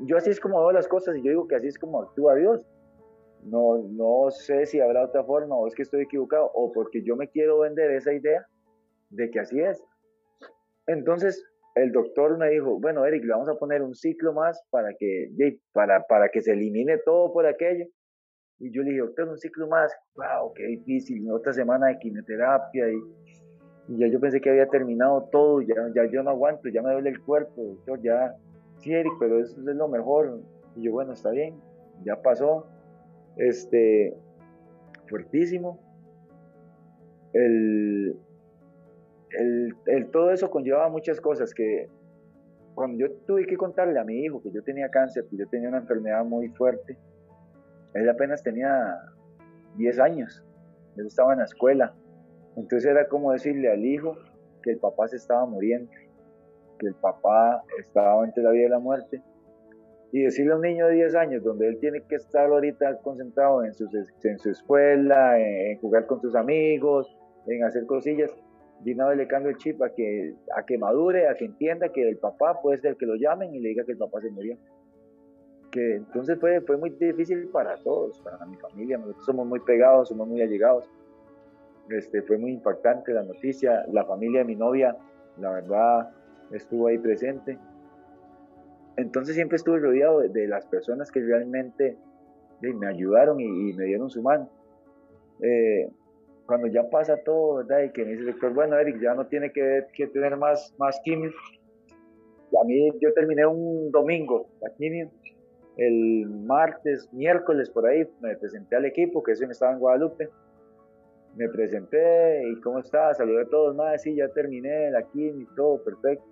Yo 0.00 0.16
así 0.16 0.30
es 0.30 0.40
como 0.40 0.58
veo 0.58 0.72
las 0.72 0.88
cosas 0.88 1.16
y 1.16 1.22
yo 1.22 1.30
digo 1.30 1.46
que 1.46 1.54
así 1.54 1.68
es 1.68 1.78
como 1.78 2.02
actúa 2.02 2.34
Dios. 2.34 2.60
No, 3.44 3.78
no 3.78 4.30
sé 4.30 4.66
si 4.66 4.80
habrá 4.80 5.04
otra 5.04 5.22
forma 5.22 5.54
o 5.54 5.68
es 5.68 5.74
que 5.74 5.82
estoy 5.82 6.02
equivocado 6.02 6.50
o 6.52 6.72
porque 6.72 7.02
yo 7.02 7.14
me 7.14 7.28
quiero 7.28 7.60
vender 7.60 7.92
esa 7.92 8.12
idea 8.12 8.44
de 9.10 9.30
que 9.30 9.38
así 9.38 9.60
es. 9.60 9.80
Entonces 10.88 11.44
el 11.76 11.92
doctor 11.92 12.36
me 12.36 12.50
dijo, 12.50 12.80
bueno 12.80 13.06
Eric, 13.06 13.24
le 13.24 13.30
vamos 13.30 13.48
a 13.48 13.54
poner 13.54 13.80
un 13.80 13.94
ciclo 13.94 14.32
más 14.32 14.60
para 14.70 14.92
que, 14.98 15.30
para, 15.72 16.04
para 16.08 16.28
que 16.28 16.42
se 16.42 16.52
elimine 16.52 16.98
todo 16.98 17.32
por 17.32 17.46
aquello. 17.46 17.86
Y 18.58 18.72
yo 18.72 18.82
le 18.82 18.90
dije, 18.90 19.02
doctor, 19.02 19.28
un 19.28 19.38
ciclo 19.38 19.68
más, 19.68 19.96
wow, 20.16 20.52
qué 20.54 20.64
difícil, 20.64 21.30
otra 21.30 21.52
semana 21.52 21.86
de 21.86 21.98
quimioterapia 22.00 22.92
y, 22.92 23.00
y 23.90 23.98
ya 23.98 24.06
yo 24.06 24.20
pensé 24.20 24.40
que 24.40 24.50
había 24.50 24.68
terminado 24.68 25.28
todo, 25.32 25.60
ya, 25.62 25.74
ya 25.92 26.04
yo 26.04 26.22
no 26.22 26.30
aguanto, 26.30 26.68
ya 26.68 26.80
me 26.80 26.92
duele 26.92 27.10
el 27.10 27.20
cuerpo, 27.20 27.60
doctor, 27.60 28.00
ya, 28.00 28.36
sí, 28.78 28.92
Eric, 28.92 29.14
pero 29.18 29.40
eso 29.40 29.58
es 29.58 29.76
lo 29.76 29.88
mejor. 29.88 30.40
Y 30.76 30.82
yo, 30.82 30.92
bueno, 30.92 31.12
está 31.12 31.30
bien, 31.30 31.56
ya 32.04 32.22
pasó, 32.22 32.68
este, 33.36 34.14
fuertísimo. 35.08 35.80
El, 37.32 38.16
el, 39.86 40.10
todo 40.12 40.30
eso 40.30 40.50
conllevaba 40.50 40.88
muchas 40.88 41.20
cosas 41.20 41.52
que 41.52 41.88
cuando 42.76 42.96
yo 42.96 43.12
tuve 43.26 43.44
que 43.44 43.56
contarle 43.56 43.98
a 43.98 44.04
mi 44.04 44.20
hijo 44.20 44.40
que 44.40 44.52
yo 44.52 44.62
tenía 44.62 44.88
cáncer, 44.88 45.26
que 45.28 45.36
yo 45.36 45.48
tenía 45.48 45.68
una 45.68 45.78
enfermedad 45.78 46.24
muy 46.24 46.48
fuerte, 46.50 46.96
él 47.94 48.08
apenas 48.08 48.40
tenía 48.44 49.00
10 49.78 49.98
años, 49.98 50.44
él 50.96 51.06
estaba 51.06 51.32
en 51.32 51.40
la 51.40 51.46
escuela, 51.46 51.92
entonces 52.60 52.90
era 52.90 53.08
como 53.08 53.32
decirle 53.32 53.70
al 53.70 53.84
hijo 53.84 54.16
que 54.62 54.72
el 54.72 54.78
papá 54.78 55.08
se 55.08 55.16
estaba 55.16 55.46
muriendo, 55.46 55.90
que 56.78 56.86
el 56.86 56.94
papá 56.94 57.62
estaba 57.78 58.24
entre 58.24 58.42
la 58.42 58.50
vida 58.50 58.66
y 58.66 58.70
la 58.70 58.78
muerte, 58.78 59.22
y 60.12 60.22
decirle 60.22 60.52
a 60.52 60.56
un 60.56 60.62
niño 60.62 60.86
de 60.86 60.94
10 60.94 61.14
años, 61.14 61.44
donde 61.44 61.68
él 61.68 61.78
tiene 61.78 62.02
que 62.02 62.16
estar 62.16 62.46
ahorita 62.46 62.98
concentrado 62.98 63.62
en, 63.64 63.72
en 64.24 64.38
su 64.38 64.50
escuela, 64.50 65.38
en, 65.38 65.78
jugar 65.78 66.06
con 66.06 66.20
sus 66.20 66.34
amigos, 66.34 67.16
en 67.46 67.64
hacer 67.64 67.86
cosillas, 67.86 68.30
de 68.80 68.94
una 68.94 69.14
le 69.14 69.26
cambia 69.28 69.50
el 69.50 69.58
chip 69.58 69.80
a 69.82 69.90
que, 69.90 70.34
a 70.56 70.64
que 70.64 70.78
madure, 70.78 71.28
a 71.28 71.34
que 71.34 71.44
entienda 71.44 71.90
que 71.90 72.08
el 72.08 72.16
papá 72.16 72.60
puede 72.62 72.78
ser 72.78 72.96
que 72.96 73.06
lo 73.06 73.14
llamen 73.14 73.54
y 73.54 73.60
le 73.60 73.70
diga 73.70 73.84
que 73.84 73.92
el 73.92 73.98
papá 73.98 74.20
se 74.20 74.30
murió. 74.30 74.56
Que 75.70 75.96
entonces 75.96 76.38
fue, 76.40 76.60
fue 76.62 76.76
muy 76.76 76.90
difícil 76.90 77.48
para 77.48 77.76
todos, 77.76 78.20
para 78.22 78.44
mi 78.46 78.56
familia, 78.56 78.98
nosotros 78.98 79.24
somos 79.24 79.46
muy 79.46 79.60
pegados, 79.60 80.08
somos 80.08 80.26
muy 80.26 80.40
allegados. 80.40 80.90
Este, 81.90 82.22
fue 82.22 82.38
muy 82.38 82.52
impactante 82.52 83.12
la 83.12 83.22
noticia, 83.22 83.84
la 83.92 84.04
familia 84.04 84.40
de 84.40 84.46
mi 84.46 84.56
novia, 84.56 84.96
la 85.38 85.50
verdad, 85.52 86.10
estuvo 86.52 86.86
ahí 86.86 86.98
presente 86.98 87.58
entonces 89.00 89.34
siempre 89.34 89.56
estuve 89.56 89.78
rodeado 89.78 90.20
de, 90.20 90.46
las 90.46 90.66
personas 90.66 91.10
que 91.10 91.20
realmente 91.20 91.96
me 92.60 92.86
ayudaron 92.86 93.40
y, 93.40 93.72
me 93.72 93.84
dieron 93.84 94.10
su 94.10 94.22
mano. 94.22 94.48
Eh, 95.42 95.88
cuando 96.46 96.66
ya 96.66 96.88
pasa 96.90 97.16
todo, 97.24 97.56
¿verdad? 97.56 97.84
Y 97.84 97.90
que 97.92 98.04
me 98.04 98.10
dice 98.10 98.22
el 98.22 98.32
doctor, 98.32 98.52
bueno, 98.52 98.78
Eric, 98.78 99.00
ya 99.00 99.14
no 99.14 99.26
tiene 99.26 99.52
que, 99.52 99.86
tener 100.12 100.36
más, 100.36 100.74
más 100.78 101.00
quimio. 101.02 101.30
A 102.60 102.64
mí, 102.64 102.90
yo 103.00 103.12
terminé 103.14 103.46
un 103.46 103.90
domingo 103.90 104.48
la 104.60 104.70
quimio. 104.74 105.10
El 105.76 106.26
martes, 106.26 107.10
miércoles, 107.12 107.70
por 107.70 107.86
ahí, 107.86 108.06
me 108.20 108.36
presenté 108.36 108.76
al 108.76 108.84
equipo, 108.84 109.22
que 109.22 109.32
eso 109.32 109.44
estaba 109.44 109.72
en 109.72 109.78
Guadalupe. 109.78 110.28
Me 111.36 111.48
presenté 111.48 112.42
y 112.48 112.60
cómo 112.60 112.80
está, 112.80 113.14
saludé 113.14 113.42
a 113.42 113.46
todos, 113.46 113.74
más, 113.74 114.02
sí, 114.02 114.16
ya 114.16 114.28
terminé 114.28 114.90
la 114.90 115.02
quimio 115.02 115.42
y 115.42 115.54
todo, 115.54 115.82
perfecto 115.82 116.24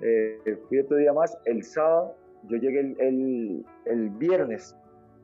eh, 0.00 0.58
fui 0.68 0.80
otro 0.80 0.96
día 0.96 1.12
más, 1.12 1.36
el 1.44 1.62
sábado, 1.62 2.14
yo 2.48 2.56
llegué 2.56 2.80
el, 2.80 3.64
el, 3.86 4.10
viernes, 4.10 4.76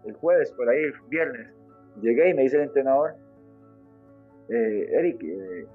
el 0.04 0.14
jueves, 0.14 0.52
por 0.52 0.68
ahí, 0.68 0.80
viernes, 1.08 1.48
llegué 2.00 2.30
y 2.30 2.34
me 2.34 2.42
dice 2.42 2.56
el 2.56 2.62
entrenador, 2.62 3.14
eh, 4.48 4.88
Eric, 4.92 5.22
eh, 5.22 5.66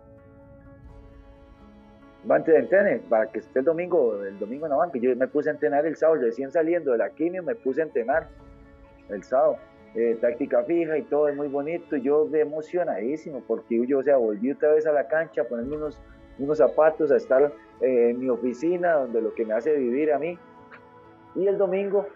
va 2.29 2.35
a 2.35 2.37
entrenar 2.39 2.99
para 3.09 3.31
que 3.31 3.39
esté 3.39 3.59
el 3.59 3.65
domingo, 3.65 4.23
el 4.23 4.39
domingo 4.39 4.65
en 4.65 4.71
la 4.71 4.77
banca. 4.77 4.97
Yo 4.97 5.15
me 5.15 5.27
puse 5.27 5.49
a 5.49 5.53
entrenar 5.53 5.85
el 5.85 5.95
sábado, 5.95 6.21
recién 6.21 6.51
saliendo 6.51 6.91
de 6.91 6.97
la 6.97 7.09
quimio, 7.11 7.43
me 7.43 7.55
puse 7.55 7.81
a 7.81 7.85
entrenar 7.85 8.27
el 9.09 9.23
sábado. 9.23 9.57
Eh, 9.95 10.17
táctica 10.19 10.61
fija 10.63 10.97
y 10.97 11.03
todo 11.03 11.29
es 11.29 11.35
muy 11.35 11.47
bonito. 11.47 11.95
Yo 11.95 12.27
emocionadísimo 12.33 13.41
porque 13.47 13.85
yo, 13.87 13.99
o 13.99 14.03
sea, 14.03 14.17
volví 14.17 14.51
otra 14.51 14.73
vez 14.73 14.85
a 14.85 14.91
la 14.91 15.07
cancha 15.07 15.43
a 15.43 15.45
ponerme 15.45 15.77
unos, 15.77 16.01
unos 16.37 16.57
zapatos, 16.57 17.11
a 17.11 17.15
estar 17.15 17.53
eh, 17.81 18.09
en 18.09 18.19
mi 18.19 18.29
oficina, 18.29 18.93
donde 18.95 19.21
lo 19.21 19.33
que 19.33 19.45
me 19.45 19.53
hace 19.53 19.73
vivir 19.75 20.11
a 20.11 20.19
mí. 20.19 20.37
Y 21.35 21.47
el 21.47 21.57
domingo, 21.57 22.07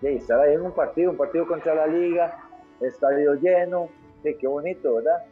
de 0.00 0.14
estar 0.14 0.40
ahí 0.40 0.54
en 0.54 0.62
un 0.62 0.72
partido, 0.72 1.10
un 1.10 1.16
partido 1.16 1.46
contra 1.46 1.74
la 1.74 1.86
liga, 1.86 2.38
estadio 2.80 3.34
lleno, 3.34 3.88
de 4.22 4.36
qué 4.36 4.46
bonito, 4.46 4.94
¿verdad? 4.94 5.24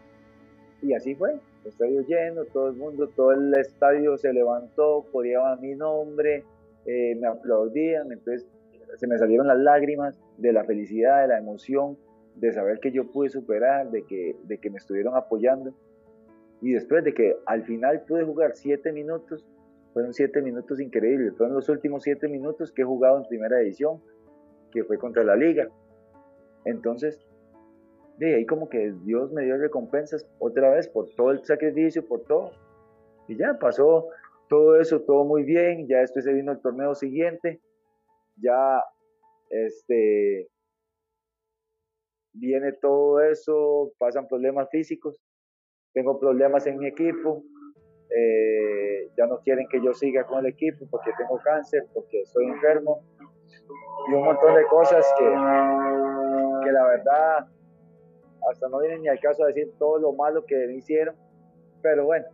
Y 0.83 0.93
así 0.93 1.15
fue, 1.15 1.39
estadio 1.65 2.03
lleno, 2.03 2.45
todo 2.47 2.69
el 2.69 2.75
mundo, 2.75 3.09
todo 3.09 3.33
el 3.33 3.55
estadio 3.55 4.17
se 4.19 4.33
levantó, 4.33 5.05
coreaban 5.13 5.61
mi 5.61 5.75
nombre, 5.75 6.45
eh, 6.87 7.15
me 7.17 7.27
aplaudían, 7.27 8.13
entonces 8.13 8.47
se 8.97 9.07
me 9.07 9.19
salieron 9.19 9.47
las 9.47 9.59
lágrimas 9.59 10.21
de 10.39 10.53
la 10.53 10.65
felicidad, 10.65 11.23
de 11.23 11.29
la 11.29 11.39
emoción, 11.39 11.99
de 12.37 12.53
saber 12.53 12.81
que 12.81 12.93
yo 12.93 13.11
pude 13.11 13.29
superar, 13.29 13.91
de 13.91 14.05
que, 14.05 14.37
de 14.45 14.59
que 14.59 14.71
me 14.71 14.79
estuvieron 14.79 15.17
apoyando. 15.17 15.75
Y 16.61 16.73
después 16.73 17.05
de 17.05 17.15
que 17.15 17.37
al 17.47 17.65
final 17.65 18.05
pude 18.07 18.25
jugar 18.25 18.55
siete 18.55 18.93
minutos, 18.93 19.45
fueron 19.93 20.13
siete 20.13 20.43
minutos 20.43 20.81
increíbles. 20.81 21.37
Fueron 21.37 21.55
los 21.55 21.69
últimos 21.69 22.03
siete 22.03 22.29
minutos 22.29 22.73
que 22.73 22.83
he 22.83 22.85
jugado 22.85 23.19
en 23.19 23.29
primera 23.29 23.61
edición, 23.61 24.01
que 24.73 24.83
fue 24.85 24.99
contra 24.99 25.23
la 25.23 25.37
liga. 25.37 25.69
Entonces, 26.65 27.21
de 28.19 28.35
ahí 28.35 28.47
como 28.47 28.69
que 28.69 28.93
Dios 29.05 29.33
me 29.33 29.45
dio 29.45 29.57
recompensas 29.57 30.27
otra 30.39 30.71
vez 30.71 30.89
por 30.89 31.09
todo 31.15 31.31
el 31.31 31.45
sacrificio, 31.45 32.07
por 32.07 32.25
todo. 32.25 32.51
Y 33.29 33.37
ya 33.37 33.59
pasó 33.59 34.09
todo 34.49 34.81
eso, 34.81 35.01
todo 35.03 35.25
muy 35.25 35.45
bien. 35.45 35.87
Ya 35.87 35.99
después 35.99 36.25
se 36.25 36.33
vino 36.33 36.53
el 36.53 36.61
torneo 36.61 36.95
siguiente. 36.95 37.61
Ya, 38.37 38.83
este, 39.51 40.49
viene 42.33 42.73
todo 42.73 43.21
eso, 43.21 43.93
pasan 43.99 44.27
problemas 44.29 44.69
físicos 44.71 45.21
tengo 45.95 46.19
problemas 46.19 46.67
en 46.67 46.77
mi 46.79 46.89
equipo, 46.89 47.43
eh, 48.11 49.09
ya 49.17 49.27
no 49.27 49.39
quieren 49.39 49.67
que 49.69 49.81
yo 49.81 49.95
siga 49.95 50.27
con 50.27 50.41
el 50.41 50.47
equipo 50.47 50.87
porque 50.91 51.13
tengo 51.17 51.39
cáncer, 51.43 51.87
porque 51.95 52.21
estoy 52.23 52.47
enfermo 52.47 53.01
y 54.11 54.15
un 54.15 54.25
montón 54.25 54.55
de 54.57 54.65
cosas 54.67 55.07
que, 55.17 55.25
que 55.25 56.73
la 56.73 56.85
verdad 56.85 57.47
hasta 58.51 58.69
no 58.69 58.81
viene 58.81 58.99
ni 58.99 59.09
al 59.09 59.21
caso 59.21 59.45
de 59.45 59.53
decir 59.53 59.73
todo 59.79 59.99
lo 59.99 60.13
malo 60.13 60.45
que 60.45 60.67
me 60.67 60.75
hicieron, 60.75 61.15
pero 61.81 62.05
bueno, 62.07 62.27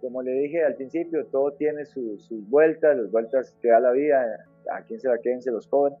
como 0.00 0.22
le 0.22 0.32
dije 0.32 0.64
al 0.64 0.74
principio, 0.74 1.26
todo 1.26 1.52
tiene 1.52 1.84
sus 1.84 2.28
vueltas, 2.48 2.96
las 2.96 3.10
vueltas 3.10 3.54
que 3.60 3.68
da 3.68 3.78
la 3.78 3.92
vida, 3.92 4.26
a 4.70 4.82
quien 4.82 5.00
se 5.00 5.08
la 5.08 5.18
queden 5.18 5.42
se 5.42 5.50
los 5.50 5.66
cobran. 5.66 5.98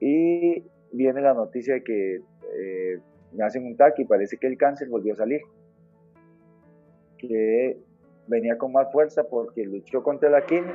Y 0.00 0.64
viene 0.92 1.20
la 1.20 1.34
noticia 1.34 1.74
de 1.74 1.84
que 1.84 2.16
eh, 2.16 3.00
me 3.32 3.44
hacen 3.44 3.66
un 3.66 3.76
TAC 3.76 3.98
y 3.98 4.04
parece 4.04 4.36
que 4.38 4.46
el 4.46 4.56
cáncer 4.56 4.88
volvió 4.88 5.12
a 5.12 5.16
salir. 5.16 5.40
Que 7.18 7.78
venía 8.26 8.56
con 8.56 8.72
más 8.72 8.90
fuerza 8.92 9.24
porque 9.24 9.64
luchó 9.64 10.02
contra 10.02 10.30
la 10.30 10.46
quimio 10.46 10.72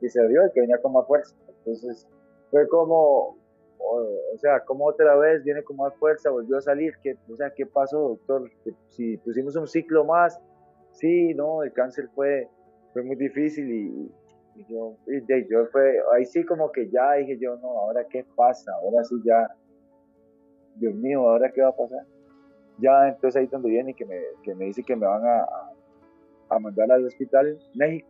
y 0.00 0.08
se 0.08 0.24
vio 0.28 0.42
que 0.54 0.60
venía 0.60 0.78
con 0.78 0.92
más 0.92 1.06
fuerza. 1.06 1.34
Entonces 1.48 2.06
fue 2.50 2.68
como, 2.68 3.36
o, 3.78 4.38
sea, 4.38 4.60
como 4.60 4.86
otra 4.86 5.16
vez 5.16 5.42
viene 5.42 5.62
con 5.62 5.76
más 5.76 5.94
fuerza, 5.96 6.30
volvió 6.30 6.58
a 6.58 6.60
salir. 6.60 6.94
que 7.02 7.16
o 7.30 7.36
sea, 7.36 7.50
¿qué 7.50 7.66
pasó, 7.66 7.98
doctor? 8.10 8.50
Si 8.90 9.16
pusimos 9.18 9.56
un 9.56 9.66
ciclo 9.66 10.04
más, 10.04 10.38
sí, 10.92 11.34
no, 11.34 11.62
el 11.62 11.72
cáncer 11.72 12.08
fue, 12.14 12.48
fue 12.92 13.02
muy 13.02 13.16
difícil 13.16 13.70
y, 13.70 14.12
yo, 14.68 14.96
y 15.06 15.48
yo 15.50 15.66
fue, 15.66 15.98
ahí 16.14 16.24
sí 16.24 16.44
como 16.44 16.70
que 16.72 16.88
ya 16.88 17.14
dije 17.14 17.38
yo, 17.38 17.56
no, 17.56 17.68
ahora 17.68 18.04
qué 18.08 18.24
pasa, 18.34 18.72
ahora 18.82 19.04
sí 19.04 19.16
ya, 19.24 19.54
Dios 20.76 20.94
mío, 20.94 21.28
ahora 21.28 21.50
qué 21.50 21.62
va 21.62 21.68
a 21.68 21.76
pasar. 21.76 22.04
Ya 22.78 23.08
entonces 23.08 23.40
ahí 23.40 23.46
donde 23.46 23.70
viene 23.70 23.92
y 23.92 23.94
que 23.94 24.04
me, 24.04 24.20
que 24.42 24.54
me 24.54 24.66
dice 24.66 24.82
que 24.82 24.96
me 24.96 25.06
van 25.06 25.24
a, 25.26 25.46
a 26.48 26.58
mandar 26.58 26.90
al 26.92 27.04
hospital 27.06 27.58
México 27.74 28.08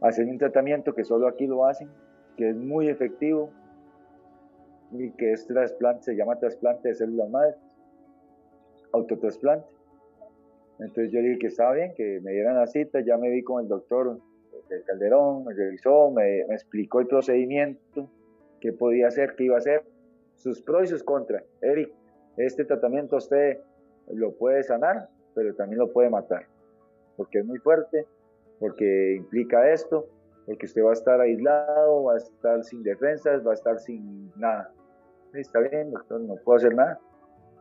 a 0.00 0.08
hacer 0.08 0.26
un 0.26 0.38
tratamiento 0.38 0.94
que 0.94 1.04
solo 1.04 1.26
aquí 1.26 1.46
lo 1.46 1.66
hacen, 1.66 1.88
que 2.36 2.50
es 2.50 2.56
muy 2.56 2.88
efectivo 2.88 3.50
y 4.92 5.10
que 5.12 5.32
es 5.32 5.46
trasplante, 5.46 6.02
se 6.02 6.16
llama 6.16 6.38
trasplante 6.38 6.88
de 6.88 6.94
células 6.94 7.30
madres, 7.30 7.56
autotrasplante. 8.92 9.66
Entonces 10.78 11.10
yo 11.10 11.20
dije 11.20 11.38
que 11.38 11.46
estaba 11.46 11.72
bien, 11.72 11.94
que 11.94 12.20
me 12.22 12.32
dieran 12.32 12.56
la 12.56 12.66
cita, 12.66 13.00
ya 13.00 13.16
me 13.16 13.30
vi 13.30 13.42
con 13.42 13.62
el 13.62 13.68
doctor 13.68 14.20
el 14.70 14.84
Calderón, 14.84 15.44
me 15.44 15.54
revisó, 15.54 16.10
me, 16.10 16.40
explicó 16.40 17.00
el 17.00 17.06
procedimiento, 17.06 18.08
qué 18.60 18.72
podía 18.72 19.08
hacer, 19.08 19.34
qué 19.36 19.44
iba 19.44 19.56
a 19.56 19.58
hacer, 19.58 19.84
sus 20.34 20.62
pros 20.62 20.84
y 20.84 20.86
sus 20.88 21.02
contras. 21.02 21.44
Eric, 21.62 21.92
este 22.36 22.64
tratamiento 22.64 23.16
usted 23.16 23.58
lo 24.12 24.32
puede 24.32 24.62
sanar, 24.62 25.08
pero 25.34 25.54
también 25.54 25.78
lo 25.78 25.92
puede 25.92 26.10
matar, 26.10 26.46
porque 27.16 27.38
es 27.38 27.46
muy 27.46 27.58
fuerte, 27.58 28.06
porque 28.58 29.14
implica 29.16 29.70
esto, 29.70 30.06
porque 30.46 30.66
usted 30.66 30.82
va 30.84 30.90
a 30.90 30.94
estar 30.94 31.20
aislado, 31.20 32.04
va 32.04 32.14
a 32.14 32.16
estar 32.18 32.62
sin 32.64 32.82
defensas, 32.82 33.46
va 33.46 33.50
a 33.50 33.54
estar 33.54 33.78
sin 33.78 34.30
nada. 34.36 34.72
Está 35.34 35.60
bien, 35.60 35.90
doctor, 35.90 36.20
no 36.20 36.36
puedo 36.36 36.56
hacer 36.56 36.74
nada. 36.74 36.98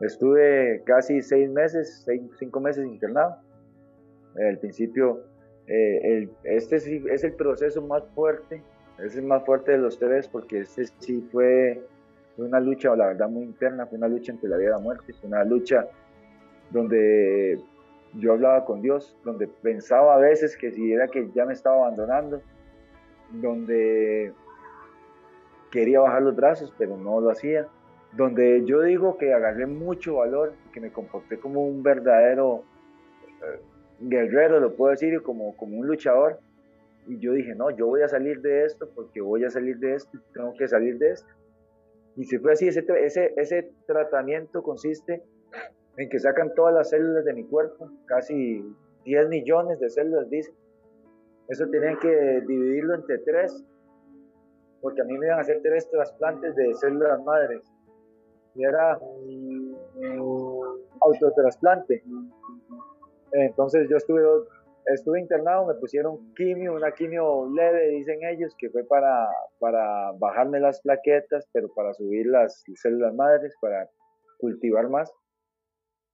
Estuve 0.02 0.84
casi 0.86 1.22
seis 1.22 1.50
meses, 1.50 2.06
cinco 2.38 2.60
meses 2.60 2.86
internado. 2.86 3.38
Al 4.38 4.60
principio, 4.60 5.24
eh, 5.68 6.30
este 6.44 6.76
es 6.76 7.24
el 7.24 7.34
proceso 7.34 7.82
más 7.82 8.04
fuerte, 8.14 8.62
es 9.04 9.16
el 9.16 9.24
más 9.24 9.44
fuerte 9.46 9.72
de 9.74 9.78
los 9.80 9.98
tres 9.98 10.28
porque 10.28 10.60
este 10.60 10.86
sí 11.00 11.28
fue 11.32 11.82
una 12.38 12.60
lucha, 12.60 12.96
la 12.96 13.08
verdad, 13.08 13.30
muy 13.30 13.44
interna, 13.44 13.86
fue 13.86 13.98
una 13.98 14.08
lucha 14.08 14.32
entre 14.32 14.50
la 14.50 14.58
vida 14.58 14.70
y 14.70 14.72
la 14.72 14.80
muerte, 14.80 15.14
fue 15.14 15.28
una 15.28 15.44
lucha 15.44 15.88
donde 16.72 17.60
yo 18.14 18.34
hablaba 18.34 18.66
con 18.66 18.82
Dios, 18.82 19.18
donde 19.24 19.48
pensaba 19.48 20.16
a 20.16 20.18
veces 20.18 20.56
que 20.58 20.72
si 20.72 20.94
era 20.94 21.08
que 21.08 21.30
ya 21.34 21.46
me 21.46 21.54
estaba 21.54 21.78
abandonando, 21.78 22.42
donde 23.32 24.34
quería 25.72 26.00
bajar 26.00 26.22
los 26.22 26.36
brazos, 26.36 26.74
pero 26.78 26.98
no 26.98 27.20
lo 27.20 27.30
hacía 27.30 27.68
donde 28.16 28.64
yo 28.66 28.82
digo 28.82 29.18
que 29.18 29.34
agarré 29.34 29.66
mucho 29.66 30.16
valor, 30.16 30.54
que 30.72 30.80
me 30.80 30.92
comporté 30.92 31.38
como 31.38 31.66
un 31.66 31.84
verdadero 31.84 32.64
eh, 33.44 33.60
guerrero, 34.00 34.60
lo 34.60 34.76
puedo 34.76 34.92
decir, 34.92 35.22
como, 35.22 35.56
como 35.58 35.78
un 35.78 35.88
luchador. 35.88 36.40
Y 37.08 37.20
yo 37.20 37.34
dije, 37.34 37.54
no, 37.56 37.70
yo 37.70 37.88
voy 37.88 38.02
a 38.02 38.08
salir 38.08 38.42
de 38.42 38.66
esto 38.66 38.90
porque 38.96 39.22
voy 39.22 39.44
a 39.44 39.50
salir 39.50 39.78
de 39.78 39.96
esto, 39.96 40.18
tengo 40.34 40.54
que 40.58 40.68
salir 40.68 40.98
de 40.98 41.12
esto. 41.12 41.28
Y 42.16 42.26
si 42.26 42.38
fue 42.40 42.54
así, 42.54 42.68
ese, 42.68 42.86
ese, 43.04 43.34
ese 43.36 43.72
tratamiento 43.86 44.64
consiste 44.64 45.22
en 45.98 46.10
que 46.10 46.20
sacan 46.20 46.54
todas 46.56 46.74
las 46.74 46.90
células 46.90 47.26
de 47.26 47.34
mi 47.34 47.46
cuerpo, 47.46 47.90
casi 48.06 48.66
10 49.06 49.30
millones 49.30 49.80
de 49.80 49.90
células, 49.90 50.30
dice. 50.30 50.54
Eso 51.48 51.68
tenían 51.70 52.00
que 52.00 52.42
dividirlo 52.48 52.96
entre 52.96 53.20
tres, 53.20 53.64
porque 54.82 55.02
a 55.02 55.04
mí 55.04 55.18
me 55.18 55.28
iban 55.28 55.38
a 55.38 55.42
hacer 55.42 55.62
tres 55.62 55.90
trasplantes 55.92 56.56
de 56.56 56.74
células 56.74 57.24
madres 57.24 57.62
y 58.56 58.64
era 58.64 58.98
autotrasplante. 61.02 62.04
Entonces 63.32 63.88
yo 63.90 63.98
estuve, 63.98 64.22
estuve 64.94 65.20
internado, 65.20 65.68
me 65.68 65.76
pusieron 65.76 66.34
quimio, 66.36 66.74
una 66.74 66.92
quimio 66.92 67.50
leve, 67.54 67.90
dicen 67.90 68.20
ellos, 68.24 68.56
que 68.58 68.70
fue 68.70 68.84
para, 68.84 69.28
para 69.60 70.12
bajarme 70.14 70.60
las 70.60 70.82
plaquetas, 70.82 71.48
pero 71.52 71.74
para 71.74 71.94
subir 71.94 72.28
las 72.28 72.64
células 72.76 73.14
madres, 73.14 73.54
para 73.62 73.90
cultivar 74.40 74.90
más. 74.90 75.12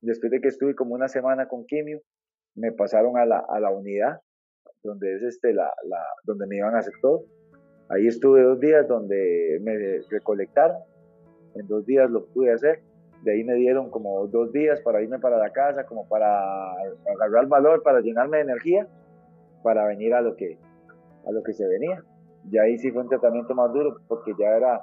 Después 0.02 0.32
de 0.32 0.42
que 0.42 0.48
estuve 0.48 0.76
como 0.76 0.96
una 0.96 1.08
semana 1.08 1.48
con 1.48 1.66
quimio, 1.66 2.02
me 2.56 2.72
pasaron 2.72 3.18
a 3.18 3.26
la, 3.26 3.46
a 3.48 3.60
la 3.60 3.70
unidad, 3.70 4.20
donde 4.84 5.16
es 5.16 5.22
este, 5.22 5.54
la, 5.54 5.72
la, 5.88 6.04
donde 6.24 6.48
me 6.48 6.58
iban 6.58 6.76
a 6.76 6.80
hacer 6.80 6.94
todo. 7.02 7.26
Ahí 7.90 8.08
estuve 8.08 8.42
dos 8.42 8.60
días 8.60 8.88
donde 8.88 9.60
me 9.62 10.02
recolectaron 10.10 10.78
en 11.56 11.68
dos 11.68 11.86
días 11.86 12.10
lo 12.10 12.26
pude 12.28 12.54
hacer. 12.54 12.82
De 13.24 13.34
ahí 13.34 13.44
me 13.44 13.56
dieron 13.56 13.90
como 13.90 14.28
dos 14.28 14.52
días 14.52 14.82
para 14.82 15.02
irme 15.02 15.20
para 15.20 15.38
la 15.38 15.52
casa, 15.52 15.86
como 15.86 16.08
para 16.08 16.72
agarrar 17.14 17.48
valor, 17.48 17.84
para 17.84 18.02
llenarme 18.02 18.38
de 18.38 18.44
energía, 18.44 18.88
para 19.64 19.86
venir 19.86 20.14
a 20.14 20.22
lo 20.22 20.36
que, 20.36 20.58
a 21.28 21.32
lo 21.32 21.44
que 21.44 21.54
se 21.54 21.68
venía. 21.68 22.04
Y 22.50 22.58
ahí 22.58 22.78
sí 22.80 22.92
fue 22.92 23.04
un 23.04 23.10
tratamiento 23.10 23.54
más 23.54 23.72
duro, 23.72 23.98
porque 24.08 24.34
ya 24.40 24.58
era, 24.58 24.82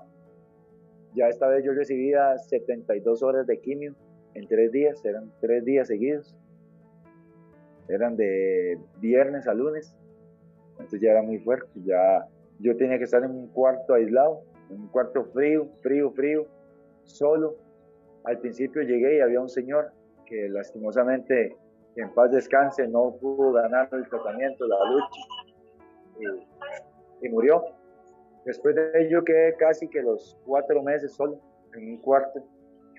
ya 1.14 1.28
esta 1.28 1.49
vez 1.49 1.64
yo 1.64 1.72
recibía 1.72 2.39
72 2.39 3.22
horas 3.22 3.47
de 3.47 3.59
quimio 3.61 3.95
en 4.34 4.47
tres 4.47 4.70
días, 4.70 5.05
eran 5.05 5.32
tres 5.41 5.64
días 5.64 5.89
seguidos. 5.89 6.36
Eran 7.89 8.16
de 8.16 8.78
viernes 9.01 9.49
a 9.49 9.55
lunes, 9.55 9.97
entonces 10.72 11.01
ya 11.01 11.11
era 11.11 11.22
muy 11.22 11.39
fuerte, 11.39 11.68
ya 11.84 12.26
yo 12.61 12.76
tenía 12.76 12.99
que 12.99 13.05
estar 13.05 13.24
en 13.24 13.30
un 13.30 13.49
cuarto 13.49 13.95
aislado, 13.95 14.43
en 14.70 14.82
un 14.82 14.89
cuarto 14.89 15.24
frío, 15.24 15.68
frío, 15.82 16.11
frío, 16.11 16.47
solo. 17.05 17.57
Al 18.29 18.39
principio 18.41 18.83
llegué 18.83 19.16
y 19.16 19.20
había 19.20 19.41
un 19.41 19.49
señor 19.49 19.91
que 20.26 20.51
lastimosamente, 20.51 21.57
en 21.97 22.12
paz 22.12 22.31
descanse, 22.31 22.87
no 22.87 23.16
pudo 23.18 23.53
ganar 23.53 23.89
el 23.93 24.07
tratamiento, 24.07 24.66
la 24.66 24.76
lucha, 24.91 26.43
y, 27.22 27.29
murió. 27.31 27.64
Después 28.45 28.74
de 28.74 28.91
ello 28.97 29.24
quedé 29.24 29.57
casi 29.57 29.89
que 29.89 30.03
los 30.03 30.37
cuatro 30.45 30.83
meses 30.83 31.14
solo, 31.14 31.41
en 31.74 31.93
un 31.93 31.97
cuarto 32.03 32.45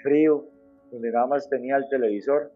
frío, 0.02 0.46
donde 0.92 1.12
nada 1.12 1.28
más 1.28 1.48
tenía 1.48 1.78
el 1.78 1.88
televisor, 1.90 2.52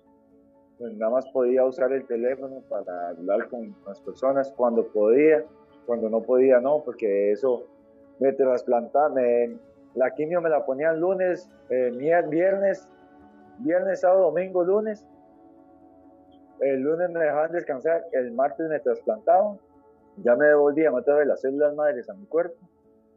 donde 0.79 0.97
nada 0.97 1.11
más 1.11 1.29
podía 1.29 1.63
usar 1.65 1.93
el 1.93 2.07
teléfono 2.07 2.63
para 2.69 3.09
hablar 3.09 3.49
con 3.49 3.75
las 3.85 4.01
personas 4.01 4.51
cuando 4.57 4.87
podía, 4.87 5.45
cuando 5.85 6.09
no 6.09 6.23
podía 6.23 6.59
no, 6.59 6.81
porque 6.83 7.33
eso 7.33 7.67
me 8.19 8.33
trasplantaba, 8.33 9.09
me, 9.09 9.59
la 9.95 10.11
quimio 10.11 10.41
me 10.41 10.49
la 10.49 10.65
ponían 10.65 10.99
lunes, 10.99 11.49
eh, 11.69 11.91
viernes, 12.29 12.87
viernes, 13.59 14.01
sábado, 14.01 14.23
domingo, 14.23 14.63
lunes. 14.63 15.05
El 16.59 16.81
lunes 16.81 17.09
me 17.09 17.19
dejaban 17.19 17.51
descansar, 17.51 18.05
el 18.11 18.31
martes 18.31 18.67
me 18.69 18.79
trasplantaban. 18.79 19.59
Ya 20.17 20.35
me 20.35 20.45
devolvían 20.45 20.93
otra 20.93 21.15
vez 21.15 21.27
las 21.27 21.41
células 21.41 21.75
madres 21.75 22.09
a 22.09 22.13
mi 22.13 22.25
cuerpo 22.25 22.57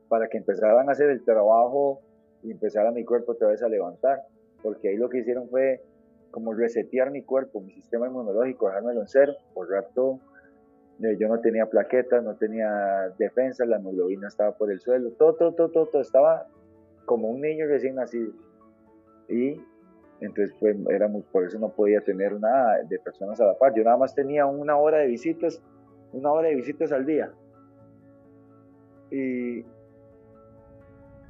para 0.09 0.29
que 0.29 0.39
empezaran 0.39 0.89
a 0.89 0.93
hacer 0.93 1.11
el 1.11 1.25
trabajo 1.25 2.01
y 2.43 2.51
empezara 2.51 2.91
mi 2.91 3.05
cuerpo 3.05 3.33
otra 3.33 3.49
vez 3.49 3.63
a 3.63 3.69
levantar. 3.69 4.23
Porque 4.63 4.89
ahí 4.89 4.97
lo 4.97 5.09
que 5.09 5.19
hicieron 5.19 5.49
fue 5.49 5.83
como 6.31 6.55
resetear 6.55 7.11
mi 7.11 7.23
cuerpo, 7.23 7.61
mi 7.61 7.73
sistema 7.73 8.07
inmunológico, 8.07 8.67
dejármelo 8.67 9.01
en 9.01 9.09
cero, 9.09 9.35
borrar 9.55 9.89
todo 9.95 10.21
eh, 11.03 11.17
yo 11.19 11.29
no 11.29 11.41
tenía 11.41 11.67
plaquetas, 11.67 12.25
no 12.25 12.37
tenía 12.37 13.13
defensa, 13.19 13.67
la 13.67 13.77
hemoglobina 13.77 14.29
estaba 14.29 14.53
por 14.53 14.71
el 14.71 14.81
suelo, 14.81 15.11
todo, 15.13 15.35
todo, 15.35 15.53
todo, 15.53 15.87
todo, 15.87 16.01
estaba 16.01 16.47
como 17.07 17.29
un 17.29 17.41
niño 17.41 17.67
recién 17.67 17.95
nacido. 17.95 18.33
Y 19.29 19.61
entonces 20.21 20.55
pues 20.61 20.77
éramos, 20.91 21.25
por 21.27 21.45
eso 21.45 21.59
no 21.59 21.71
podía 21.71 22.01
tener 22.01 22.39
nada 22.39 22.83
de 22.85 22.99
personas 22.99 23.41
a 23.41 23.47
la 23.47 23.59
par. 23.59 23.75
Yo 23.75 23.85
nada 23.85 23.97
más 23.97 24.15
tenía 24.15 24.47
una 24.47 24.77
hora 24.77 24.99
de 24.99 25.07
visitas, 25.07 25.63
una 26.13 26.31
hora 26.33 26.49
de 26.49 26.57
visitas 26.57 26.93
al 26.93 27.07
día. 27.07 27.33
Y, 29.11 29.61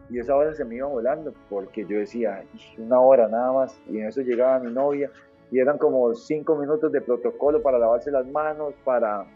y 0.09 0.19
esa 0.19 0.37
hora 0.37 0.55
se 0.55 0.65
me 0.65 0.77
iba 0.77 0.87
volando 0.87 1.33
porque 1.49 1.85
yo 1.85 1.99
decía, 1.99 2.45
una 2.79 3.01
hora 3.01 3.29
nada 3.29 3.53
más. 3.53 3.81
Y 3.89 3.99
en 3.99 4.07
eso 4.09 4.23
llegaba 4.23 4.59
mi 4.59 4.73
novia 4.73 5.11
y 5.51 5.61
eran 5.61 5.79
como 5.79 6.15
cinco 6.15 6.57
minutos 6.57 6.91
de 6.93 7.01
protocolo 7.01 7.63
para 7.63 7.79
lavarse 7.79 8.11
las 8.11 8.27
manos, 8.27 8.75
para, 8.85 9.27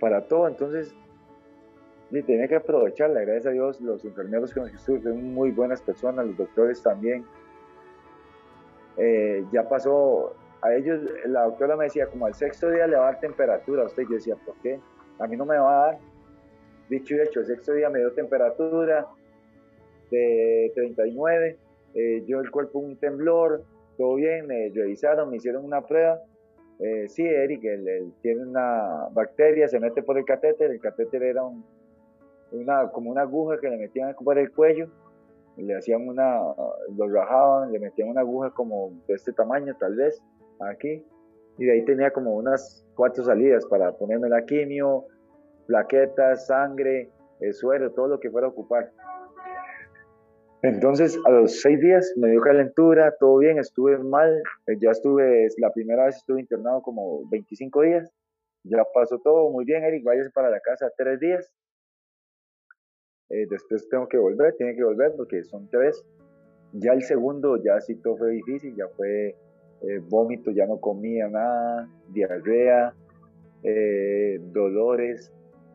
para 0.00 0.26
todo. 0.26 0.48
Entonces 0.48 0.94
y 2.18 2.22
tenía 2.22 2.46
que 2.46 2.56
aprovecharla. 2.56 3.22
Gracias 3.22 3.46
a 3.46 3.50
Dios, 3.50 3.80
los 3.80 4.04
enfermeros 4.04 4.52
que 4.52 4.60
nos 4.60 4.70
son 4.82 5.34
muy 5.34 5.50
buenas 5.50 5.80
personas, 5.80 6.26
los 6.26 6.36
doctores 6.36 6.82
también. 6.82 7.24
eh, 8.98 9.44
ya 9.52 9.68
pasó, 9.68 10.34
a 10.60 10.74
ellos, 10.74 11.00
la 11.26 11.44
doctora 11.44 11.76
me 11.76 11.84
decía, 11.84 12.06
como 12.06 12.26
al 12.26 12.34
sexto 12.34 12.70
día 12.70 12.86
le 12.86 12.96
va 12.96 13.08
a 13.08 13.12
dar 13.12 13.20
temperatura 13.20 13.82
a 13.82 13.86
usted. 13.86 14.04
Yo 14.04 14.14
decía, 14.14 14.36
¿por 14.36 14.54
qué? 14.62 14.78
A 15.18 15.26
mí 15.26 15.36
no 15.36 15.46
me 15.46 15.58
va 15.58 15.70
a 15.70 15.86
dar. 15.86 15.98
Dicho 16.88 17.14
y 17.14 17.20
hecho, 17.20 17.40
el 17.40 17.46
sexto 17.46 17.72
día 17.72 17.88
me 17.88 18.00
dio 18.00 18.12
temperatura 18.12 19.06
de 20.10 20.70
39, 20.74 21.56
eh, 21.94 22.22
yo 22.26 22.40
el 22.40 22.50
cuerpo 22.50 22.80
un 22.80 22.96
temblor, 22.96 23.64
todo 23.96 24.16
bien, 24.16 24.46
me 24.46 24.70
revisaron, 24.74 25.30
me 25.30 25.38
hicieron 25.38 25.64
una 25.64 25.86
prueba. 25.86 26.20
Eh, 26.78 27.08
sí, 27.08 27.24
Eric, 27.24 27.64
él, 27.64 28.12
tiene 28.20 28.42
una 28.42 29.08
bacteria, 29.12 29.68
se 29.68 29.80
mete 29.80 30.02
por 30.02 30.18
el 30.18 30.24
catéter, 30.26 30.70
el 30.70 30.80
catéter 30.80 31.22
era 31.22 31.42
una, 32.52 32.90
como 32.90 33.10
una 33.10 33.22
aguja 33.22 33.58
que 33.60 33.68
le 33.68 33.78
metían 33.78 34.14
por 34.14 34.38
el 34.38 34.52
cuello, 34.52 34.88
le 35.56 35.76
hacían 35.76 36.08
una, 36.08 36.38
lo 36.96 37.08
rajaban, 37.08 37.72
le 37.72 37.78
metían 37.78 38.08
una 38.08 38.20
aguja 38.20 38.50
como 38.50 38.92
de 39.06 39.14
este 39.14 39.32
tamaño 39.32 39.74
tal 39.78 39.96
vez, 39.96 40.22
aquí, 40.60 41.04
y 41.58 41.64
de 41.64 41.72
ahí 41.72 41.84
tenía 41.84 42.10
como 42.10 42.34
unas 42.34 42.86
cuatro 42.94 43.24
salidas 43.24 43.66
para 43.66 43.92
ponerme 43.92 44.28
la 44.28 44.44
quimio, 44.44 45.06
plaquetas, 45.66 46.46
sangre, 46.46 47.10
el 47.40 47.52
suero, 47.52 47.92
todo 47.92 48.08
lo 48.08 48.20
que 48.20 48.30
fuera 48.30 48.46
a 48.46 48.50
ocupar. 48.50 48.90
Entonces, 50.62 51.18
a 51.26 51.30
los 51.30 51.60
seis 51.60 51.80
días 51.80 52.14
me 52.16 52.30
dio 52.30 52.40
calentura, 52.40 53.14
todo 53.18 53.38
bien, 53.38 53.58
estuve 53.58 53.98
mal, 53.98 54.40
eh, 54.68 54.76
ya 54.80 54.90
estuve, 54.90 55.48
la 55.58 55.72
primera 55.72 56.06
vez 56.06 56.16
estuve 56.16 56.40
internado 56.40 56.82
como 56.82 57.28
25 57.30 57.82
días, 57.82 58.12
ya 58.62 58.84
pasó 58.94 59.18
todo 59.18 59.50
muy 59.50 59.64
bien, 59.64 59.82
Eric, 59.82 60.04
váyase 60.04 60.30
para 60.30 60.50
la 60.50 60.60
casa 60.60 60.88
tres 60.96 61.18
días, 61.18 61.50
eh, 63.32 63.46
después 63.50 63.88
tengo 63.88 64.06
que 64.08 64.18
volver, 64.18 64.54
tiene 64.56 64.76
que 64.76 64.84
volver 64.84 65.12
porque 65.16 65.42
son 65.44 65.68
tres, 65.68 66.04
ya 66.72 66.92
el 66.92 67.02
segundo, 67.02 67.56
ya 67.62 67.80
sí 67.80 67.96
todo 67.96 68.16
fue 68.16 68.30
difícil, 68.32 68.74
ya 68.76 68.86
fue 68.96 69.28
eh, 69.82 69.98
vómito, 70.08 70.50
ya 70.50 70.66
no 70.66 70.78
comía 70.78 71.28
nada, 71.28 71.88
diarrea, 72.10 72.94
dolores, 74.52 75.32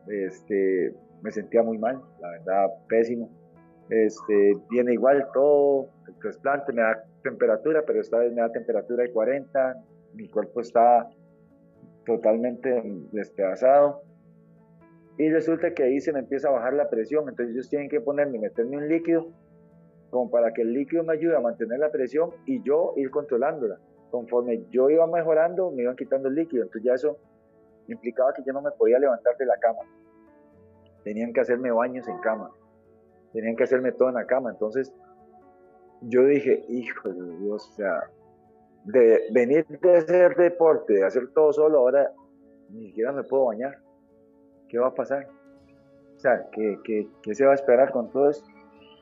este, 0.08 0.94
me 1.22 1.30
sentía 1.30 1.62
muy 1.62 1.78
mal, 1.78 2.02
la 2.20 2.30
verdad, 2.30 2.68
pésimo 2.88 3.30
este, 3.90 4.52
viene 4.70 4.92
igual 4.92 5.26
todo, 5.32 5.88
el 6.06 6.14
trasplante 6.20 6.72
me 6.72 6.82
da 6.82 7.04
temperatura, 7.22 7.82
pero 7.86 8.00
esta 8.00 8.18
vez 8.18 8.32
me 8.32 8.42
da 8.42 8.52
temperatura 8.52 9.04
de 9.04 9.12
40, 9.12 9.76
mi 10.14 10.28
cuerpo 10.28 10.60
está 10.60 11.08
totalmente 12.04 12.82
despedazado. 13.12 14.02
Y 15.18 15.28
resulta 15.30 15.74
que 15.74 15.82
ahí 15.82 16.00
se 16.00 16.12
me 16.12 16.20
empieza 16.20 16.48
a 16.48 16.52
bajar 16.52 16.74
la 16.74 16.88
presión, 16.88 17.28
entonces 17.28 17.54
ellos 17.54 17.68
tienen 17.68 17.88
que 17.88 18.00
ponerme, 18.00 18.38
meterme 18.38 18.76
un 18.76 18.88
líquido, 18.88 19.26
como 20.10 20.30
para 20.30 20.52
que 20.52 20.62
el 20.62 20.72
líquido 20.72 21.04
me 21.04 21.12
ayude 21.12 21.36
a 21.36 21.40
mantener 21.40 21.80
la 21.80 21.90
presión 21.90 22.30
y 22.46 22.62
yo 22.62 22.94
ir 22.96 23.10
controlándola. 23.10 23.78
Conforme 24.10 24.64
yo 24.70 24.88
iba 24.88 25.06
mejorando, 25.06 25.70
me 25.70 25.82
iban 25.82 25.96
quitando 25.96 26.28
el 26.28 26.34
líquido, 26.34 26.62
entonces 26.62 26.84
ya 26.84 26.94
eso 26.94 27.18
implicaba 27.88 28.32
que 28.32 28.42
yo 28.46 28.52
no 28.52 28.62
me 28.62 28.70
podía 28.70 28.98
levantar 28.98 29.36
de 29.36 29.44
la 29.44 29.58
cama. 29.58 29.80
Tenían 31.04 31.32
que 31.32 31.40
hacerme 31.40 31.70
baños 31.70 32.06
en 32.08 32.18
cama 32.20 32.50
tenían 33.32 33.56
que 33.56 33.64
hacerme 33.64 33.92
todo 33.92 34.08
en 34.08 34.16
la 34.16 34.26
cama. 34.26 34.50
Entonces 34.50 34.92
yo 36.02 36.24
dije, 36.24 36.64
hijo 36.68 37.08
de 37.08 37.36
Dios, 37.38 37.68
o 37.70 37.74
sea, 37.74 38.10
de 38.84 39.28
venir 39.32 39.66
de 39.66 39.96
hacer 39.96 40.36
deporte, 40.36 40.94
de 40.94 41.04
hacer 41.04 41.28
todo 41.32 41.52
solo, 41.52 41.78
ahora 41.78 42.12
ni 42.70 42.86
siquiera 42.86 43.12
me 43.12 43.24
puedo 43.24 43.46
bañar. 43.46 43.78
¿Qué 44.68 44.78
va 44.78 44.88
a 44.88 44.94
pasar? 44.94 45.26
O 46.16 46.20
sea, 46.20 46.46
¿qué, 46.50 46.78
qué, 46.84 47.34
se 47.34 47.44
va 47.44 47.52
a 47.52 47.54
esperar 47.54 47.90
con 47.90 48.10
todo 48.10 48.30
esto? 48.30 48.48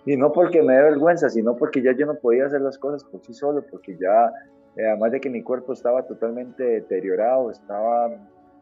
Y 0.04 0.16
no 0.16 0.32
porque 0.32 0.62
me 0.62 0.74
dé 0.74 0.82
vergüenza, 0.82 1.28
sino 1.28 1.56
porque 1.56 1.82
ya 1.82 1.92
yo 1.92 2.06
no 2.06 2.14
podía 2.14 2.46
hacer 2.46 2.60
las 2.60 2.78
cosas 2.78 3.02
por 3.04 3.22
sí 3.22 3.34
solo, 3.34 3.64
porque 3.70 3.96
ya, 3.96 4.32
eh, 4.76 4.86
además 4.86 5.12
de 5.12 5.20
que 5.20 5.30
mi 5.30 5.42
cuerpo 5.42 5.72
estaba 5.72 6.06
totalmente 6.06 6.62
deteriorado, 6.62 7.50
estaba, 7.50 8.10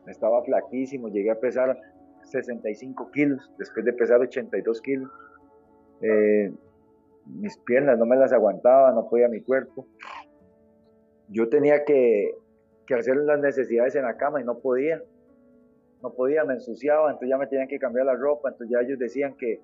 estaba 0.07 0.43
flaquísimo, 0.45 1.09
llegué 1.09 1.33
a 1.33 1.39
pesar 1.39 1.79
65 2.23 3.11
kilos, 3.11 3.51
después 3.59 3.85
de 3.85 3.93
pesar 3.93 4.21
82 4.21 4.81
kilos. 4.81 5.11
Eh, 6.01 6.53
mis 7.27 7.57
piernas 7.59 7.99
no 7.99 8.07
me 8.07 8.17
las 8.17 8.33
aguantaba, 8.33 8.93
no 8.93 9.09
podía 9.09 9.29
mi 9.29 9.41
cuerpo. 9.41 9.87
Yo 11.29 11.49
tenía 11.49 11.85
que, 11.85 12.35
que, 12.87 12.95
hacer 12.95 13.17
las 13.17 13.41
necesidades 13.41 13.95
en 13.97 14.05
la 14.05 14.17
cama 14.17 14.41
y 14.41 14.45
no 14.45 14.59
podía. 14.59 15.03
No 16.05 16.11
podía, 16.11 16.45
me 16.45 16.55
ensuciaba, 16.55 17.07
entonces 17.11 17.31
ya 17.31 17.39
me 17.39 17.47
tenían 17.47 17.67
que 17.67 17.79
cambiar 17.79 18.07
la 18.07 18.15
ropa, 18.15 18.51
entonces 18.51 18.77
ya 18.77 18.87
ellos 18.87 18.99
decían 18.99 19.35
que, 19.35 19.61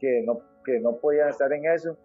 que, 0.00 0.22
no, 0.22 0.40
que 0.64 0.80
no 0.80 0.96
podían 0.96 1.28
estar 1.28 1.52
en 1.52 1.66
eso. 1.66 1.96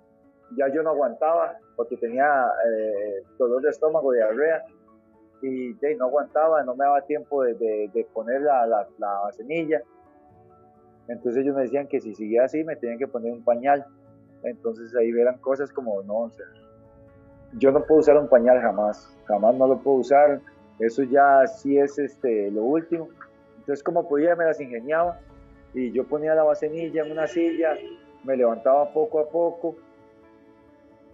Ya 0.58 0.68
yo 0.68 0.84
no 0.84 0.92
aguantaba 0.92 1.58
porque 1.76 1.98
tenía 1.98 2.46
eh, 2.70 3.24
dolor 3.40 3.62
de 3.62 3.70
estómago, 3.70 4.12
diarrea, 4.12 4.64
y 5.42 5.76
no 5.98 6.06
aguantaba, 6.06 6.64
no 6.64 6.76
me 6.76 6.86
daba 6.86 7.02
tiempo 7.02 7.44
de, 7.44 7.56
de, 7.56 8.08
poner 8.14 8.42
la, 8.42 8.68
la, 8.68 8.88
la 8.98 9.20
vasenilla 9.24 9.82
entonces 11.08 11.44
ellos 11.44 11.56
me 11.56 11.64
decían 11.64 11.88
que 11.88 12.00
si 12.00 12.14
seguía 12.14 12.44
así 12.44 12.64
me 12.64 12.76
tenían 12.76 13.00
que 13.00 13.08
poner 13.08 13.32
un 13.32 13.44
pañal. 13.44 13.86
Entonces 14.44 14.96
ahí 14.96 15.12
verán 15.12 15.38
cosas 15.40 15.72
como, 15.72 16.02
no, 16.04 16.26
o 16.26 16.32
yo 17.54 17.72
no 17.72 17.84
puedo 17.86 18.02
usar 18.02 18.18
un 18.18 18.28
pañal 18.28 18.60
jamás, 18.60 19.18
jamás 19.26 19.56
no 19.56 19.68
lo 19.68 19.80
puedo 19.80 19.98
usar. 19.98 20.42
Eso 20.80 21.04
ya 21.04 21.48
sí 21.48 21.78
es 21.78 21.98
este, 21.98 22.52
lo 22.52 22.64
último. 22.64 23.08
Entonces 23.68 23.84
como 23.84 24.08
podía 24.08 24.34
me 24.38 24.46
las 24.46 24.62
ingeniaba 24.62 25.20
y 25.74 25.92
yo 25.92 26.06
ponía 26.06 26.34
la 26.34 26.44
vasenilla 26.44 27.04
en 27.04 27.12
una 27.12 27.28
silla, 27.28 27.76
me 28.24 28.38
levantaba 28.38 28.94
poco 28.94 29.20
a 29.20 29.30
poco 29.30 29.76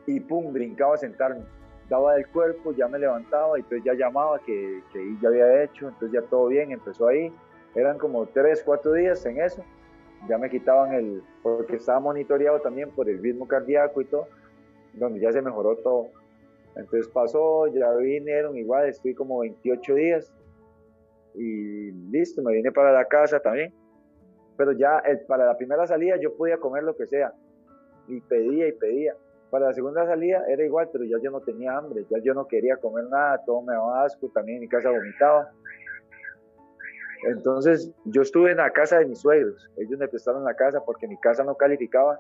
y 0.05 0.19
pum, 0.19 0.53
brincaba 0.53 0.93
a 0.93 0.97
sentarme. 0.97 1.41
Daba 1.89 2.13
del 2.13 2.27
cuerpo, 2.27 2.71
ya 2.71 2.87
me 2.87 2.99
levantaba 2.99 3.57
y 3.57 3.61
entonces 3.61 3.83
ya 3.83 3.93
llamaba 3.95 4.37
que, 4.45 4.83
que 4.93 5.17
ya 5.19 5.29
había 5.29 5.63
hecho, 5.63 5.89
entonces 5.89 6.11
ya 6.11 6.21
todo 6.29 6.45
bien, 6.45 6.71
empezó 6.71 7.07
ahí. 7.07 7.33
Eran 7.73 7.97
como 7.97 8.27
tres, 8.27 8.61
cuatro 8.63 8.93
días 8.93 9.25
en 9.25 9.41
eso 9.41 9.63
ya 10.27 10.37
me 10.37 10.49
quitaban 10.49 10.93
el, 10.93 11.23
porque 11.41 11.77
estaba 11.77 11.99
monitoreado 11.99 12.59
también 12.61 12.91
por 12.91 13.09
el 13.09 13.21
ritmo 13.21 13.47
cardíaco 13.47 14.01
y 14.01 14.05
todo, 14.05 14.27
donde 14.93 15.19
ya 15.19 15.31
se 15.31 15.41
mejoró 15.41 15.75
todo. 15.77 16.09
Entonces 16.75 17.07
pasó, 17.07 17.67
ya 17.67 17.91
vinieron 17.95 18.55
igual, 18.55 18.87
estoy 18.87 19.13
como 19.15 19.39
28 19.39 19.95
días 19.95 20.31
y 21.36 21.91
listo, 22.11 22.41
me 22.41 22.53
vine 22.53 22.71
para 22.71 22.91
la 22.91 23.05
casa 23.05 23.39
también. 23.39 23.73
Pero 24.57 24.71
ya 24.73 25.01
para 25.27 25.45
la 25.45 25.57
primera 25.57 25.88
salida 25.88 26.17
yo 26.21 26.36
podía 26.36 26.57
comer 26.57 26.84
lo 26.84 26.95
que 26.95 27.07
sea 27.07 27.34
y 28.07 28.21
pedía 28.21 28.67
y 28.67 28.71
pedía. 28.73 29.15
Para 29.49 29.67
la 29.67 29.73
segunda 29.73 30.05
salida 30.05 30.43
era 30.47 30.63
igual, 30.65 30.89
pero 30.91 31.05
ya 31.05 31.17
yo 31.21 31.31
no 31.31 31.41
tenía 31.41 31.77
hambre, 31.77 32.05
ya 32.09 32.17
yo 32.23 32.34
no 32.34 32.47
quería 32.47 32.77
comer 32.77 33.05
nada, 33.05 33.43
todo 33.45 33.61
me 33.61 33.73
daba 33.73 34.03
asco, 34.03 34.29
también 34.34 34.57
en 34.57 34.61
mi 34.61 34.67
casa 34.67 34.89
vomitaba. 34.89 35.51
Entonces 37.29 37.93
yo 38.05 38.21
estuve 38.21 38.51
en 38.51 38.57
la 38.57 38.71
casa 38.71 38.99
de 38.99 39.05
mis 39.05 39.19
suegros, 39.19 39.69
ellos 39.77 39.97
me 39.97 40.07
prestaron 40.07 40.43
la 40.43 40.55
casa 40.55 40.84
porque 40.84 41.07
mi 41.07 41.17
casa 41.17 41.43
no 41.43 41.55
calificaba, 41.55 42.19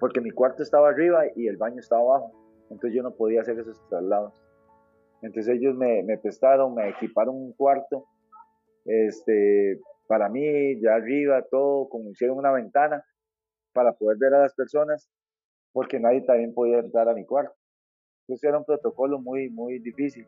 porque 0.00 0.20
mi 0.20 0.30
cuarto 0.30 0.62
estaba 0.62 0.88
arriba 0.88 1.24
y 1.36 1.46
el 1.46 1.56
baño 1.56 1.78
estaba 1.78 2.00
abajo, 2.00 2.32
entonces 2.70 2.96
yo 2.96 3.02
no 3.02 3.12
podía 3.12 3.42
hacer 3.42 3.58
esos 3.58 3.80
traslados. 3.88 4.32
Entonces 5.22 5.56
ellos 5.56 5.74
me, 5.76 6.04
prestaron, 6.18 6.74
me 6.74 6.88
equiparon 6.88 7.36
un 7.36 7.52
cuarto, 7.52 8.06
este, 8.84 9.78
para 10.08 10.28
mí, 10.28 10.80
ya 10.80 10.94
arriba, 10.94 11.42
todo, 11.50 11.88
como 11.88 12.10
hicieron 12.10 12.38
una 12.38 12.52
ventana 12.52 13.04
para 13.72 13.92
poder 13.92 14.16
ver 14.18 14.34
a 14.34 14.40
las 14.40 14.54
personas, 14.54 15.08
porque 15.72 16.00
nadie 16.00 16.22
también 16.22 16.54
podía 16.54 16.78
entrar 16.78 17.08
a 17.08 17.14
mi 17.14 17.24
cuarto. 17.24 17.54
Entonces 18.22 18.48
era 18.48 18.58
un 18.58 18.64
protocolo 18.64 19.20
muy, 19.20 19.50
muy 19.50 19.78
difícil. 19.78 20.26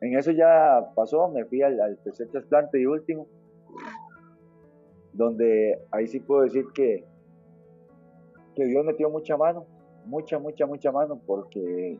En 0.00 0.16
eso 0.16 0.30
ya 0.30 0.92
pasó, 0.94 1.28
me 1.28 1.44
fui 1.44 1.62
al, 1.62 1.98
tercer 2.02 2.28
trasplante 2.28 2.80
y 2.80 2.86
último, 2.86 3.26
donde 5.12 5.78
ahí 5.90 6.06
sí 6.06 6.20
puedo 6.20 6.42
decir 6.42 6.64
que, 6.74 7.04
que 8.54 8.64
Dios 8.64 8.84
metió 8.84 9.10
mucha 9.10 9.36
mano, 9.36 9.66
mucha, 10.06 10.38
mucha, 10.38 10.66
mucha 10.66 10.90
mano, 10.90 11.20
porque 11.26 11.98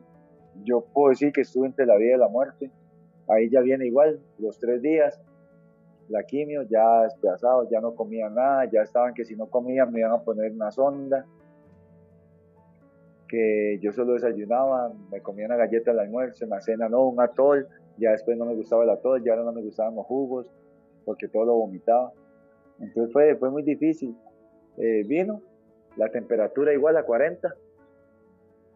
yo 0.63 0.81
puedo 0.81 1.09
decir 1.09 1.31
que 1.31 1.41
estuve 1.41 1.67
entre 1.67 1.85
la 1.85 1.95
vida 1.95 2.15
y 2.15 2.19
la 2.19 2.27
muerte. 2.27 2.71
Ahí 3.27 3.49
ya 3.49 3.61
viene 3.61 3.85
igual, 3.85 4.19
los 4.37 4.59
tres 4.59 4.81
días, 4.81 5.19
la 6.09 6.23
quimio, 6.23 6.63
ya 6.63 7.03
despedazado, 7.03 7.69
ya 7.69 7.79
no 7.79 7.95
comía 7.95 8.29
nada, 8.29 8.65
ya 8.65 8.81
estaban 8.81 9.13
que 9.13 9.25
si 9.25 9.35
no 9.35 9.47
comían 9.47 9.91
me 9.91 9.99
iban 9.99 10.11
a 10.11 10.21
poner 10.21 10.51
una 10.51 10.71
sonda, 10.71 11.25
que 13.27 13.79
yo 13.81 13.91
solo 13.91 14.13
desayunaba, 14.13 14.93
me 15.09 15.21
comía 15.21 15.45
una 15.45 15.55
galleta 15.55 15.91
al 15.91 15.99
almuerzo, 15.99 16.45
una 16.45 16.61
cena 16.61 16.89
no, 16.89 17.07
un 17.07 17.21
atol, 17.21 17.67
ya 17.97 18.11
después 18.11 18.37
no 18.37 18.45
me 18.45 18.55
gustaba 18.55 18.83
el 18.83 18.89
atol, 18.89 19.23
ya 19.23 19.35
no 19.35 19.51
me 19.51 19.61
gustaban 19.61 19.95
los 19.95 20.05
jugos, 20.05 20.47
porque 21.05 21.27
todo 21.27 21.45
lo 21.45 21.53
vomitaba. 21.55 22.11
Entonces 22.79 23.11
fue, 23.13 23.35
fue 23.35 23.49
muy 23.49 23.63
difícil. 23.63 24.15
Eh, 24.77 25.03
vino, 25.05 25.41
la 25.95 26.09
temperatura 26.09 26.73
igual 26.73 26.97
a 26.97 27.03
40. 27.03 27.55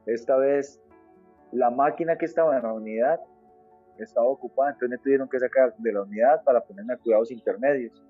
Esta 0.06 0.38
vez 0.38 0.82
la 1.52 1.70
máquina 1.70 2.18
que 2.18 2.26
estaba 2.26 2.58
en 2.58 2.64
la 2.64 2.74
unidad 2.74 3.20
estaba 3.98 4.28
ocupada, 4.28 4.72
entonces 4.72 4.90
me 4.90 5.04
tuvieron 5.04 5.30
que 5.30 5.40
sacar 5.40 5.74
de 5.78 5.92
la 5.92 6.04
unidad 6.04 6.44
para 6.44 6.62
ponerme 6.62 6.94
a 6.94 6.98
cuidados 6.98 7.32
intermedios. 7.32 8.04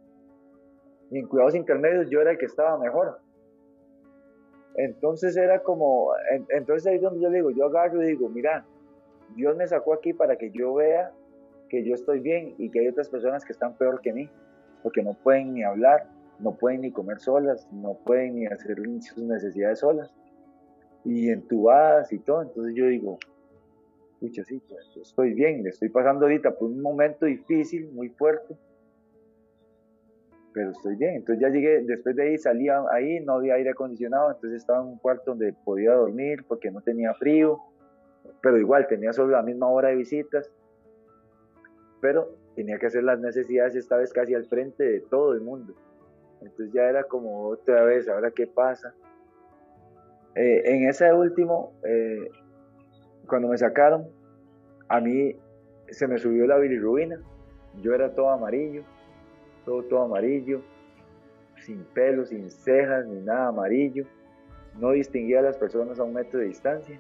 Y 1.10 1.20
en 1.20 1.28
cuidados 1.28 1.56
intermedios 1.56 2.10
yo 2.10 2.22
era 2.22 2.32
el 2.32 2.38
que 2.38 2.46
estaba 2.46 2.78
mejor. 2.78 3.20
Entonces 4.76 5.36
era 5.38 5.64
como, 5.64 6.12
entonces 6.50 6.86
ahí 6.88 6.98
es 6.98 7.02
donde 7.02 7.22
yo 7.22 7.30
digo, 7.30 7.50
yo 7.52 7.66
agarro 7.66 8.04
y 8.04 8.08
digo, 8.08 8.30
mira, 8.30 8.66
Dios 9.36 9.56
me 9.56 9.66
sacó 9.68 9.94
aquí 9.94 10.14
para 10.14 10.36
que 10.36 10.52
yo 10.52 10.76
vea 10.76 11.12
que 11.70 11.84
yo 11.84 11.96
estoy 11.96 12.20
bien 12.20 12.54
y 12.58 12.70
que 12.70 12.80
hay 12.80 12.88
otras 12.88 13.10
personas 13.10 13.44
que 13.44 13.54
están 13.54 13.76
peor 13.78 14.02
que 14.02 14.14
mí, 14.14 14.30
porque 14.84 15.02
no 15.02 15.14
pueden 15.14 15.54
ni 15.54 15.64
hablar, 15.64 16.08
no 16.40 16.56
pueden 16.56 16.82
ni 16.82 16.92
comer 16.92 17.20
solas, 17.20 17.68
no 17.72 17.96
pueden 18.06 18.36
ni 18.36 18.46
hacer 18.46 18.78
sus 19.02 19.24
necesidades 19.24 19.80
solas, 19.80 20.14
y 21.08 21.30
entubadas 21.30 22.12
y 22.12 22.20
todo. 22.20 22.42
Entonces 22.42 22.76
yo 22.76 22.86
digo, 22.86 23.18
escucha, 24.14 24.44
sí, 24.44 24.62
pues, 24.68 24.86
estoy 25.02 25.34
bien, 25.34 25.64
le 25.64 25.70
estoy 25.70 25.90
pasando 25.90 26.26
ahorita 26.26 26.52
por 26.52 26.70
un 26.70 26.82
momento 26.82 27.26
difícil, 27.26 27.90
muy 27.92 28.10
fuerte, 28.10 28.56
pero 30.54 30.72
estoy 30.72 30.98
bien. 30.98 31.16
Entonces 31.16 31.42
ya 31.42 31.50
llegué, 31.50 31.82
después 31.84 32.16
de 32.16 32.24
ahí 32.24 32.38
salía 32.38 32.84
ahí, 32.92 33.22
no 33.22 33.34
había 33.34 33.56
aire 33.56 33.72
acondicionado, 33.72 34.32
entonces 34.32 34.62
estaba 34.62 34.82
en 34.82 34.88
un 34.90 34.98
cuarto 34.98 35.32
donde 35.32 35.54
podía 35.64 35.94
dormir 35.94 36.44
porque 36.46 36.72
no 36.72 36.82
tenía 36.82 37.14
frío, 37.14 37.58
pero 38.42 38.58
igual 38.58 38.88
tenía 38.88 39.14
solo 39.14 39.32
la 39.32 39.44
misma 39.44 39.70
hora 39.70 39.90
de 39.90 39.96
visitas, 39.96 40.52
pero 42.02 42.36
tenía 42.56 42.78
que 42.80 42.88
hacer 42.88 43.04
las 43.04 43.20
necesidades 43.20 43.76
esta 43.76 43.98
vez 43.98 44.12
casi 44.12 44.34
al 44.34 44.46
frente 44.46 44.84
de 44.84 45.00
todo 45.00 45.34
el 45.34 45.42
mundo. 45.42 45.74
Entonces 46.42 46.74
ya 46.74 46.84
era 46.84 47.06
como 47.06 47.48
otra 47.48 47.84
vez, 47.86 48.10
ahora 48.10 48.32
qué 48.32 48.46
pasa. 48.46 48.94
Eh, 50.38 50.62
en 50.66 50.88
ese 50.88 51.12
último, 51.12 51.74
eh, 51.84 52.30
cuando 53.28 53.48
me 53.48 53.58
sacaron, 53.58 54.08
a 54.88 55.02
mí 55.02 55.36
se 55.90 56.08
me 56.08 56.20
subió 56.20 56.46
la 56.46 56.58
bilirrubina. 56.58 57.20
Yo 57.82 57.94
era 57.96 58.14
todo 58.14 58.30
amarillo, 58.30 58.84
todo, 59.66 59.84
todo 59.84 60.04
amarillo, 60.04 60.62
sin 61.66 61.84
pelo, 61.86 62.24
sin 62.24 62.52
cejas, 62.52 63.08
ni 63.08 63.20
nada 63.22 63.48
amarillo. 63.48 64.06
No 64.80 64.92
distinguía 64.92 65.40
a 65.40 65.42
las 65.42 65.58
personas 65.58 66.00
a 66.00 66.04
un 66.04 66.14
metro 66.14 66.40
de 66.40 66.46
distancia. 66.46 67.00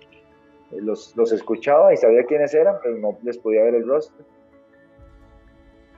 Eh, 0.71 0.81
los, 0.81 1.15
los 1.15 1.31
escuchaba 1.31 1.93
y 1.93 1.97
sabía 1.97 2.25
quiénes 2.25 2.55
eran, 2.55 2.77
pero 2.81 2.97
no 2.97 3.19
les 3.21 3.37
podía 3.37 3.63
ver 3.63 3.75
el 3.75 3.87
rostro. 3.87 4.25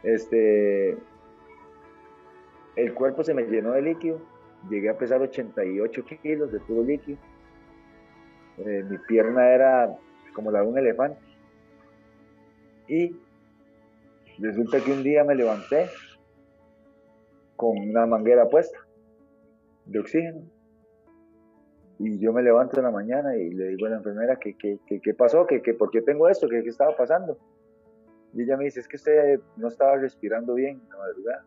Este, 0.03 0.97
el 2.75 2.93
cuerpo 2.93 3.23
se 3.23 3.33
me 3.33 3.43
llenó 3.43 3.71
de 3.71 3.81
líquido, 3.81 4.19
llegué 4.69 4.89
a 4.89 4.97
pesar 4.97 5.21
88 5.21 6.03
kilos 6.21 6.51
de 6.51 6.59
puro 6.59 6.83
líquido. 6.83 7.17
Eh, 8.65 8.83
mi 8.89 8.97
pierna 8.99 9.53
era 9.53 9.95
como 10.33 10.51
la 10.51 10.61
de 10.61 10.67
un 10.67 10.77
elefante. 10.77 11.19
Y 12.87 13.15
resulta 14.39 14.79
que 14.83 14.91
un 14.91 15.03
día 15.03 15.23
me 15.23 15.35
levanté 15.35 15.89
con 17.55 17.77
una 17.77 18.05
manguera 18.05 18.47
puesta 18.47 18.77
de 19.85 19.99
oxígeno. 19.99 20.41
Y 21.99 22.17
yo 22.19 22.31
me 22.31 22.41
levanto 22.41 22.77
en 22.77 22.83
la 22.85 22.91
mañana 22.91 23.35
y 23.35 23.49
le 23.49 23.69
digo 23.69 23.87
a 23.87 23.89
la 23.89 23.97
enfermera 23.97 24.37
que 24.37 24.55
qué 24.55 25.13
pasó, 25.13 25.45
que, 25.45 25.61
que 25.61 25.73
por 25.73 25.91
qué 25.91 26.01
tengo 26.01 26.29
esto, 26.29 26.47
que 26.47 26.63
qué 26.63 26.69
estaba 26.69 26.95
pasando. 26.95 27.37
Y 28.33 28.43
ella 28.43 28.57
me 28.57 28.65
dice, 28.65 28.79
es 28.79 28.87
que 28.87 28.95
usted 28.95 29.39
no 29.57 29.67
estaba 29.67 29.97
respirando 29.97 30.53
bien 30.53 30.79
en 30.81 30.89
la 30.89 30.97
madrugada. 30.97 31.45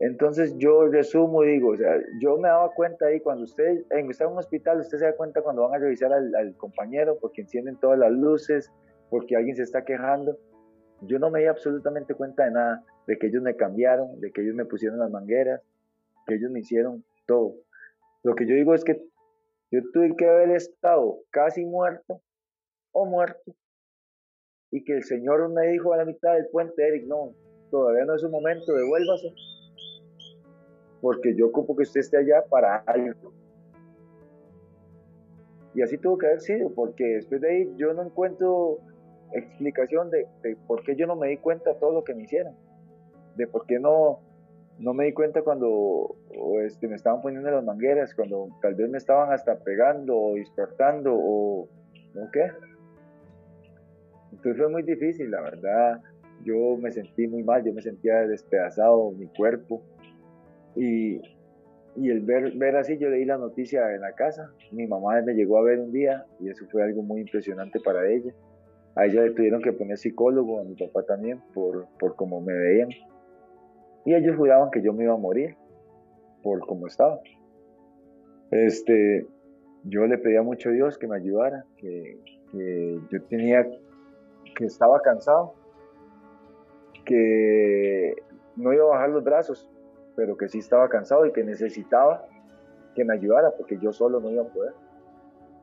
Entonces 0.00 0.54
yo 0.58 0.88
resumo 0.88 1.44
y 1.44 1.52
digo, 1.52 1.70
o 1.70 1.76
sea, 1.76 1.96
yo 2.20 2.36
me 2.36 2.48
daba 2.48 2.72
cuenta 2.72 3.06
ahí 3.06 3.20
cuando 3.20 3.44
usted 3.44 3.84
en, 3.90 4.10
está 4.10 4.24
en 4.24 4.32
un 4.32 4.38
hospital, 4.38 4.80
usted 4.80 4.98
se 4.98 5.04
da 5.04 5.16
cuenta 5.16 5.40
cuando 5.42 5.62
van 5.62 5.74
a 5.74 5.78
revisar 5.78 6.12
al, 6.12 6.56
compañero 6.56 7.16
porque 7.20 7.42
encienden 7.42 7.76
todas 7.76 7.98
las 7.98 8.10
luces, 8.10 8.72
porque 9.08 9.36
alguien 9.36 9.54
se 9.54 9.62
está 9.62 9.84
quejando. 9.84 10.36
Yo 11.02 11.18
no 11.18 11.30
me 11.30 11.40
di 11.40 11.46
absolutamente 11.46 12.14
cuenta 12.14 12.44
de 12.44 12.50
nada, 12.50 12.84
de 13.06 13.18
que 13.18 13.28
ellos 13.28 13.42
me 13.42 13.54
cambiaron, 13.56 14.20
de 14.20 14.32
que 14.32 14.42
ellos 14.42 14.54
me 14.54 14.64
pusieron 14.64 14.98
las 14.98 15.10
mangueras, 15.10 15.62
que 16.26 16.34
ellos 16.34 16.50
me 16.50 16.60
hicieron 16.60 17.04
todo. 17.26 17.54
Lo 18.24 18.34
que 18.34 18.46
yo 18.46 18.54
digo 18.54 18.74
es 18.74 18.82
que 18.82 19.00
yo 19.70 19.80
tuve 19.92 20.16
que 20.16 20.28
haber 20.28 20.50
estado 20.50 21.18
casi 21.30 21.64
muerto 21.64 22.20
o 22.92 23.06
muerto 23.06 23.54
y 24.70 24.82
que 24.82 24.94
el 24.94 25.04
Señor 25.04 25.48
me 25.50 25.68
dijo 25.68 25.92
a 25.92 25.98
la 25.98 26.04
mitad 26.04 26.34
del 26.34 26.48
puente, 26.48 26.86
Eric, 26.86 27.06
no, 27.06 27.32
todavía 27.70 28.04
no 28.04 28.16
es 28.16 28.24
un 28.24 28.32
momento, 28.32 28.72
devuélvase 28.72 29.34
porque 31.04 31.34
yo 31.34 31.48
ocupo 31.48 31.76
que 31.76 31.82
usted 31.82 32.00
esté 32.00 32.16
allá 32.16 32.46
para 32.48 32.76
algo. 32.86 33.34
Y 35.74 35.82
así 35.82 35.98
tuvo 35.98 36.16
que 36.16 36.28
haber 36.28 36.40
sido, 36.40 36.70
porque 36.70 37.04
después 37.16 37.42
de 37.42 37.50
ahí 37.50 37.74
yo 37.76 37.92
no 37.92 38.04
encuentro 38.04 38.78
explicación 39.34 40.08
de, 40.08 40.26
por 40.66 40.82
qué 40.82 40.96
yo 40.96 41.06
no 41.06 41.14
me 41.14 41.28
di 41.28 41.36
cuenta 41.36 41.74
de 41.74 41.78
todo 41.78 41.92
lo 41.92 42.04
que 42.04 42.14
me 42.14 42.22
hicieron, 42.22 42.54
de 43.36 43.46
por 43.46 43.66
qué 43.66 43.78
no, 43.78 44.20
no 44.78 44.94
me 44.94 45.04
di 45.04 45.12
cuenta 45.12 45.42
cuando 45.42 46.16
este, 46.62 46.88
me 46.88 46.94
estaban 46.94 47.20
poniendo 47.20 47.50
las 47.50 47.62
mangueras, 47.62 48.14
cuando 48.14 48.48
tal 48.62 48.74
vez 48.74 48.88
me 48.88 48.96
estaban 48.96 49.30
hasta 49.30 49.58
pegando 49.58 50.18
o 50.18 50.34
despertando 50.36 51.12
o, 51.14 51.68
¿no 52.14 52.30
qué? 52.32 52.50
Entonces 54.32 54.56
fue 54.56 54.70
muy 54.70 54.82
difícil, 54.84 55.30
la 55.30 55.42
verdad. 55.42 56.00
Yo 56.44 56.78
me 56.78 56.90
sentí 56.90 57.26
muy 57.26 57.42
mal, 57.42 57.62
yo 57.62 57.74
me 57.74 57.82
sentía 57.82 58.26
despedazado, 58.26 59.10
mi 59.10 59.26
cuerpo. 59.26 59.82
Y, 60.76 61.20
el 61.96 62.20
ver, 62.20 62.52
ver 62.56 62.76
así, 62.76 62.98
yo 62.98 63.08
leí 63.08 63.24
la 63.24 63.38
noticia 63.38 63.94
en 63.94 64.00
la 64.00 64.12
casa. 64.12 64.50
Mi 64.72 64.86
mamá 64.86 65.20
me 65.22 65.34
llegó 65.34 65.58
a 65.58 65.62
ver 65.62 65.78
un 65.78 65.92
día 65.92 66.26
y 66.40 66.48
eso 66.48 66.66
fue 66.70 66.82
algo 66.82 67.02
muy 67.02 67.20
impresionante 67.20 67.80
para 67.80 68.08
ella. 68.08 68.32
A 68.96 69.06
ella 69.06 69.22
le 69.22 69.30
tuvieron 69.30 69.62
que 69.62 69.72
poner 69.72 69.98
psicólogo, 69.98 70.60
a 70.60 70.64
mi 70.64 70.74
papá 70.74 71.04
también, 71.04 71.40
por, 71.52 71.86
por 71.98 72.16
cómo 72.16 72.40
me 72.40 72.52
veían. 72.52 72.88
Y 74.04 74.14
ellos 74.14 74.36
juraban 74.36 74.70
que 74.70 74.82
yo 74.82 74.92
me 74.92 75.04
iba 75.04 75.14
a 75.14 75.18
morir 75.18 75.56
por 76.42 76.60
cómo 76.60 76.86
estaba. 76.86 77.20
Este, 78.50 79.26
yo 79.84 80.06
le 80.06 80.18
pedía 80.18 80.42
mucho 80.42 80.68
a 80.68 80.72
Dios 80.72 80.98
que 80.98 81.08
me 81.08 81.16
ayudara, 81.16 81.64
que, 81.76 82.18
que 82.52 83.00
yo 83.10 83.22
tenía, 83.24 83.66
que 84.56 84.64
estaba 84.64 85.00
cansado, 85.00 85.54
que 87.04 88.14
no 88.56 88.72
iba 88.72 88.84
a 88.84 88.88
bajar 88.88 89.10
los 89.10 89.24
brazos, 89.24 89.68
pero 90.16 90.36
que 90.36 90.48
sí 90.48 90.58
estaba 90.58 90.88
cansado 90.88 91.26
y 91.26 91.32
que 91.32 91.44
necesitaba 91.44 92.26
que 92.94 93.04
me 93.04 93.14
ayudara 93.14 93.50
porque 93.56 93.78
yo 93.78 93.92
solo 93.92 94.20
no 94.20 94.30
iba 94.30 94.42
a 94.42 94.48
poder. 94.48 94.72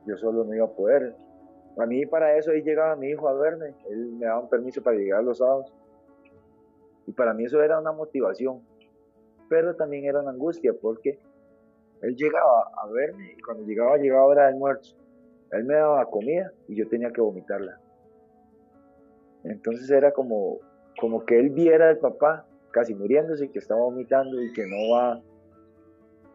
Yo 0.06 0.16
solo 0.16 0.44
no 0.44 0.54
iba 0.54 0.66
a 0.66 0.70
poder. 0.70 1.14
A 1.78 1.86
mí 1.86 2.04
para 2.06 2.36
eso 2.36 2.50
ahí 2.50 2.62
llegaba 2.62 2.96
mi 2.96 3.08
hijo 3.08 3.28
a 3.28 3.32
verme, 3.32 3.74
él 3.88 4.12
me 4.12 4.26
daba 4.26 4.40
un 4.40 4.48
permiso 4.48 4.82
para 4.82 4.96
llegar 4.96 5.24
los 5.24 5.38
sábados. 5.38 5.72
Y 7.06 7.12
para 7.12 7.32
mí 7.32 7.44
eso 7.44 7.62
era 7.62 7.78
una 7.78 7.92
motivación, 7.92 8.60
pero 9.48 9.74
también 9.74 10.04
era 10.04 10.20
una 10.20 10.30
angustia 10.30 10.72
porque 10.80 11.18
él 12.02 12.16
llegaba 12.16 12.70
a 12.76 12.86
verme 12.88 13.32
y 13.36 13.40
cuando 13.40 13.64
llegaba 13.64 13.96
llegaba 13.96 14.26
hora 14.26 14.42
de 14.42 14.48
almuerzo. 14.48 14.96
Él 15.50 15.64
me 15.64 15.74
daba 15.74 16.04
comida 16.06 16.52
y 16.68 16.76
yo 16.76 16.88
tenía 16.88 17.10
que 17.10 17.20
vomitarla. 17.20 17.78
Entonces 19.44 19.90
era 19.90 20.12
como, 20.12 20.58
como 21.00 21.24
que 21.24 21.38
él 21.38 21.50
viera 21.50 21.88
al 21.88 21.98
papá 21.98 22.46
casi 22.72 22.94
muriéndose, 22.94 23.50
que 23.50 23.58
estaba 23.58 23.80
vomitando 23.80 24.42
y 24.42 24.52
que 24.52 24.66
no 24.66 24.94
va 24.94 25.22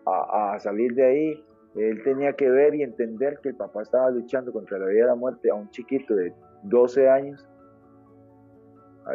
a, 0.05 0.59
salir 0.59 0.93
de 0.93 1.05
ahí. 1.05 1.43
Él 1.75 2.01
tenía 2.03 2.33
que 2.33 2.49
ver 2.49 2.73
y 2.75 2.83
entender 2.83 3.39
que 3.41 3.49
el 3.49 3.55
papá 3.55 3.81
estaba 3.81 4.09
luchando 4.09 4.51
contra 4.51 4.79
la 4.79 4.87
vida 4.87 5.03
y 5.03 5.07
la 5.07 5.15
muerte 5.15 5.49
a 5.49 5.53
un 5.53 5.69
chiquito 5.69 6.15
de 6.15 6.33
12 6.63 7.09
años, 7.09 7.47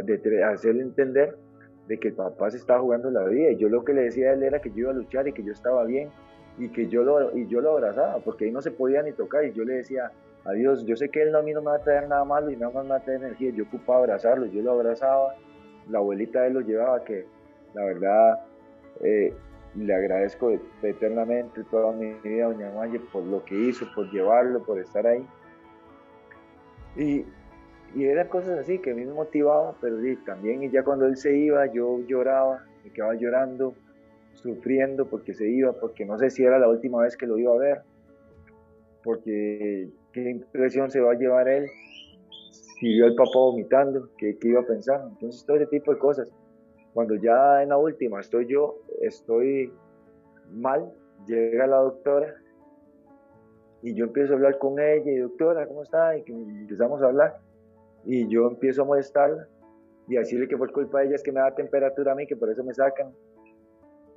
de 0.04 0.44
hacerle 0.44 0.82
entender 0.82 1.36
de 1.88 1.98
que 1.98 2.08
el 2.08 2.14
papá 2.14 2.50
se 2.50 2.58
estaba 2.58 2.80
jugando 2.80 3.10
la 3.10 3.24
vida. 3.24 3.50
Y 3.50 3.56
yo 3.56 3.68
lo 3.68 3.84
que 3.84 3.92
le 3.92 4.02
decía 4.02 4.30
a 4.30 4.32
él 4.34 4.42
era 4.42 4.60
que 4.60 4.70
yo 4.70 4.78
iba 4.78 4.90
a 4.90 4.94
luchar 4.94 5.26
y 5.26 5.32
que 5.32 5.42
yo 5.42 5.52
estaba 5.52 5.84
bien 5.84 6.10
y 6.58 6.68
que 6.68 6.86
yo 6.88 7.02
lo, 7.02 7.36
y 7.36 7.46
yo 7.46 7.60
lo 7.60 7.72
abrazaba, 7.72 8.18
porque 8.18 8.44
ahí 8.44 8.50
no 8.50 8.60
se 8.60 8.70
podía 8.70 9.02
ni 9.02 9.12
tocar. 9.12 9.44
Y 9.44 9.52
yo 9.52 9.64
le 9.64 9.74
decía, 9.74 10.12
adiós, 10.44 10.84
yo 10.84 10.96
sé 10.96 11.08
que 11.08 11.22
él 11.22 11.34
a 11.34 11.42
mí 11.42 11.52
no 11.52 11.62
me 11.62 11.70
va 11.70 11.76
a 11.76 11.82
traer 11.82 12.08
nada 12.08 12.24
malo 12.24 12.50
y 12.50 12.56
nada 12.56 12.72
más 12.72 12.84
me 12.84 12.90
va 12.90 12.96
a 12.96 13.02
traer 13.02 13.22
energía. 13.22 13.50
Yo 13.50 13.64
ocupaba 13.64 14.00
abrazarlo, 14.00 14.46
yo 14.46 14.62
lo 14.62 14.72
abrazaba 14.72 15.34
la 15.92 15.98
abuelita 15.98 16.40
de 16.40 16.48
él 16.48 16.54
lo 16.54 16.60
llevaba, 16.62 17.04
que 17.04 17.26
la 17.74 17.84
verdad 17.84 18.40
eh, 19.00 19.32
le 19.76 19.94
agradezco 19.94 20.50
eternamente 20.82 21.62
toda 21.70 21.92
mi 21.92 22.14
vida 22.24 22.46
Doña 22.46 22.72
Maye 22.72 22.98
por 23.12 23.24
lo 23.24 23.44
que 23.44 23.54
hizo, 23.54 23.86
por 23.94 24.10
llevarlo, 24.10 24.62
por 24.64 24.78
estar 24.80 25.06
ahí. 25.06 25.24
Y, 26.96 27.24
y 27.94 28.04
eran 28.04 28.28
cosas 28.28 28.58
así 28.58 28.78
que 28.78 28.92
a 28.92 28.94
mí 28.94 29.04
me 29.04 29.12
motivaban, 29.12 29.74
pero 29.80 29.96
también 30.24 30.68
ya 30.70 30.82
cuando 30.82 31.06
él 31.06 31.16
se 31.16 31.36
iba, 31.36 31.66
yo 31.66 32.00
lloraba, 32.06 32.64
me 32.84 32.90
quedaba 32.90 33.14
llorando, 33.14 33.74
sufriendo 34.34 35.06
porque 35.06 35.34
se 35.34 35.48
iba, 35.48 35.72
porque 35.74 36.04
no 36.04 36.18
sé 36.18 36.30
si 36.30 36.42
era 36.42 36.58
la 36.58 36.68
última 36.68 37.02
vez 37.02 37.16
que 37.16 37.26
lo 37.26 37.38
iba 37.38 37.52
a 37.52 37.58
ver, 37.58 37.82
porque 39.04 39.88
qué 40.12 40.30
impresión 40.30 40.90
se 40.90 41.00
va 41.00 41.12
a 41.12 41.16
llevar 41.16 41.48
él 41.48 41.66
si 42.82 42.88
vio 42.88 43.06
al 43.06 43.14
papá 43.14 43.38
vomitando, 43.38 44.08
¿qué, 44.18 44.36
iba 44.42 44.60
a 44.60 44.66
pensar? 44.66 45.04
Entonces 45.08 45.46
todo 45.46 45.56
ese 45.56 45.66
tipo 45.66 45.92
de 45.92 46.00
cosas. 46.00 46.28
Cuando 46.92 47.14
ya 47.14 47.62
en 47.62 47.68
la 47.68 47.78
última 47.78 48.18
estoy 48.18 48.48
yo, 48.48 48.74
estoy 49.02 49.72
mal, 50.50 50.92
llega 51.28 51.68
la 51.68 51.76
doctora 51.76 52.34
y 53.82 53.94
yo 53.94 54.06
empiezo 54.06 54.32
a 54.32 54.36
hablar 54.36 54.58
con 54.58 54.80
ella 54.80 55.12
y 55.12 55.18
doctora, 55.18 55.64
¿cómo 55.68 55.84
está? 55.84 56.16
Y 56.16 56.24
empezamos 56.26 57.00
a 57.02 57.06
hablar 57.06 57.38
y 58.04 58.26
yo 58.26 58.48
empiezo 58.48 58.82
a 58.82 58.86
molestarla 58.86 59.46
y 60.08 60.16
decirle 60.16 60.48
que 60.48 60.56
por 60.56 60.72
culpa 60.72 60.98
de 60.98 61.06
ella 61.06 61.14
es 61.14 61.22
que 61.22 61.30
me 61.30 61.38
da 61.38 61.54
temperatura 61.54 62.10
a 62.10 62.14
mí, 62.16 62.26
que 62.26 62.34
por 62.34 62.50
eso 62.50 62.64
me 62.64 62.74
sacan. 62.74 63.14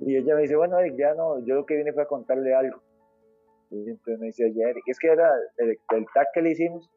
Y 0.00 0.16
ella 0.16 0.34
me 0.34 0.42
dice, 0.42 0.56
bueno, 0.56 0.76
ya 0.98 1.14
no, 1.14 1.38
yo 1.44 1.54
lo 1.54 1.66
que 1.66 1.76
vine 1.76 1.92
fue 1.92 2.02
a 2.02 2.06
contarle 2.06 2.52
algo. 2.52 2.82
Y 3.70 3.90
entonces 3.90 4.18
me 4.18 4.26
decía, 4.26 4.48
ya, 4.48 4.74
es 4.84 4.98
que 4.98 5.06
era 5.06 5.30
el, 5.58 5.68
el 5.68 6.06
TAC 6.12 6.26
que 6.34 6.42
le 6.42 6.50
hicimos, 6.50 6.90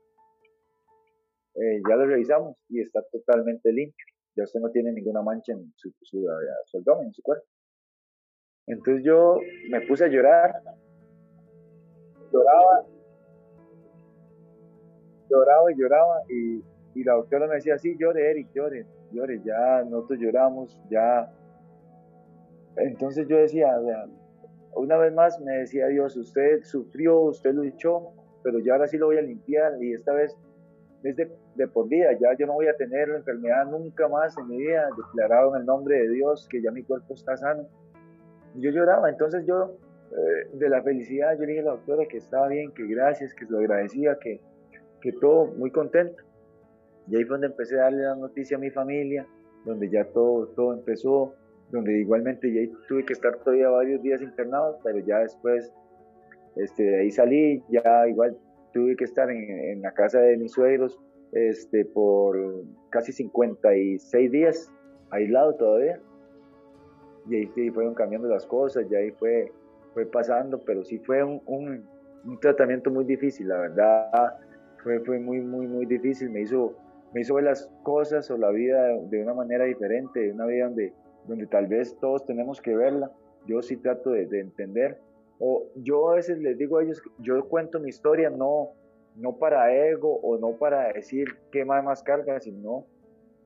eh, 1.62 1.82
ya 1.88 1.96
lo 1.96 2.06
revisamos 2.06 2.56
y 2.70 2.82
está 2.82 3.02
totalmente 3.12 3.72
limpio. 3.72 4.06
Ya 4.36 4.44
usted 4.44 4.62
no 4.62 4.70
tiene 4.72 4.94
ninguna 4.94 5.22
mancha 5.22 5.52
en 5.52 5.74
su, 5.76 5.92
su, 6.02 6.26
abdomen, 6.74 7.08
en 7.08 7.14
su 7.14 7.22
cuerpo. 7.22 7.46
Entonces 8.68 9.04
yo 9.04 9.40
me 9.70 9.82
puse 9.82 10.06
a 10.06 10.08
llorar, 10.08 10.54
lloraba, 12.32 12.86
lloraba 15.30 15.72
y 15.72 15.76
lloraba 15.76 16.22
y, 16.30 16.64
y 16.96 17.04
la 17.04 17.14
doctora 17.14 17.48
me 17.48 17.56
decía, 17.56 17.78
sí, 17.78 17.98
llore, 18.00 18.30
Eric, 18.30 18.50
llore, 18.54 18.86
llore, 19.12 19.42
ya 19.44 19.84
nosotros 19.84 20.20
lloramos, 20.20 20.80
ya. 20.90 21.30
Entonces 22.78 23.28
yo 23.28 23.38
decía, 23.38 23.76
una 24.76 24.98
vez 24.98 25.14
más 25.14 25.42
me 25.42 25.58
decía 25.58 25.88
Dios, 25.88 26.16
usted 26.16 26.64
sufrió, 26.64 27.20
usted 27.22 27.54
luchó, 27.54 28.14
pero 28.44 28.60
ya 28.60 28.74
ahora 28.74 28.88
sí 28.88 28.98
lo 28.98 29.08
voy 29.08 29.18
a 29.18 29.22
limpiar 29.22 29.82
y 29.84 29.94
esta 29.94 30.14
vez 30.14 30.38
es 31.04 31.16
de, 31.60 31.68
por 31.68 31.88
vida, 31.88 32.12
ya 32.14 32.36
yo 32.38 32.48
no 32.48 32.54
voy 32.54 32.68
a 32.68 32.76
tener 32.76 33.10
la 33.10 33.18
enfermedad 33.18 33.66
nunca 33.68 34.08
más 34.08 34.38
en 34.38 34.48
mi 34.48 34.58
vida, 34.58 34.90
declarado 34.96 35.56
en 35.56 35.62
el 35.62 35.66
nombre 35.66 36.00
de 36.00 36.10
Dios 36.10 36.48
que 36.50 36.62
ya 36.62 36.72
mi 36.72 36.84
cuerpo 36.84 37.14
está 37.14 37.38
sano. 37.38 37.68
Yo 38.56 38.72
lloraba, 38.72 39.10
entonces 39.10 39.46
yo 39.46 39.78
eh, 40.12 40.50
de 40.54 40.70
la 40.70 40.82
felicidad, 40.82 41.34
yo 41.38 41.42
le 41.42 41.48
dije 41.48 41.60
a 41.60 41.66
la 41.66 41.72
doctora 41.72 42.06
que 42.08 42.18
estaba 42.18 42.48
bien, 42.48 42.72
que 42.72 42.88
gracias, 42.88 43.34
que 43.34 43.46
se 43.46 43.52
lo 43.52 43.60
agradecía, 43.60 44.18
que, 44.20 44.42
que 45.02 45.12
todo 45.14 45.48
muy 45.58 45.72
contento. 45.72 46.24
Y 47.08 47.18
ahí 47.18 47.24
fue 47.24 47.36
donde 47.36 47.48
empecé 47.48 47.80
a 47.80 47.84
darle 47.84 48.04
la 48.04 48.16
noticia 48.16 48.58
a 48.58 48.60
mi 48.60 48.70
familia, 48.70 49.28
donde 49.66 49.90
ya 49.90 50.06
todo, 50.06 50.48
todo 50.48 50.74
empezó, 50.74 51.34
donde 51.72 52.00
igualmente 52.00 52.52
ya 52.52 52.72
tuve 52.88 53.06
que 53.06 53.14
estar 53.14 53.38
todavía 53.40 53.70
varios 53.70 54.02
días 54.02 54.22
internado, 54.22 54.80
pero 54.84 55.00
ya 55.00 55.20
después 55.20 55.72
este, 56.56 56.84
de 56.84 57.00
ahí 57.02 57.12
salí, 57.12 57.64
ya 57.70 58.08
igual 58.08 58.38
tuve 58.74 58.96
que 58.96 59.04
estar 59.04 59.30
en, 59.30 59.82
la 59.82 59.92
casa 59.94 60.20
de 60.20 60.38
mis 60.38 60.52
suegros 60.52 61.00
este, 61.32 61.86
por 61.86 62.38
casi 62.90 63.12
56 63.12 64.32
días, 64.32 64.72
aislado 65.12 65.56
todavía. 65.56 66.00
Y 67.30 67.36
ahí 67.36 67.48
sí 67.54 67.70
fueron 67.72 67.94
cambiando 67.94 68.28
las 68.28 68.46
cosas, 68.46 68.86
y 68.90 68.96
ahí 68.96 69.12
fue, 69.12 69.52
fue 69.94 70.06
pasando, 70.06 70.60
pero 70.64 70.84
sí 70.84 71.00
fue 71.00 71.24
un, 71.24 71.42
un, 71.46 71.86
un 72.26 72.40
tratamiento 72.40 72.90
muy 72.90 73.06
difícil, 73.06 73.50
la 73.50 73.58
verdad, 73.58 74.38
fue, 74.84 75.00
fue 75.02 75.20
muy, 75.20 75.42
muy, 75.42 75.68
muy 75.68 75.86
difícil, 75.86 76.30
me 76.30 76.42
hizo, 76.42 76.76
me 77.14 77.22
hizo 77.22 77.36
ver 77.36 77.46
las 77.46 77.70
cosas 77.84 78.30
o 78.32 78.38
la 78.38 78.50
vida 78.50 78.88
de 79.10 79.22
una 79.22 79.34
manera 79.34 79.66
diferente, 79.66 80.20
de 80.20 80.32
una 80.32 80.46
vida 80.46 80.66
donde, 80.66 80.94
donde 81.28 81.48
tal 81.48 81.68
vez 81.68 81.96
todos 82.00 82.26
tenemos 82.26 82.62
que 82.62 82.76
verla, 82.76 83.12
yo 83.46 83.62
sí 83.62 83.78
trato 83.78 84.12
de, 84.12 84.26
de 84.26 84.40
entender. 84.40 85.00
O 85.40 85.68
yo 85.76 86.10
a 86.10 86.16
veces 86.16 86.38
les 86.40 86.58
digo 86.58 86.78
a 86.78 86.84
ellos, 86.84 87.02
yo 87.20 87.48
cuento 87.48 87.80
mi 87.80 87.90
historia 87.90 88.30
no, 88.30 88.74
no 89.20 89.38
para 89.38 89.74
ego 89.74 90.20
o 90.22 90.38
no 90.38 90.54
para 90.58 90.94
decir 90.94 91.28
qué 91.52 91.66
más 91.66 91.84
más 91.84 92.02
carga, 92.04 92.40
sino 92.40 92.86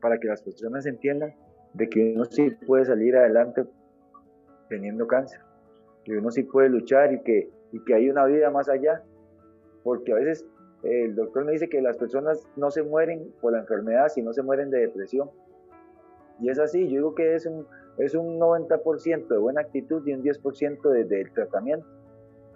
para 0.02 0.20
que 0.20 0.28
las 0.28 0.42
personas 0.42 0.86
entiendan 0.86 1.34
de 1.74 1.90
que 1.90 2.14
uno 2.14 2.26
sí 2.26 2.52
puede 2.68 2.86
salir 2.86 3.16
adelante 3.16 3.66
teniendo 4.70 5.08
cáncer, 5.08 5.42
que 6.04 6.18
uno 6.18 6.30
sí 6.30 6.44
puede 6.44 6.70
luchar 6.70 7.14
y 7.14 7.22
que, 7.22 7.50
y 7.72 7.84
que 7.84 7.96
hay 7.96 8.10
una 8.10 8.26
vida 8.26 8.52
más 8.52 8.70
allá, 8.70 9.04
porque 9.84 10.12
a 10.12 10.16
veces 10.16 10.46
el 10.84 11.16
doctor 11.16 11.46
me 11.46 11.54
dice 11.54 11.70
que 11.70 11.82
las 11.82 11.98
personas 11.98 12.46
no 12.56 12.70
se 12.70 12.84
mueren 12.84 13.34
por 13.42 13.54
la 13.54 13.60
enfermedad, 13.60 14.10
sino 14.10 14.34
se 14.34 14.44
mueren 14.44 14.70
de 14.70 14.82
depresión. 14.82 15.32
Y 16.40 16.50
es 16.50 16.60
así, 16.60 16.84
yo 16.90 16.96
digo 16.96 17.16
que 17.16 17.36
es 17.36 17.46
un, 17.46 17.66
es 17.98 18.14
un 18.14 18.40
90% 18.40 19.28
de 19.28 19.38
buena 19.38 19.62
actitud 19.62 20.06
y 20.06 20.14
un 20.14 20.22
10% 20.22 20.90
del 20.90 21.08
de, 21.08 21.18
de 21.18 21.26
tratamiento. 21.32 21.88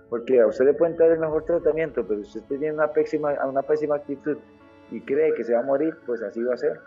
Porque 0.10 0.40
a 0.40 0.48
usted 0.48 0.66
le 0.66 0.74
pueden 0.74 0.96
dar 0.96 1.12
el 1.12 1.20
mejor 1.20 1.44
tratamiento, 1.44 2.06
pero 2.08 2.24
si 2.24 2.40
usted 2.40 2.58
tiene 2.58 2.74
una 2.74 2.92
pésima, 2.92 3.34
una 3.46 3.62
pésima 3.62 3.96
actitud 3.96 4.38
y 4.92 5.02
cree 5.02 5.34
que 5.34 5.44
se 5.44 5.54
va 5.54 5.60
a 5.60 5.64
morir, 5.64 5.96
pues 6.06 6.22
así 6.22 6.42
va 6.42 6.54
a 6.54 6.58
ser. 6.58 6.80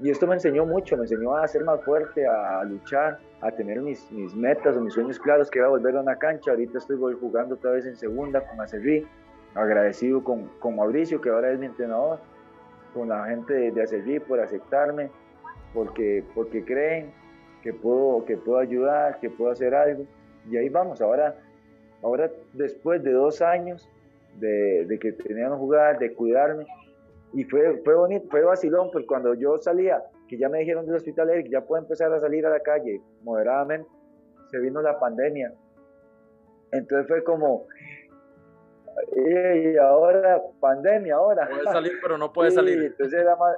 Y 0.00 0.10
esto 0.10 0.26
me 0.26 0.34
enseñó 0.34 0.66
mucho, 0.66 0.96
me 0.96 1.04
enseñó 1.04 1.36
a 1.36 1.46
ser 1.46 1.64
más 1.64 1.82
fuerte, 1.84 2.26
a, 2.26 2.62
luchar, 2.64 3.20
a 3.40 3.50
tener 3.52 3.80
mis, 3.80 4.10
mis, 4.10 4.34
metas 4.34 4.76
o 4.76 4.80
mis 4.80 4.92
sueños 4.92 5.18
claros, 5.18 5.50
que 5.50 5.60
iba 5.60 5.68
a 5.68 5.70
volver 5.70 5.96
a 5.96 6.00
una 6.00 6.16
cancha. 6.16 6.50
Ahorita 6.50 6.78
estoy 6.78 6.98
jugando 7.20 7.54
otra 7.54 7.70
vez 7.70 7.86
en 7.86 7.96
segunda 7.96 8.40
con 8.46 8.60
Acerrí, 8.60 9.06
agradecido 9.54 10.22
con, 10.24 10.48
con 10.58 10.76
Mauricio, 10.76 11.20
que 11.20 11.30
ahora 11.30 11.52
es 11.52 11.60
mi 11.60 11.66
entrenador, 11.66 12.18
con 12.92 13.08
la 13.08 13.24
gente 13.26 13.54
de, 13.54 13.70
de 13.70 14.20
por 14.20 14.40
aceptarme, 14.40 15.10
porque, 15.72 16.24
porque 16.34 16.64
creen 16.64 17.12
que 17.62 17.72
puedo, 17.72 18.24
que 18.24 18.36
puedo 18.36 18.58
ayudar, 18.58 19.20
que 19.20 19.30
puedo 19.30 19.52
hacer 19.52 19.74
algo. 19.76 20.04
Y 20.50 20.56
ahí 20.56 20.68
vamos, 20.68 21.00
ahora, 21.00 21.36
ahora 22.04 22.30
después 22.52 23.02
de 23.02 23.12
dos 23.12 23.40
años 23.40 23.88
de, 24.38 24.84
de 24.86 24.98
que 24.98 25.12
teníamos 25.12 25.58
que 25.58 25.60
jugar, 25.60 25.98
de 25.98 26.12
cuidarme, 26.12 26.66
y 27.32 27.44
fue, 27.44 27.80
fue 27.84 27.94
bonito, 27.94 28.26
fue 28.30 28.42
vacilón, 28.42 28.90
porque 28.92 29.06
cuando 29.06 29.34
yo 29.34 29.58
salía, 29.58 30.04
que 30.28 30.38
ya 30.38 30.48
me 30.48 30.58
dijeron 30.60 30.86
del 30.86 30.96
hospital, 30.96 31.30
Eric, 31.30 31.48
ya 31.50 31.62
puedo 31.62 31.82
empezar 31.82 32.12
a 32.12 32.20
salir 32.20 32.46
a 32.46 32.50
la 32.50 32.60
calle 32.60 33.00
moderadamente, 33.22 33.88
se 34.50 34.58
vino 34.58 34.80
la 34.82 35.00
pandemia. 35.00 35.52
Entonces 36.70 37.08
fue 37.08 37.24
como, 37.24 37.66
y 39.16 39.76
ahora, 39.76 40.42
pandemia, 40.60 41.16
ahora. 41.16 41.48
Puede 41.48 41.64
salir, 41.64 41.92
pero 42.00 42.18
no 42.18 42.32
puede 42.32 42.50
salir. 42.52 42.78
Sí, 42.78 42.86
entonces 42.86 43.20
era 43.20 43.34
más, 43.34 43.56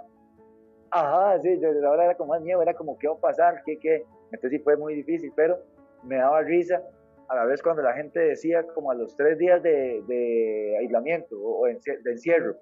Ajá, 0.91 1.39
sí, 1.41 1.61
ahora 1.85 2.05
era 2.05 2.15
como 2.15 2.33
más 2.33 2.43
miedo, 2.43 2.63
era 2.63 2.73
como, 2.73 2.97
¿qué 2.99 3.09
va 3.09 3.15
a 3.15 3.19
pasar? 3.19 3.63
¿Qué, 3.67 3.79
qué? 3.79 4.05
Entonces 4.33 4.53
sí 4.53 4.59
fue 4.61 4.77
muy 4.77 4.95
difícil, 4.95 5.33
pero 5.35 5.59
me 6.03 6.17
daba 6.17 6.41
risa 6.43 6.83
a 7.29 7.35
la 7.35 7.45
vez 7.45 7.63
cuando 7.63 7.83
la 7.83 7.95
gente 7.95 8.21
decía 8.21 8.65
como 8.75 8.91
a 8.91 8.95
los 8.95 9.17
tres 9.17 9.39
días 9.39 9.63
de, 9.63 10.77
aislamiento 10.81 11.37
o 11.39 11.67
de 11.67 12.11
encierro, 12.11 12.57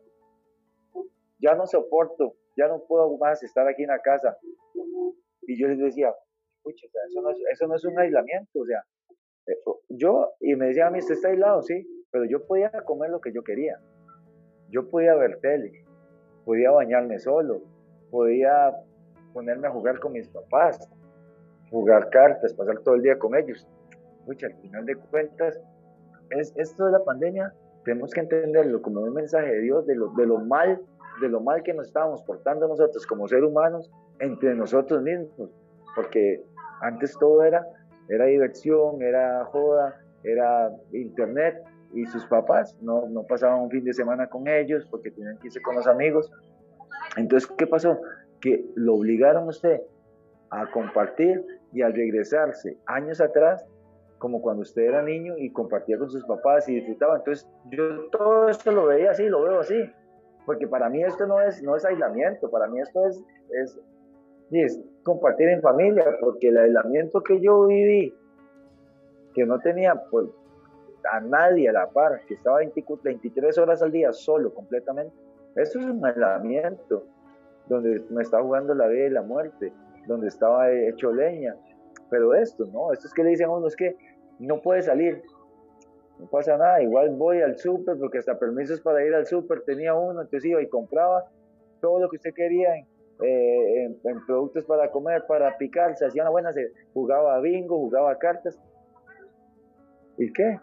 ya 1.38 1.54
no 1.54 1.66
soporto, 1.66 2.34
ya 2.56 2.68
no 2.68 2.84
puedo 2.86 3.16
más 3.18 3.42
estar 3.42 3.66
aquí 3.68 3.82
en 3.82 3.88
la 3.88 4.00
casa. 4.00 4.36
Y 5.42 5.60
yo 5.60 5.68
les 5.68 5.78
decía, 5.78 6.14
pucha, 6.62 6.86
eso 7.08 7.20
no 7.20 7.30
es, 7.30 7.38
eso 7.52 7.66
no 7.66 7.76
es 7.76 7.84
un 7.84 7.98
aislamiento, 7.98 8.60
o 8.60 8.66
sea, 8.66 8.82
yo, 9.90 10.32
y 10.40 10.56
me 10.56 10.68
decían 10.68 10.88
a 10.88 10.90
mí, 10.90 10.98
usted 11.00 11.14
está 11.14 11.28
aislado, 11.28 11.62
sí, 11.62 11.86
pero 12.10 12.24
yo 12.24 12.46
podía 12.46 12.70
comer 12.86 13.10
lo 13.10 13.20
que 13.20 13.32
yo 13.32 13.42
quería, 13.42 13.78
yo 14.70 14.88
podía 14.88 15.14
ver 15.14 15.38
tele, 15.40 15.84
podía 16.44 16.70
bañarme 16.70 17.18
solo, 17.18 17.62
podía 18.10 18.74
ponerme 19.34 19.68
a 19.68 19.70
jugar 19.70 20.00
con 20.00 20.12
mis 20.12 20.28
papás, 20.28 20.88
jugar 21.70 22.08
cartas, 22.08 22.54
pasar 22.54 22.80
todo 22.80 22.94
el 22.94 23.02
día 23.02 23.18
con 23.18 23.36
ellos. 23.36 23.68
Pucha, 24.26 24.46
al 24.46 24.54
final 24.56 24.86
de 24.86 24.96
cuentas, 24.96 25.60
es, 26.30 26.52
esto 26.56 26.86
de 26.86 26.92
la 26.92 27.04
pandemia 27.04 27.52
tenemos 27.84 28.12
que 28.12 28.20
entenderlo 28.20 28.80
como 28.80 29.00
un 29.00 29.12
mensaje 29.12 29.46
de 29.46 29.60
Dios 29.60 29.86
de 29.86 29.94
lo, 29.94 30.08
de 30.14 30.26
lo 30.26 30.38
mal, 30.38 30.80
de 31.20 31.28
lo 31.28 31.40
mal 31.40 31.62
que 31.62 31.74
nos 31.74 31.86
estábamos 31.86 32.22
portando 32.22 32.66
nosotros 32.66 33.06
como 33.06 33.28
seres 33.28 33.44
humanos 33.44 33.90
entre 34.20 34.54
nosotros 34.54 35.02
mismos, 35.02 35.50
porque 35.94 36.42
antes 36.80 37.16
todo 37.18 37.42
era, 37.42 37.66
era 38.08 38.24
diversión, 38.24 39.02
era 39.02 39.44
joda, 39.46 40.00
era 40.22 40.70
internet 40.92 41.62
y 41.92 42.06
sus 42.06 42.24
papás 42.26 42.74
no, 42.80 43.06
no 43.08 43.22
pasaban 43.24 43.60
un 43.60 43.70
fin 43.70 43.84
de 43.84 43.92
semana 43.92 44.26
con 44.26 44.48
ellos 44.48 44.86
porque 44.90 45.10
tenían 45.10 45.38
que 45.38 45.48
irse 45.48 45.60
con 45.60 45.76
los 45.76 45.86
amigos 45.86 46.30
entonces, 47.16 47.50
¿qué 47.56 47.66
pasó? 47.66 48.00
Que 48.40 48.64
lo 48.74 48.94
obligaron 48.94 49.44
a 49.44 49.50
usted 49.50 49.80
a 50.50 50.70
compartir 50.70 51.44
y 51.72 51.82
al 51.82 51.94
regresarse 51.94 52.76
años 52.86 53.20
atrás, 53.20 53.64
como 54.18 54.40
cuando 54.40 54.62
usted 54.62 54.82
era 54.82 55.02
niño 55.02 55.34
y 55.36 55.50
compartía 55.50 55.98
con 55.98 56.10
sus 56.10 56.24
papás 56.24 56.68
y 56.68 56.76
disfrutaba. 56.76 57.16
Entonces, 57.16 57.48
yo 57.70 58.08
todo 58.10 58.48
esto 58.48 58.72
lo 58.72 58.86
veía 58.86 59.10
así, 59.10 59.28
lo 59.28 59.42
veo 59.42 59.60
así, 59.60 59.90
porque 60.46 60.66
para 60.66 60.88
mí 60.88 61.02
esto 61.02 61.26
no 61.26 61.40
es, 61.40 61.62
no 61.62 61.76
es 61.76 61.84
aislamiento, 61.84 62.50
para 62.50 62.66
mí 62.66 62.80
esto 62.80 63.06
es, 63.06 63.24
es, 64.50 64.80
compartir 65.02 65.48
en 65.48 65.60
familia, 65.60 66.04
porque 66.20 66.48
el 66.48 66.58
aislamiento 66.58 67.22
que 67.22 67.40
yo 67.40 67.66
viví, 67.66 68.14
que 69.34 69.44
no 69.44 69.58
tenía 69.60 69.94
pues, 70.10 70.26
a 71.10 71.20
nadie 71.20 71.68
a 71.68 71.72
la 71.72 71.90
par, 71.90 72.20
que 72.26 72.34
estaba 72.34 72.58
20, 72.58 72.84
23 73.02 73.58
horas 73.58 73.82
al 73.82 73.92
día 73.92 74.12
solo 74.12 74.54
completamente, 74.54 75.14
eso 75.56 75.78
es 75.78 75.86
un 75.86 76.04
aislamiento, 76.04 77.04
donde 77.68 78.02
me 78.10 78.22
estaba 78.22 78.42
jugando 78.42 78.74
la 78.74 78.86
vida 78.88 79.06
y 79.06 79.10
la 79.10 79.22
muerte, 79.22 79.72
donde 80.06 80.28
estaba 80.28 80.70
hecho 80.70 81.12
leña. 81.12 81.56
Pero 82.10 82.34
esto, 82.34 82.66
¿no? 82.66 82.92
Esto 82.92 83.06
es 83.06 83.14
que 83.14 83.24
le 83.24 83.30
dicen 83.30 83.46
a 83.46 83.52
uno, 83.52 83.66
es 83.66 83.76
que 83.76 83.96
no 84.38 84.60
puede 84.60 84.82
salir, 84.82 85.22
no 86.18 86.26
pasa 86.26 86.56
nada, 86.56 86.82
igual 86.82 87.10
voy 87.10 87.40
al 87.40 87.58
súper, 87.58 87.98
porque 87.98 88.18
hasta 88.18 88.38
permisos 88.38 88.80
para 88.80 89.04
ir 89.04 89.14
al 89.14 89.26
súper 89.26 89.62
tenía 89.62 89.94
uno, 89.94 90.22
entonces 90.22 90.44
iba 90.44 90.62
y 90.62 90.68
compraba 90.68 91.24
todo 91.80 92.00
lo 92.00 92.08
que 92.08 92.16
usted 92.16 92.34
quería 92.34 92.76
en, 92.76 92.86
eh, 93.22 93.96
productos 94.26 94.64
para 94.64 94.90
comer, 94.90 95.24
para 95.26 95.56
picar, 95.56 95.96
se 95.96 96.06
hacía 96.06 96.22
una 96.22 96.30
buena, 96.30 96.52
se 96.52 96.72
jugaba 96.92 97.38
bingo, 97.40 97.76
jugaba 97.76 98.16
cartas. 98.18 98.58
¿Y 100.16 100.32
qué? 100.32 100.58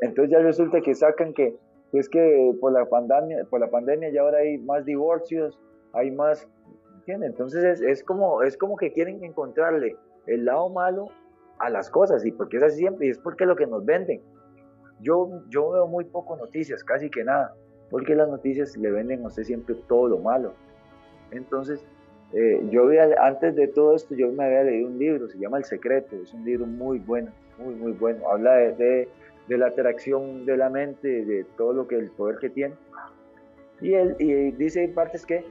Entonces 0.00 0.30
ya 0.32 0.38
resulta 0.40 0.80
que 0.80 0.94
sacan 0.94 1.32
que 1.32 1.56
es 1.92 2.08
que 2.08 2.52
por 2.60 2.72
la 2.72 2.86
pandemia, 2.86 3.44
por 3.48 3.60
la 3.60 3.70
pandemia 3.70 4.10
ya 4.10 4.22
ahora 4.22 4.38
hay 4.38 4.58
más 4.58 4.84
divorcios, 4.84 5.58
hay 5.92 6.10
más, 6.10 6.48
¿entiendes? 6.96 7.30
Entonces 7.30 7.64
es, 7.64 7.80
es, 7.80 8.04
como, 8.04 8.42
es 8.42 8.56
como 8.56 8.76
que 8.76 8.92
quieren 8.92 9.22
encontrarle 9.22 9.96
el 10.26 10.44
lado 10.44 10.68
malo 10.70 11.08
a 11.58 11.70
las 11.70 11.90
cosas, 11.90 12.24
y 12.24 12.32
porque 12.32 12.56
es 12.58 12.62
así 12.62 12.78
siempre, 12.78 13.06
y 13.06 13.10
es 13.10 13.18
porque 13.18 13.46
lo 13.46 13.56
que 13.56 13.66
nos 13.66 13.84
venden. 13.84 14.20
yo, 15.00 15.42
yo 15.48 15.70
veo 15.70 15.86
muy 15.86 16.04
poco 16.04 16.36
noticias, 16.36 16.82
casi 16.84 17.10
que 17.10 17.24
nada, 17.24 17.54
porque 17.90 18.14
las 18.14 18.28
noticias 18.28 18.76
le 18.76 18.90
venden 18.90 19.24
a 19.24 19.28
usted 19.28 19.44
siempre 19.44 19.74
todo 19.86 20.08
lo 20.08 20.18
malo. 20.18 20.54
Entonces, 21.30 21.84
eh, 22.32 22.60
yo 22.70 22.84
había, 22.84 23.08
antes 23.20 23.54
de 23.54 23.68
todo 23.68 23.94
esto, 23.94 24.14
yo 24.14 24.32
me 24.32 24.44
había 24.44 24.64
leído 24.64 24.88
un 24.88 24.98
libro, 24.98 25.28
se 25.28 25.38
llama 25.38 25.58
El 25.58 25.64
Secreto, 25.64 26.16
es 26.16 26.32
un 26.34 26.44
libro 26.44 26.66
muy 26.66 26.98
bueno, 26.98 27.30
muy, 27.58 27.74
muy 27.74 27.92
bueno. 27.92 28.28
Habla 28.28 28.54
de, 28.54 29.08
de, 29.46 29.58
la 29.58 29.68
atracción 29.68 30.44
de 30.44 30.56
la 30.56 30.68
mente, 30.68 31.24
de 31.24 31.44
todo 31.56 31.72
lo 31.72 31.86
que 31.86 31.96
el 31.96 32.10
poder 32.10 32.38
que 32.38 32.50
tiene. 32.50 32.74
Y 33.80 33.94
él 33.94 34.16
y 34.18 34.50
dice 34.52 34.82
en 34.82 34.94
partes 34.94 35.24
que 35.26 35.44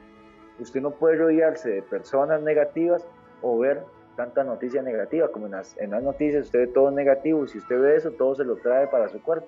usted 0.60 0.82
no 0.82 0.91
puede 0.91 1.16
rodearse 1.16 1.70
de 1.70 1.82
personas 1.84 2.41
negativas 2.41 3.08
o 3.41 3.60
ver 3.60 3.82
tanta 4.16 4.43
noticia 4.43 4.82
negativa, 4.82 5.30
como 5.30 5.45
en 5.47 5.53
las, 5.53 5.78
en 5.80 5.91
las 5.91 6.03
noticias 6.03 6.45
usted 6.45 6.59
ve 6.59 6.68
todo 6.68 6.91
negativo 6.91 7.43
y 7.43 7.47
si 7.47 7.57
usted 7.57 7.80
ve 7.80 7.95
eso, 7.95 8.11
todo 8.11 8.36
se 8.36 8.43
lo 8.43 8.55
trae 8.57 8.88
para 8.88 9.07
su 9.09 9.22
cuerpo. 9.22 9.47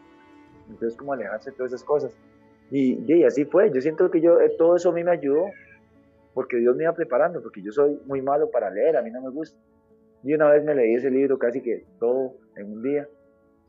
Entonces, 0.69 0.97
como 0.97 1.13
alejarse 1.13 1.51
de 1.51 1.57
todas 1.57 1.73
esas 1.73 1.85
cosas. 1.85 2.11
Y, 2.71 2.99
y 3.11 3.23
así 3.23 3.45
fue, 3.45 3.71
yo 3.71 3.79
siento 3.81 4.09
que 4.09 4.21
yo, 4.21 4.41
eh, 4.41 4.51
todo 4.57 4.75
eso 4.75 4.89
a 4.89 4.93
mí 4.93 5.03
me 5.03 5.11
ayudó, 5.11 5.45
porque 6.33 6.57
Dios 6.57 6.75
me 6.75 6.83
iba 6.83 6.93
preparando, 6.93 7.41
porque 7.41 7.61
yo 7.61 7.71
soy 7.71 7.99
muy 8.05 8.21
malo 8.21 8.49
para 8.49 8.69
leer, 8.69 8.97
a 8.97 9.01
mí 9.01 9.11
no 9.11 9.21
me 9.21 9.29
gusta. 9.29 9.57
Y 10.23 10.33
una 10.33 10.49
vez 10.49 10.63
me 10.63 10.73
leí 10.73 10.95
ese 10.95 11.11
libro 11.11 11.37
casi 11.37 11.61
que 11.61 11.85
todo 11.99 12.33
en 12.55 12.71
un 12.71 12.81
día, 12.81 13.07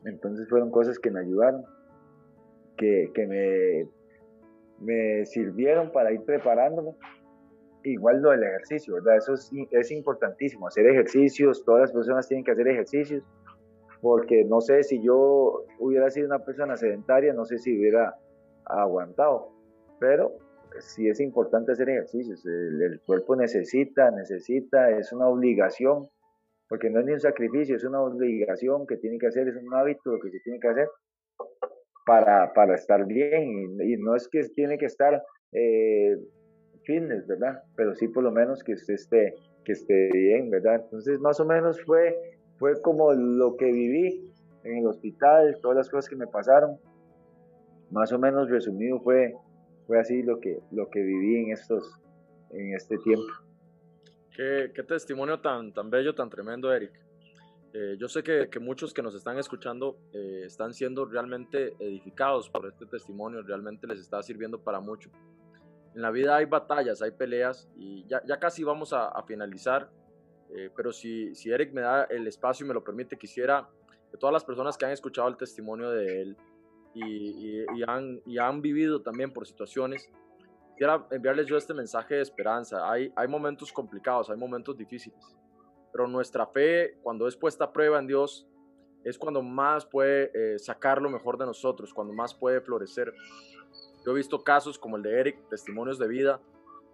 entonces 0.05 0.49
fueron 0.49 0.71
cosas 0.71 0.99
que 0.99 1.11
me 1.11 1.21
ayudaron, 1.21 1.65
que, 2.79 3.11
que 3.15 3.27
me, 3.27 3.89
me 4.81 5.27
sirvieron 5.27 5.93
para 5.93 6.13
ir 6.13 6.23
preparándome 6.23 6.93
igual 7.87 8.21
lo 8.21 8.31
del 8.31 8.43
ejercicio, 8.43 8.95
¿verdad? 8.95 9.17
Eso 9.17 9.35
es, 9.35 9.51
es 9.71 9.91
importantísimo, 9.91 10.67
hacer 10.67 10.87
ejercicios, 10.87 11.65
todas 11.65 11.83
las 11.83 11.93
personas 11.93 12.29
tienen 12.29 12.45
que 12.45 12.53
hacer 12.53 12.69
ejercicios, 12.69 13.23
porque 14.01 14.45
no 14.45 14.61
sé 14.61 14.83
si 14.83 15.03
yo 15.03 15.65
hubiera 15.79 16.11
sido 16.11 16.27
una 16.27 16.41
persona 16.41 16.77
sedentaria, 16.77 17.33
no 17.33 17.45
sé 17.45 17.59
si 17.59 17.79
hubiera 17.79 18.15
aguantado, 18.65 19.53
pero 20.01 20.33
sí 20.81 21.09
es 21.09 21.21
importante 21.21 21.73
hacer 21.73 21.89
ejercicios, 21.89 22.45
el, 22.45 23.01
cuerpo 23.07 23.37
necesita, 23.37 24.11
necesita, 24.11 24.91
es 24.91 25.13
una 25.13 25.29
obligación, 25.29 26.09
porque 26.69 26.91
no 26.91 27.01
es 27.01 27.07
ni 27.07 27.13
un 27.13 27.21
sacrificio, 27.21 27.77
es 27.77 27.85
una 27.85 28.03
obligación 28.03 28.87
que 28.87 28.97
tiene 28.97 29.19
que 29.19 29.29
hacer, 29.29 29.49
es 29.49 29.57
un 29.57 29.73
hábito 29.73 30.19
que 30.21 30.31
se 30.31 30.41
tiene 30.41 30.59
que 30.59 30.69
hacer 30.69 30.89
para, 32.05 32.53
para 32.53 32.75
estar 32.75 33.07
bien, 33.07 33.81
y, 33.81 33.97
no 33.97 34.17
es 34.17 34.29
que 34.29 34.43
tiene 34.55 34.77
que 34.79 34.87
estar... 34.87 35.23
Eh, 35.53 36.17
fitness, 36.87 37.27
¿verdad? 37.27 37.63
Pero 37.75 37.95
sí 37.95 38.09
por 38.09 38.23
lo 38.23 38.31
menos 38.31 38.63
que 38.63 38.73
usted 38.73 38.95
esté, 38.95 39.35
que 39.65 39.73
esté 39.73 40.11
bien, 40.13 40.51
¿verdad? 40.51 40.77
Entonces 40.85 41.21
más 41.21 41.39
o 41.41 41.45
menos 41.45 41.83
fue, 41.85 42.39
fue 42.59 42.81
como 42.81 43.13
lo 43.13 43.57
que 43.57 43.67
viví 43.67 44.33
en 44.65 44.79
el 44.79 44.87
hospital, 44.87 45.59
todas 45.61 45.77
las 45.77 45.91
cosas 45.91 46.09
que 46.09 46.17
me 46.17 46.27
pasaron, 46.27 46.79
más 47.91 48.13
o 48.13 48.19
menos 48.19 48.49
resumido 48.49 49.01
fue, 49.01 49.35
fue 49.87 49.99
así 49.99 50.23
lo 50.23 50.41
que, 50.41 50.59
lo 50.73 50.89
que 50.89 51.03
viví 51.03 51.37
en, 51.45 51.53
estos, 51.53 52.01
en 52.51 52.75
este 52.75 52.99
tiempo. 52.99 53.27
Qué, 54.35 54.71
qué 54.75 54.83
testimonio 54.83 55.41
tan, 55.41 55.73
tan 55.73 55.91
bello, 55.91 56.15
tan 56.15 56.29
tremendo, 56.29 56.73
Eric. 56.73 56.93
Eh, 57.73 57.97
yo 57.99 58.09
sé 58.09 58.23
que, 58.23 58.49
que, 58.51 58.59
muchos 58.59 58.95
que 58.95 59.03
nos 59.03 59.15
están 59.15 59.39
escuchando 59.39 59.99
eh, 60.13 60.43
están 60.47 60.73
siendo 60.73 61.05
realmente 61.05 61.75
edificados 61.79 62.49
por 62.49 62.67
este 62.67 62.87
testimonio, 62.87 63.43
realmente 63.43 63.87
les 63.87 64.01
está 64.01 64.23
sirviendo 64.23 64.63
para 64.63 64.81
mucho. 64.81 65.11
En 65.97 66.03
la 66.03 66.11
vida 66.11 66.37
hay 66.37 66.45
batallas, 66.45 67.01
hay 67.01 67.11
peleas 67.11 67.71
y 67.75 68.07
ya, 68.07 68.23
ya 68.27 68.39
casi 68.39 68.63
vamos 68.63 68.93
a, 68.93 69.11
finalizar. 69.23 69.91
Eh, 70.55 70.71
pero 70.77 70.93
si, 70.93 71.35
si 71.35 71.51
Eric 71.51 71.73
me 71.73 71.81
da 71.81 72.05
el 72.05 72.27
espacio 72.27 72.67
y 72.67 72.69
me 72.69 72.75
lo 72.75 72.85
permite, 72.85 73.17
quisiera 73.17 73.67
que 74.11 74.19
todas 74.19 74.35
las 74.35 74.45
personas 74.45 74.77
que 74.77 74.85
han 74.85 74.91
escuchado 74.93 75.27
el 75.27 75.39
testimonio 75.39 75.89
de 75.89 76.21
él 76.21 76.37
y, 76.93 77.65
y, 77.75 77.83
han, 77.87 78.21
y 78.27 78.37
han 78.37 78.61
vivido 78.61 79.01
también 79.01 79.33
por 79.33 79.47
situaciones, 79.47 80.11
quisiera 80.73 81.07
enviarles 81.11 81.47
yo 81.47 81.57
este 81.57 81.73
mensaje 81.73 82.17
de 82.17 82.21
esperanza. 82.21 82.91
Hay, 82.91 83.11
hay 83.17 83.27
momentos 83.27 83.73
complicados, 83.73 84.29
hay 84.29 84.37
momentos 84.37 84.77
difíciles, 84.77 85.35
pero 85.93 86.07
nuestra 86.07 86.47
fe, 86.47 86.99
cuando 87.03 87.27
es 87.27 87.35
puesta 87.35 87.65
a 87.65 87.73
prueba 87.73 87.99
en 87.99 88.07
Dios, 88.07 88.47
es 89.03 89.17
cuando 89.17 89.41
más 89.41 89.87
puede 89.87 90.31
eh, 90.35 90.59
sacar 90.59 91.01
lo 91.01 91.09
mejor 91.09 91.39
de 91.39 91.47
nosotros, 91.47 91.95
cuando 91.95 92.13
más 92.13 92.35
puede 92.35 92.61
florecer. 92.61 93.15
Yo 94.07 94.13
he 94.13 94.15
visto 94.15 94.43
casos 94.43 94.79
como 94.79 94.97
el 94.97 95.03
de 95.03 95.21
Eric, 95.21 95.49
testimonios 95.51 95.99
de 95.99 96.09
vida 96.09 96.41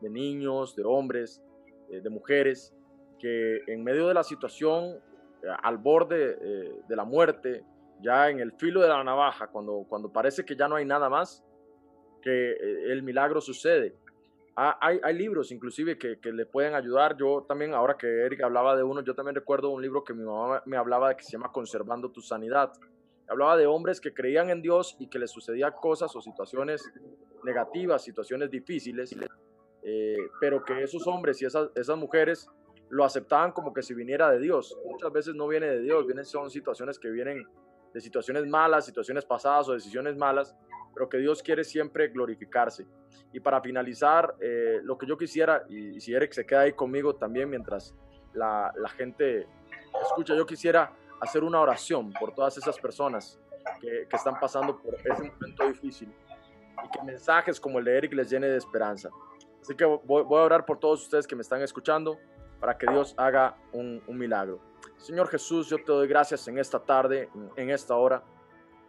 de 0.03 0.11
niños, 0.11 0.77
de 0.77 0.85
hombres, 0.85 1.43
eh, 1.89 2.01
de 2.01 2.11
mujeres, 2.11 2.75
que 3.19 3.63
en 3.69 3.83
medio 3.83 4.09
de 4.09 4.15
la 4.15 4.25
situación, 4.25 4.97
eh, 5.43 5.47
al 5.63 5.79
borde 5.79 6.37
eh, 6.41 6.73
de 6.89 6.97
la 6.97 7.05
muerte, 7.05 7.65
ya 8.03 8.29
en 8.29 8.41
el 8.41 8.53
filo 8.53 8.81
de 8.83 8.89
la 8.89 9.03
navaja, 9.05 9.47
cuando, 9.47 9.87
cuando 9.89 10.13
parece 10.13 10.45
que 10.45 10.57
ya 10.57 10.69
no 10.69 10.75
hay 10.75 10.85
nada 10.85 11.09
más, 11.09 11.45
que 12.21 12.53
el 12.53 13.03
milagro 13.03 13.41
sucede. 13.41 13.97
Hay, 14.55 15.01
hay, 15.03 15.15
libros 15.17 15.51
inclusive 15.51 15.99
que, 15.99 16.21
que, 16.21 16.31
le 16.31 16.47
pueden 16.47 16.75
ayudar. 16.75 17.17
Yo 17.17 17.45
también, 17.49 17.75
ahora 17.75 17.97
que 17.97 18.07
Eric 18.07 18.43
hablaba 18.43 18.77
de 18.77 18.83
uno, 18.83 19.03
yo 19.03 19.15
también 19.15 19.35
recuerdo 19.35 19.71
un 19.71 19.83
libro 19.83 20.05
que 20.05 20.15
mi 20.15 20.23
mamá 20.23 20.63
me 20.67 20.77
hablaba 20.77 21.09
de 21.09 21.17
que 21.17 21.25
se 21.25 21.33
llama 21.33 21.51
Conservando 21.51 22.11
tu 22.13 22.21
Sanidad. 22.21 22.73
Hablaba 23.29 23.57
de 23.57 23.67
hombres 23.67 24.01
que 24.01 24.13
creían 24.13 24.51
en 24.51 24.63
Dios 24.63 24.97
y 24.99 25.09
que 25.09 25.19
les 25.19 25.31
sucedían 25.31 25.73
cosas 25.81 26.15
o 26.15 26.21
situaciones 26.21 26.91
negativas, 27.45 28.03
situaciones 28.03 28.51
difíciles, 28.51 29.17
eh, 29.83 30.17
pero 30.41 30.65
que 30.65 30.83
esos 30.83 31.07
hombres 31.07 31.41
y 31.43 31.47
esas, 31.47 31.97
mujeres 31.97 32.49
lo 32.89 33.05
aceptaban 33.05 33.53
como 33.53 33.73
que 33.73 33.83
si 33.83 33.95
viniera 33.95 34.31
de 34.31 34.39
Dios. 34.39 34.77
Muchas 34.85 35.13
veces 35.13 35.35
no 35.35 35.49
viene 35.49 35.67
de 35.67 35.81
Dios, 35.81 36.07
vienen, 36.07 36.25
son 36.25 36.51
situaciones 36.51 36.99
que 36.99 37.11
vienen 37.11 37.47
de 37.95 38.01
situaciones 38.01 38.47
malas, 38.47 38.87
situaciones 38.87 39.25
pasadas 39.25 39.69
o 39.69 39.73
decisiones 39.73 40.17
malas, 40.17 40.55
pero 40.95 41.09
que 41.09 41.19
Dios 41.19 41.43
quiere 41.43 41.65
siempre 41.65 42.09
glorificarse. 42.09 42.87
Y 43.33 43.41
para 43.41 43.61
finalizar, 43.63 44.35
eh, 44.41 44.81
lo 44.83 44.99
que 44.99 45.07
yo 45.07 45.17
quisiera, 45.17 45.65
y, 45.69 46.01
si 46.01 46.13
Eric 46.13 46.33
se 46.33 46.45
queda 46.45 46.61
ahí 46.61 46.73
conmigo 46.73 47.15
también 47.15 47.49
mientras 47.49 47.95
la 48.35 48.89
gente 48.97 49.47
escucha, 50.01 50.35
yo 50.35 50.47
quisiera 50.47 50.91
hacer 51.23 51.45
una 51.45 51.61
oración 51.61 52.13
por 52.13 52.35
todas 52.35 52.59
esas 52.59 52.77
personas 52.79 53.39
que, 53.81 54.09
están 54.13 54.41
pasando 54.41 54.77
por 54.77 54.95
ese 54.95 55.23
momento 55.23 55.69
difícil 55.69 56.13
y 56.85 56.91
que 56.91 57.03
mensajes 57.05 57.61
como 57.61 57.79
el 57.79 57.85
de 57.85 57.97
Eric 57.97 58.13
les 58.13 58.29
llene 58.29 58.49
de 58.49 58.57
esperanza. 58.57 59.09
Así 59.61 59.77
que 59.77 59.85
voy, 59.85 60.25
a 60.25 60.43
orar 60.43 60.67
por 60.67 60.81
todos 60.81 61.03
ustedes 61.03 61.29
que 61.29 61.37
me 61.37 61.43
están 61.43 61.63
escuchando 61.63 62.19
para 62.59 62.77
que 62.77 62.89
Dios 62.91 63.15
haga 63.17 63.57
un, 63.73 64.03
milagro. 64.09 64.59
Señor 64.97 65.29
Jesús, 65.29 65.69
yo 65.69 65.77
te 65.77 65.93
doy 65.93 66.09
gracias 66.09 66.49
en 66.49 66.59
esta 66.59 66.81
tarde, 66.81 67.29
en 67.55 67.71
esta 67.71 67.95
hora. 67.95 68.25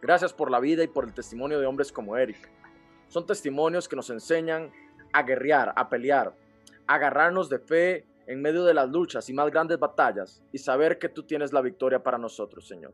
Gracias 0.02 0.32
por 0.32 0.50
la 0.50 0.58
vida 0.58 0.82
y 0.82 0.88
por 0.88 1.04
el 1.04 1.14
testimonio 1.14 1.60
de 1.60 1.66
hombres 1.66 1.92
como 1.92 2.16
Eric. 2.16 2.50
Son 3.06 3.24
testimonios 3.24 3.88
que 3.88 3.94
nos 3.94 4.10
enseñan 4.10 4.72
a 5.12 5.22
guerrear, 5.22 5.72
a 5.76 5.88
pelear, 5.88 6.34
a 6.88 6.94
agarrarnos 6.94 7.48
de 7.48 7.60
fe 7.60 8.06
en 8.26 8.40
medio 8.40 8.64
de 8.64 8.74
las 8.74 8.88
luchas 8.88 9.28
y 9.28 9.32
más 9.32 9.50
grandes 9.50 9.78
batallas 9.78 10.42
y 10.52 10.58
saber 10.58 10.98
que 10.98 11.08
tú 11.08 11.22
tienes 11.22 11.52
la 11.52 11.60
victoria 11.60 12.02
para 12.02 12.18
nosotros, 12.18 12.66
Señor. 12.66 12.92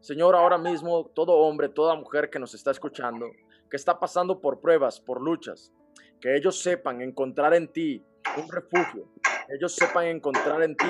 Señor, 0.00 0.36
ahora 0.36 0.58
mismo 0.58 1.10
todo 1.14 1.32
hombre, 1.32 1.68
toda 1.68 1.94
mujer 1.96 2.30
que 2.30 2.38
nos 2.38 2.54
está 2.54 2.70
escuchando, 2.70 3.26
que 3.68 3.76
está 3.76 3.98
pasando 3.98 4.40
por 4.40 4.60
pruebas, 4.60 5.00
por 5.00 5.20
luchas, 5.20 5.72
que 6.20 6.36
ellos 6.36 6.60
sepan 6.60 7.00
encontrar 7.00 7.54
en 7.54 7.68
ti 7.68 8.04
un 8.36 8.50
refugio, 8.50 9.08
ellos 9.48 9.74
sepan 9.74 10.06
encontrar 10.06 10.62
en 10.62 10.76
ti 10.76 10.86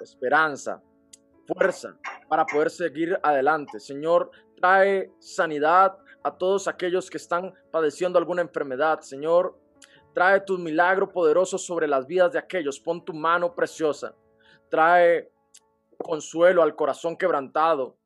esperanza, 0.00 0.82
fuerza 1.46 1.96
para 2.28 2.44
poder 2.44 2.70
seguir 2.70 3.18
adelante. 3.22 3.80
Señor, 3.80 4.30
trae 4.56 5.10
sanidad 5.18 5.96
a 6.22 6.36
todos 6.36 6.68
aquellos 6.68 7.10
que 7.10 7.16
están 7.16 7.52
padeciendo 7.70 8.18
alguna 8.18 8.42
enfermedad. 8.42 9.00
Señor, 9.00 9.58
Trae 10.14 10.40
tu 10.40 10.58
milagro 10.58 11.10
poderoso 11.10 11.56
sobre 11.56 11.88
las 11.88 12.06
vidas 12.06 12.32
de 12.32 12.38
aquellos. 12.38 12.78
Pon 12.78 13.04
tu 13.04 13.14
mano 13.14 13.54
preciosa. 13.54 14.14
Trae 14.68 15.30
consuelo 15.98 16.62
al 16.62 16.76
corazón 16.76 17.16
quebrantado. 17.16 17.96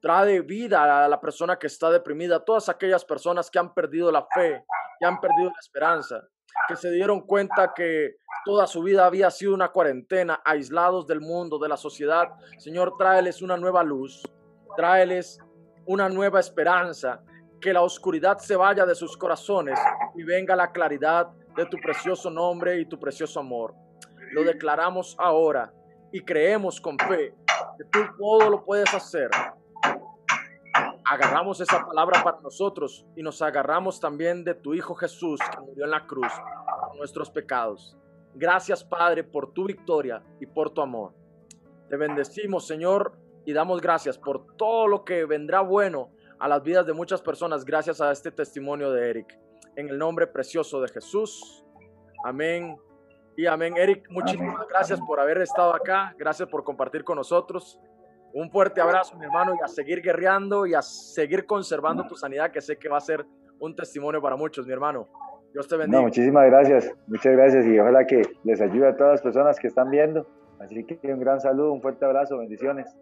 Trae 0.00 0.40
vida 0.40 1.04
a 1.04 1.08
la 1.08 1.20
persona 1.20 1.58
que 1.58 1.66
está 1.66 1.90
deprimida. 1.90 2.44
Todas 2.44 2.68
aquellas 2.68 3.04
personas 3.04 3.50
que 3.50 3.58
han 3.58 3.72
perdido 3.72 4.12
la 4.12 4.26
fe, 4.34 4.64
que 4.98 5.06
han 5.06 5.18
perdido 5.18 5.50
la 5.50 5.60
esperanza, 5.60 6.28
que 6.68 6.76
se 6.76 6.90
dieron 6.90 7.22
cuenta 7.22 7.72
que 7.74 8.16
toda 8.44 8.66
su 8.66 8.82
vida 8.82 9.06
había 9.06 9.30
sido 9.30 9.54
una 9.54 9.68
cuarentena, 9.68 10.42
aislados 10.44 11.06
del 11.06 11.20
mundo, 11.20 11.58
de 11.58 11.70
la 11.70 11.78
sociedad. 11.78 12.28
Señor, 12.58 12.98
tráeles 12.98 13.40
una 13.40 13.56
nueva 13.56 13.82
luz. 13.82 14.22
Tráeles 14.76 15.40
una 15.86 16.10
nueva 16.10 16.40
esperanza. 16.40 17.22
Que 17.58 17.72
la 17.72 17.80
oscuridad 17.80 18.36
se 18.38 18.56
vaya 18.56 18.84
de 18.84 18.94
sus 18.94 19.16
corazones 19.16 19.78
y 20.14 20.22
venga 20.22 20.54
la 20.54 20.70
claridad 20.70 21.32
de 21.56 21.66
tu 21.66 21.78
precioso 21.78 22.30
nombre 22.30 22.80
y 22.80 22.86
tu 22.86 22.98
precioso 22.98 23.40
amor. 23.40 23.74
Lo 24.32 24.42
declaramos 24.42 25.16
ahora 25.18 25.72
y 26.12 26.20
creemos 26.20 26.80
con 26.80 26.98
fe 26.98 27.34
que 27.78 27.84
tú 27.84 28.00
todo 28.18 28.50
lo 28.50 28.64
puedes 28.64 28.92
hacer. 28.94 29.30
Agarramos 31.04 31.60
esa 31.60 31.84
palabra 31.84 32.22
para 32.24 32.40
nosotros 32.40 33.06
y 33.16 33.22
nos 33.22 33.42
agarramos 33.42 34.00
también 34.00 34.42
de 34.42 34.54
tu 34.54 34.74
Hijo 34.74 34.94
Jesús 34.94 35.40
que 35.40 35.60
murió 35.60 35.84
en 35.84 35.90
la 35.90 36.06
cruz 36.06 36.32
por 36.80 36.96
nuestros 36.96 37.30
pecados. 37.30 37.96
Gracias 38.34 38.82
Padre 38.82 39.22
por 39.22 39.52
tu 39.52 39.64
victoria 39.66 40.22
y 40.40 40.46
por 40.46 40.70
tu 40.70 40.80
amor. 40.80 41.12
Te 41.88 41.96
bendecimos 41.96 42.66
Señor 42.66 43.16
y 43.44 43.52
damos 43.52 43.80
gracias 43.80 44.18
por 44.18 44.56
todo 44.56 44.88
lo 44.88 45.04
que 45.04 45.24
vendrá 45.26 45.60
bueno 45.60 46.10
a 46.38 46.48
las 46.48 46.62
vidas 46.62 46.86
de 46.86 46.92
muchas 46.92 47.22
personas 47.22 47.64
gracias 47.64 48.00
a 48.00 48.10
este 48.10 48.32
testimonio 48.32 48.90
de 48.90 49.10
Eric. 49.10 49.43
En 49.76 49.88
el 49.88 49.98
nombre 49.98 50.26
precioso 50.26 50.80
de 50.80 50.88
Jesús. 50.88 51.64
Amén. 52.24 52.76
Y 53.36 53.46
amén. 53.46 53.76
Eric, 53.76 54.08
muchísimas 54.10 54.66
gracias 54.68 55.00
por 55.00 55.18
haber 55.18 55.38
estado 55.38 55.74
acá. 55.74 56.14
Gracias 56.18 56.48
por 56.48 56.62
compartir 56.62 57.02
con 57.02 57.16
nosotros. 57.16 57.80
Un 58.32 58.50
fuerte 58.50 58.80
abrazo, 58.80 59.16
mi 59.16 59.24
hermano, 59.24 59.54
y 59.54 59.64
a 59.64 59.68
seguir 59.68 60.02
guerreando 60.02 60.66
y 60.66 60.74
a 60.74 60.82
seguir 60.82 61.46
conservando 61.46 62.04
tu 62.06 62.16
sanidad, 62.16 62.50
que 62.50 62.60
sé 62.60 62.76
que 62.76 62.88
va 62.88 62.98
a 62.98 63.00
ser 63.00 63.24
un 63.60 63.76
testimonio 63.76 64.20
para 64.20 64.36
muchos, 64.36 64.66
mi 64.66 64.72
hermano. 64.72 65.08
Dios 65.52 65.68
te 65.68 65.76
bendiga. 65.76 65.98
No, 65.98 66.06
muchísimas 66.06 66.46
gracias, 66.46 66.92
muchas 67.06 67.32
gracias 67.32 67.64
y 67.64 67.78
ojalá 67.78 68.04
que 68.04 68.22
les 68.42 68.60
ayude 68.60 68.88
a 68.88 68.96
todas 68.96 69.12
las 69.12 69.22
personas 69.22 69.58
que 69.60 69.68
están 69.68 69.88
viendo. 69.88 70.26
Así 70.58 70.84
que 70.84 70.98
un 71.12 71.20
gran 71.20 71.40
saludo, 71.40 71.72
un 71.72 71.80
fuerte 71.80 72.04
abrazo, 72.04 72.38
bendiciones. 72.38 72.92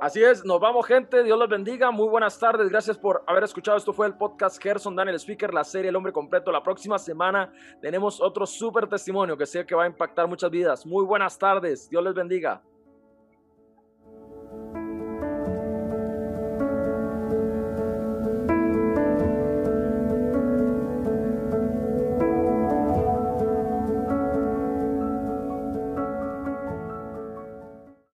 Así 0.00 0.22
es, 0.22 0.44
nos 0.44 0.60
vamos 0.60 0.86
gente, 0.86 1.22
Dios 1.22 1.38
los 1.38 1.48
bendiga, 1.48 1.90
muy 1.90 2.08
buenas 2.08 2.38
tardes, 2.38 2.68
gracias 2.68 2.98
por 2.98 3.22
haber 3.26 3.44
escuchado, 3.44 3.78
esto 3.78 3.92
fue 3.92 4.06
el 4.06 4.14
podcast 4.14 4.60
Gerson 4.60 4.96
Daniel 4.96 5.18
Speaker, 5.18 5.54
la 5.54 5.62
serie 5.62 5.88
El 5.88 5.96
Hombre 5.96 6.12
Completo, 6.12 6.50
la 6.50 6.62
próxima 6.62 6.98
semana 6.98 7.52
tenemos 7.80 8.20
otro 8.20 8.44
súper 8.44 8.88
testimonio 8.88 9.36
que 9.36 9.46
sé 9.46 9.64
que 9.64 9.74
va 9.74 9.84
a 9.84 9.86
impactar 9.86 10.26
muchas 10.26 10.50
vidas, 10.50 10.84
muy 10.84 11.04
buenas 11.04 11.38
tardes, 11.38 11.88
Dios 11.88 12.02
les 12.02 12.12
bendiga. 12.12 12.60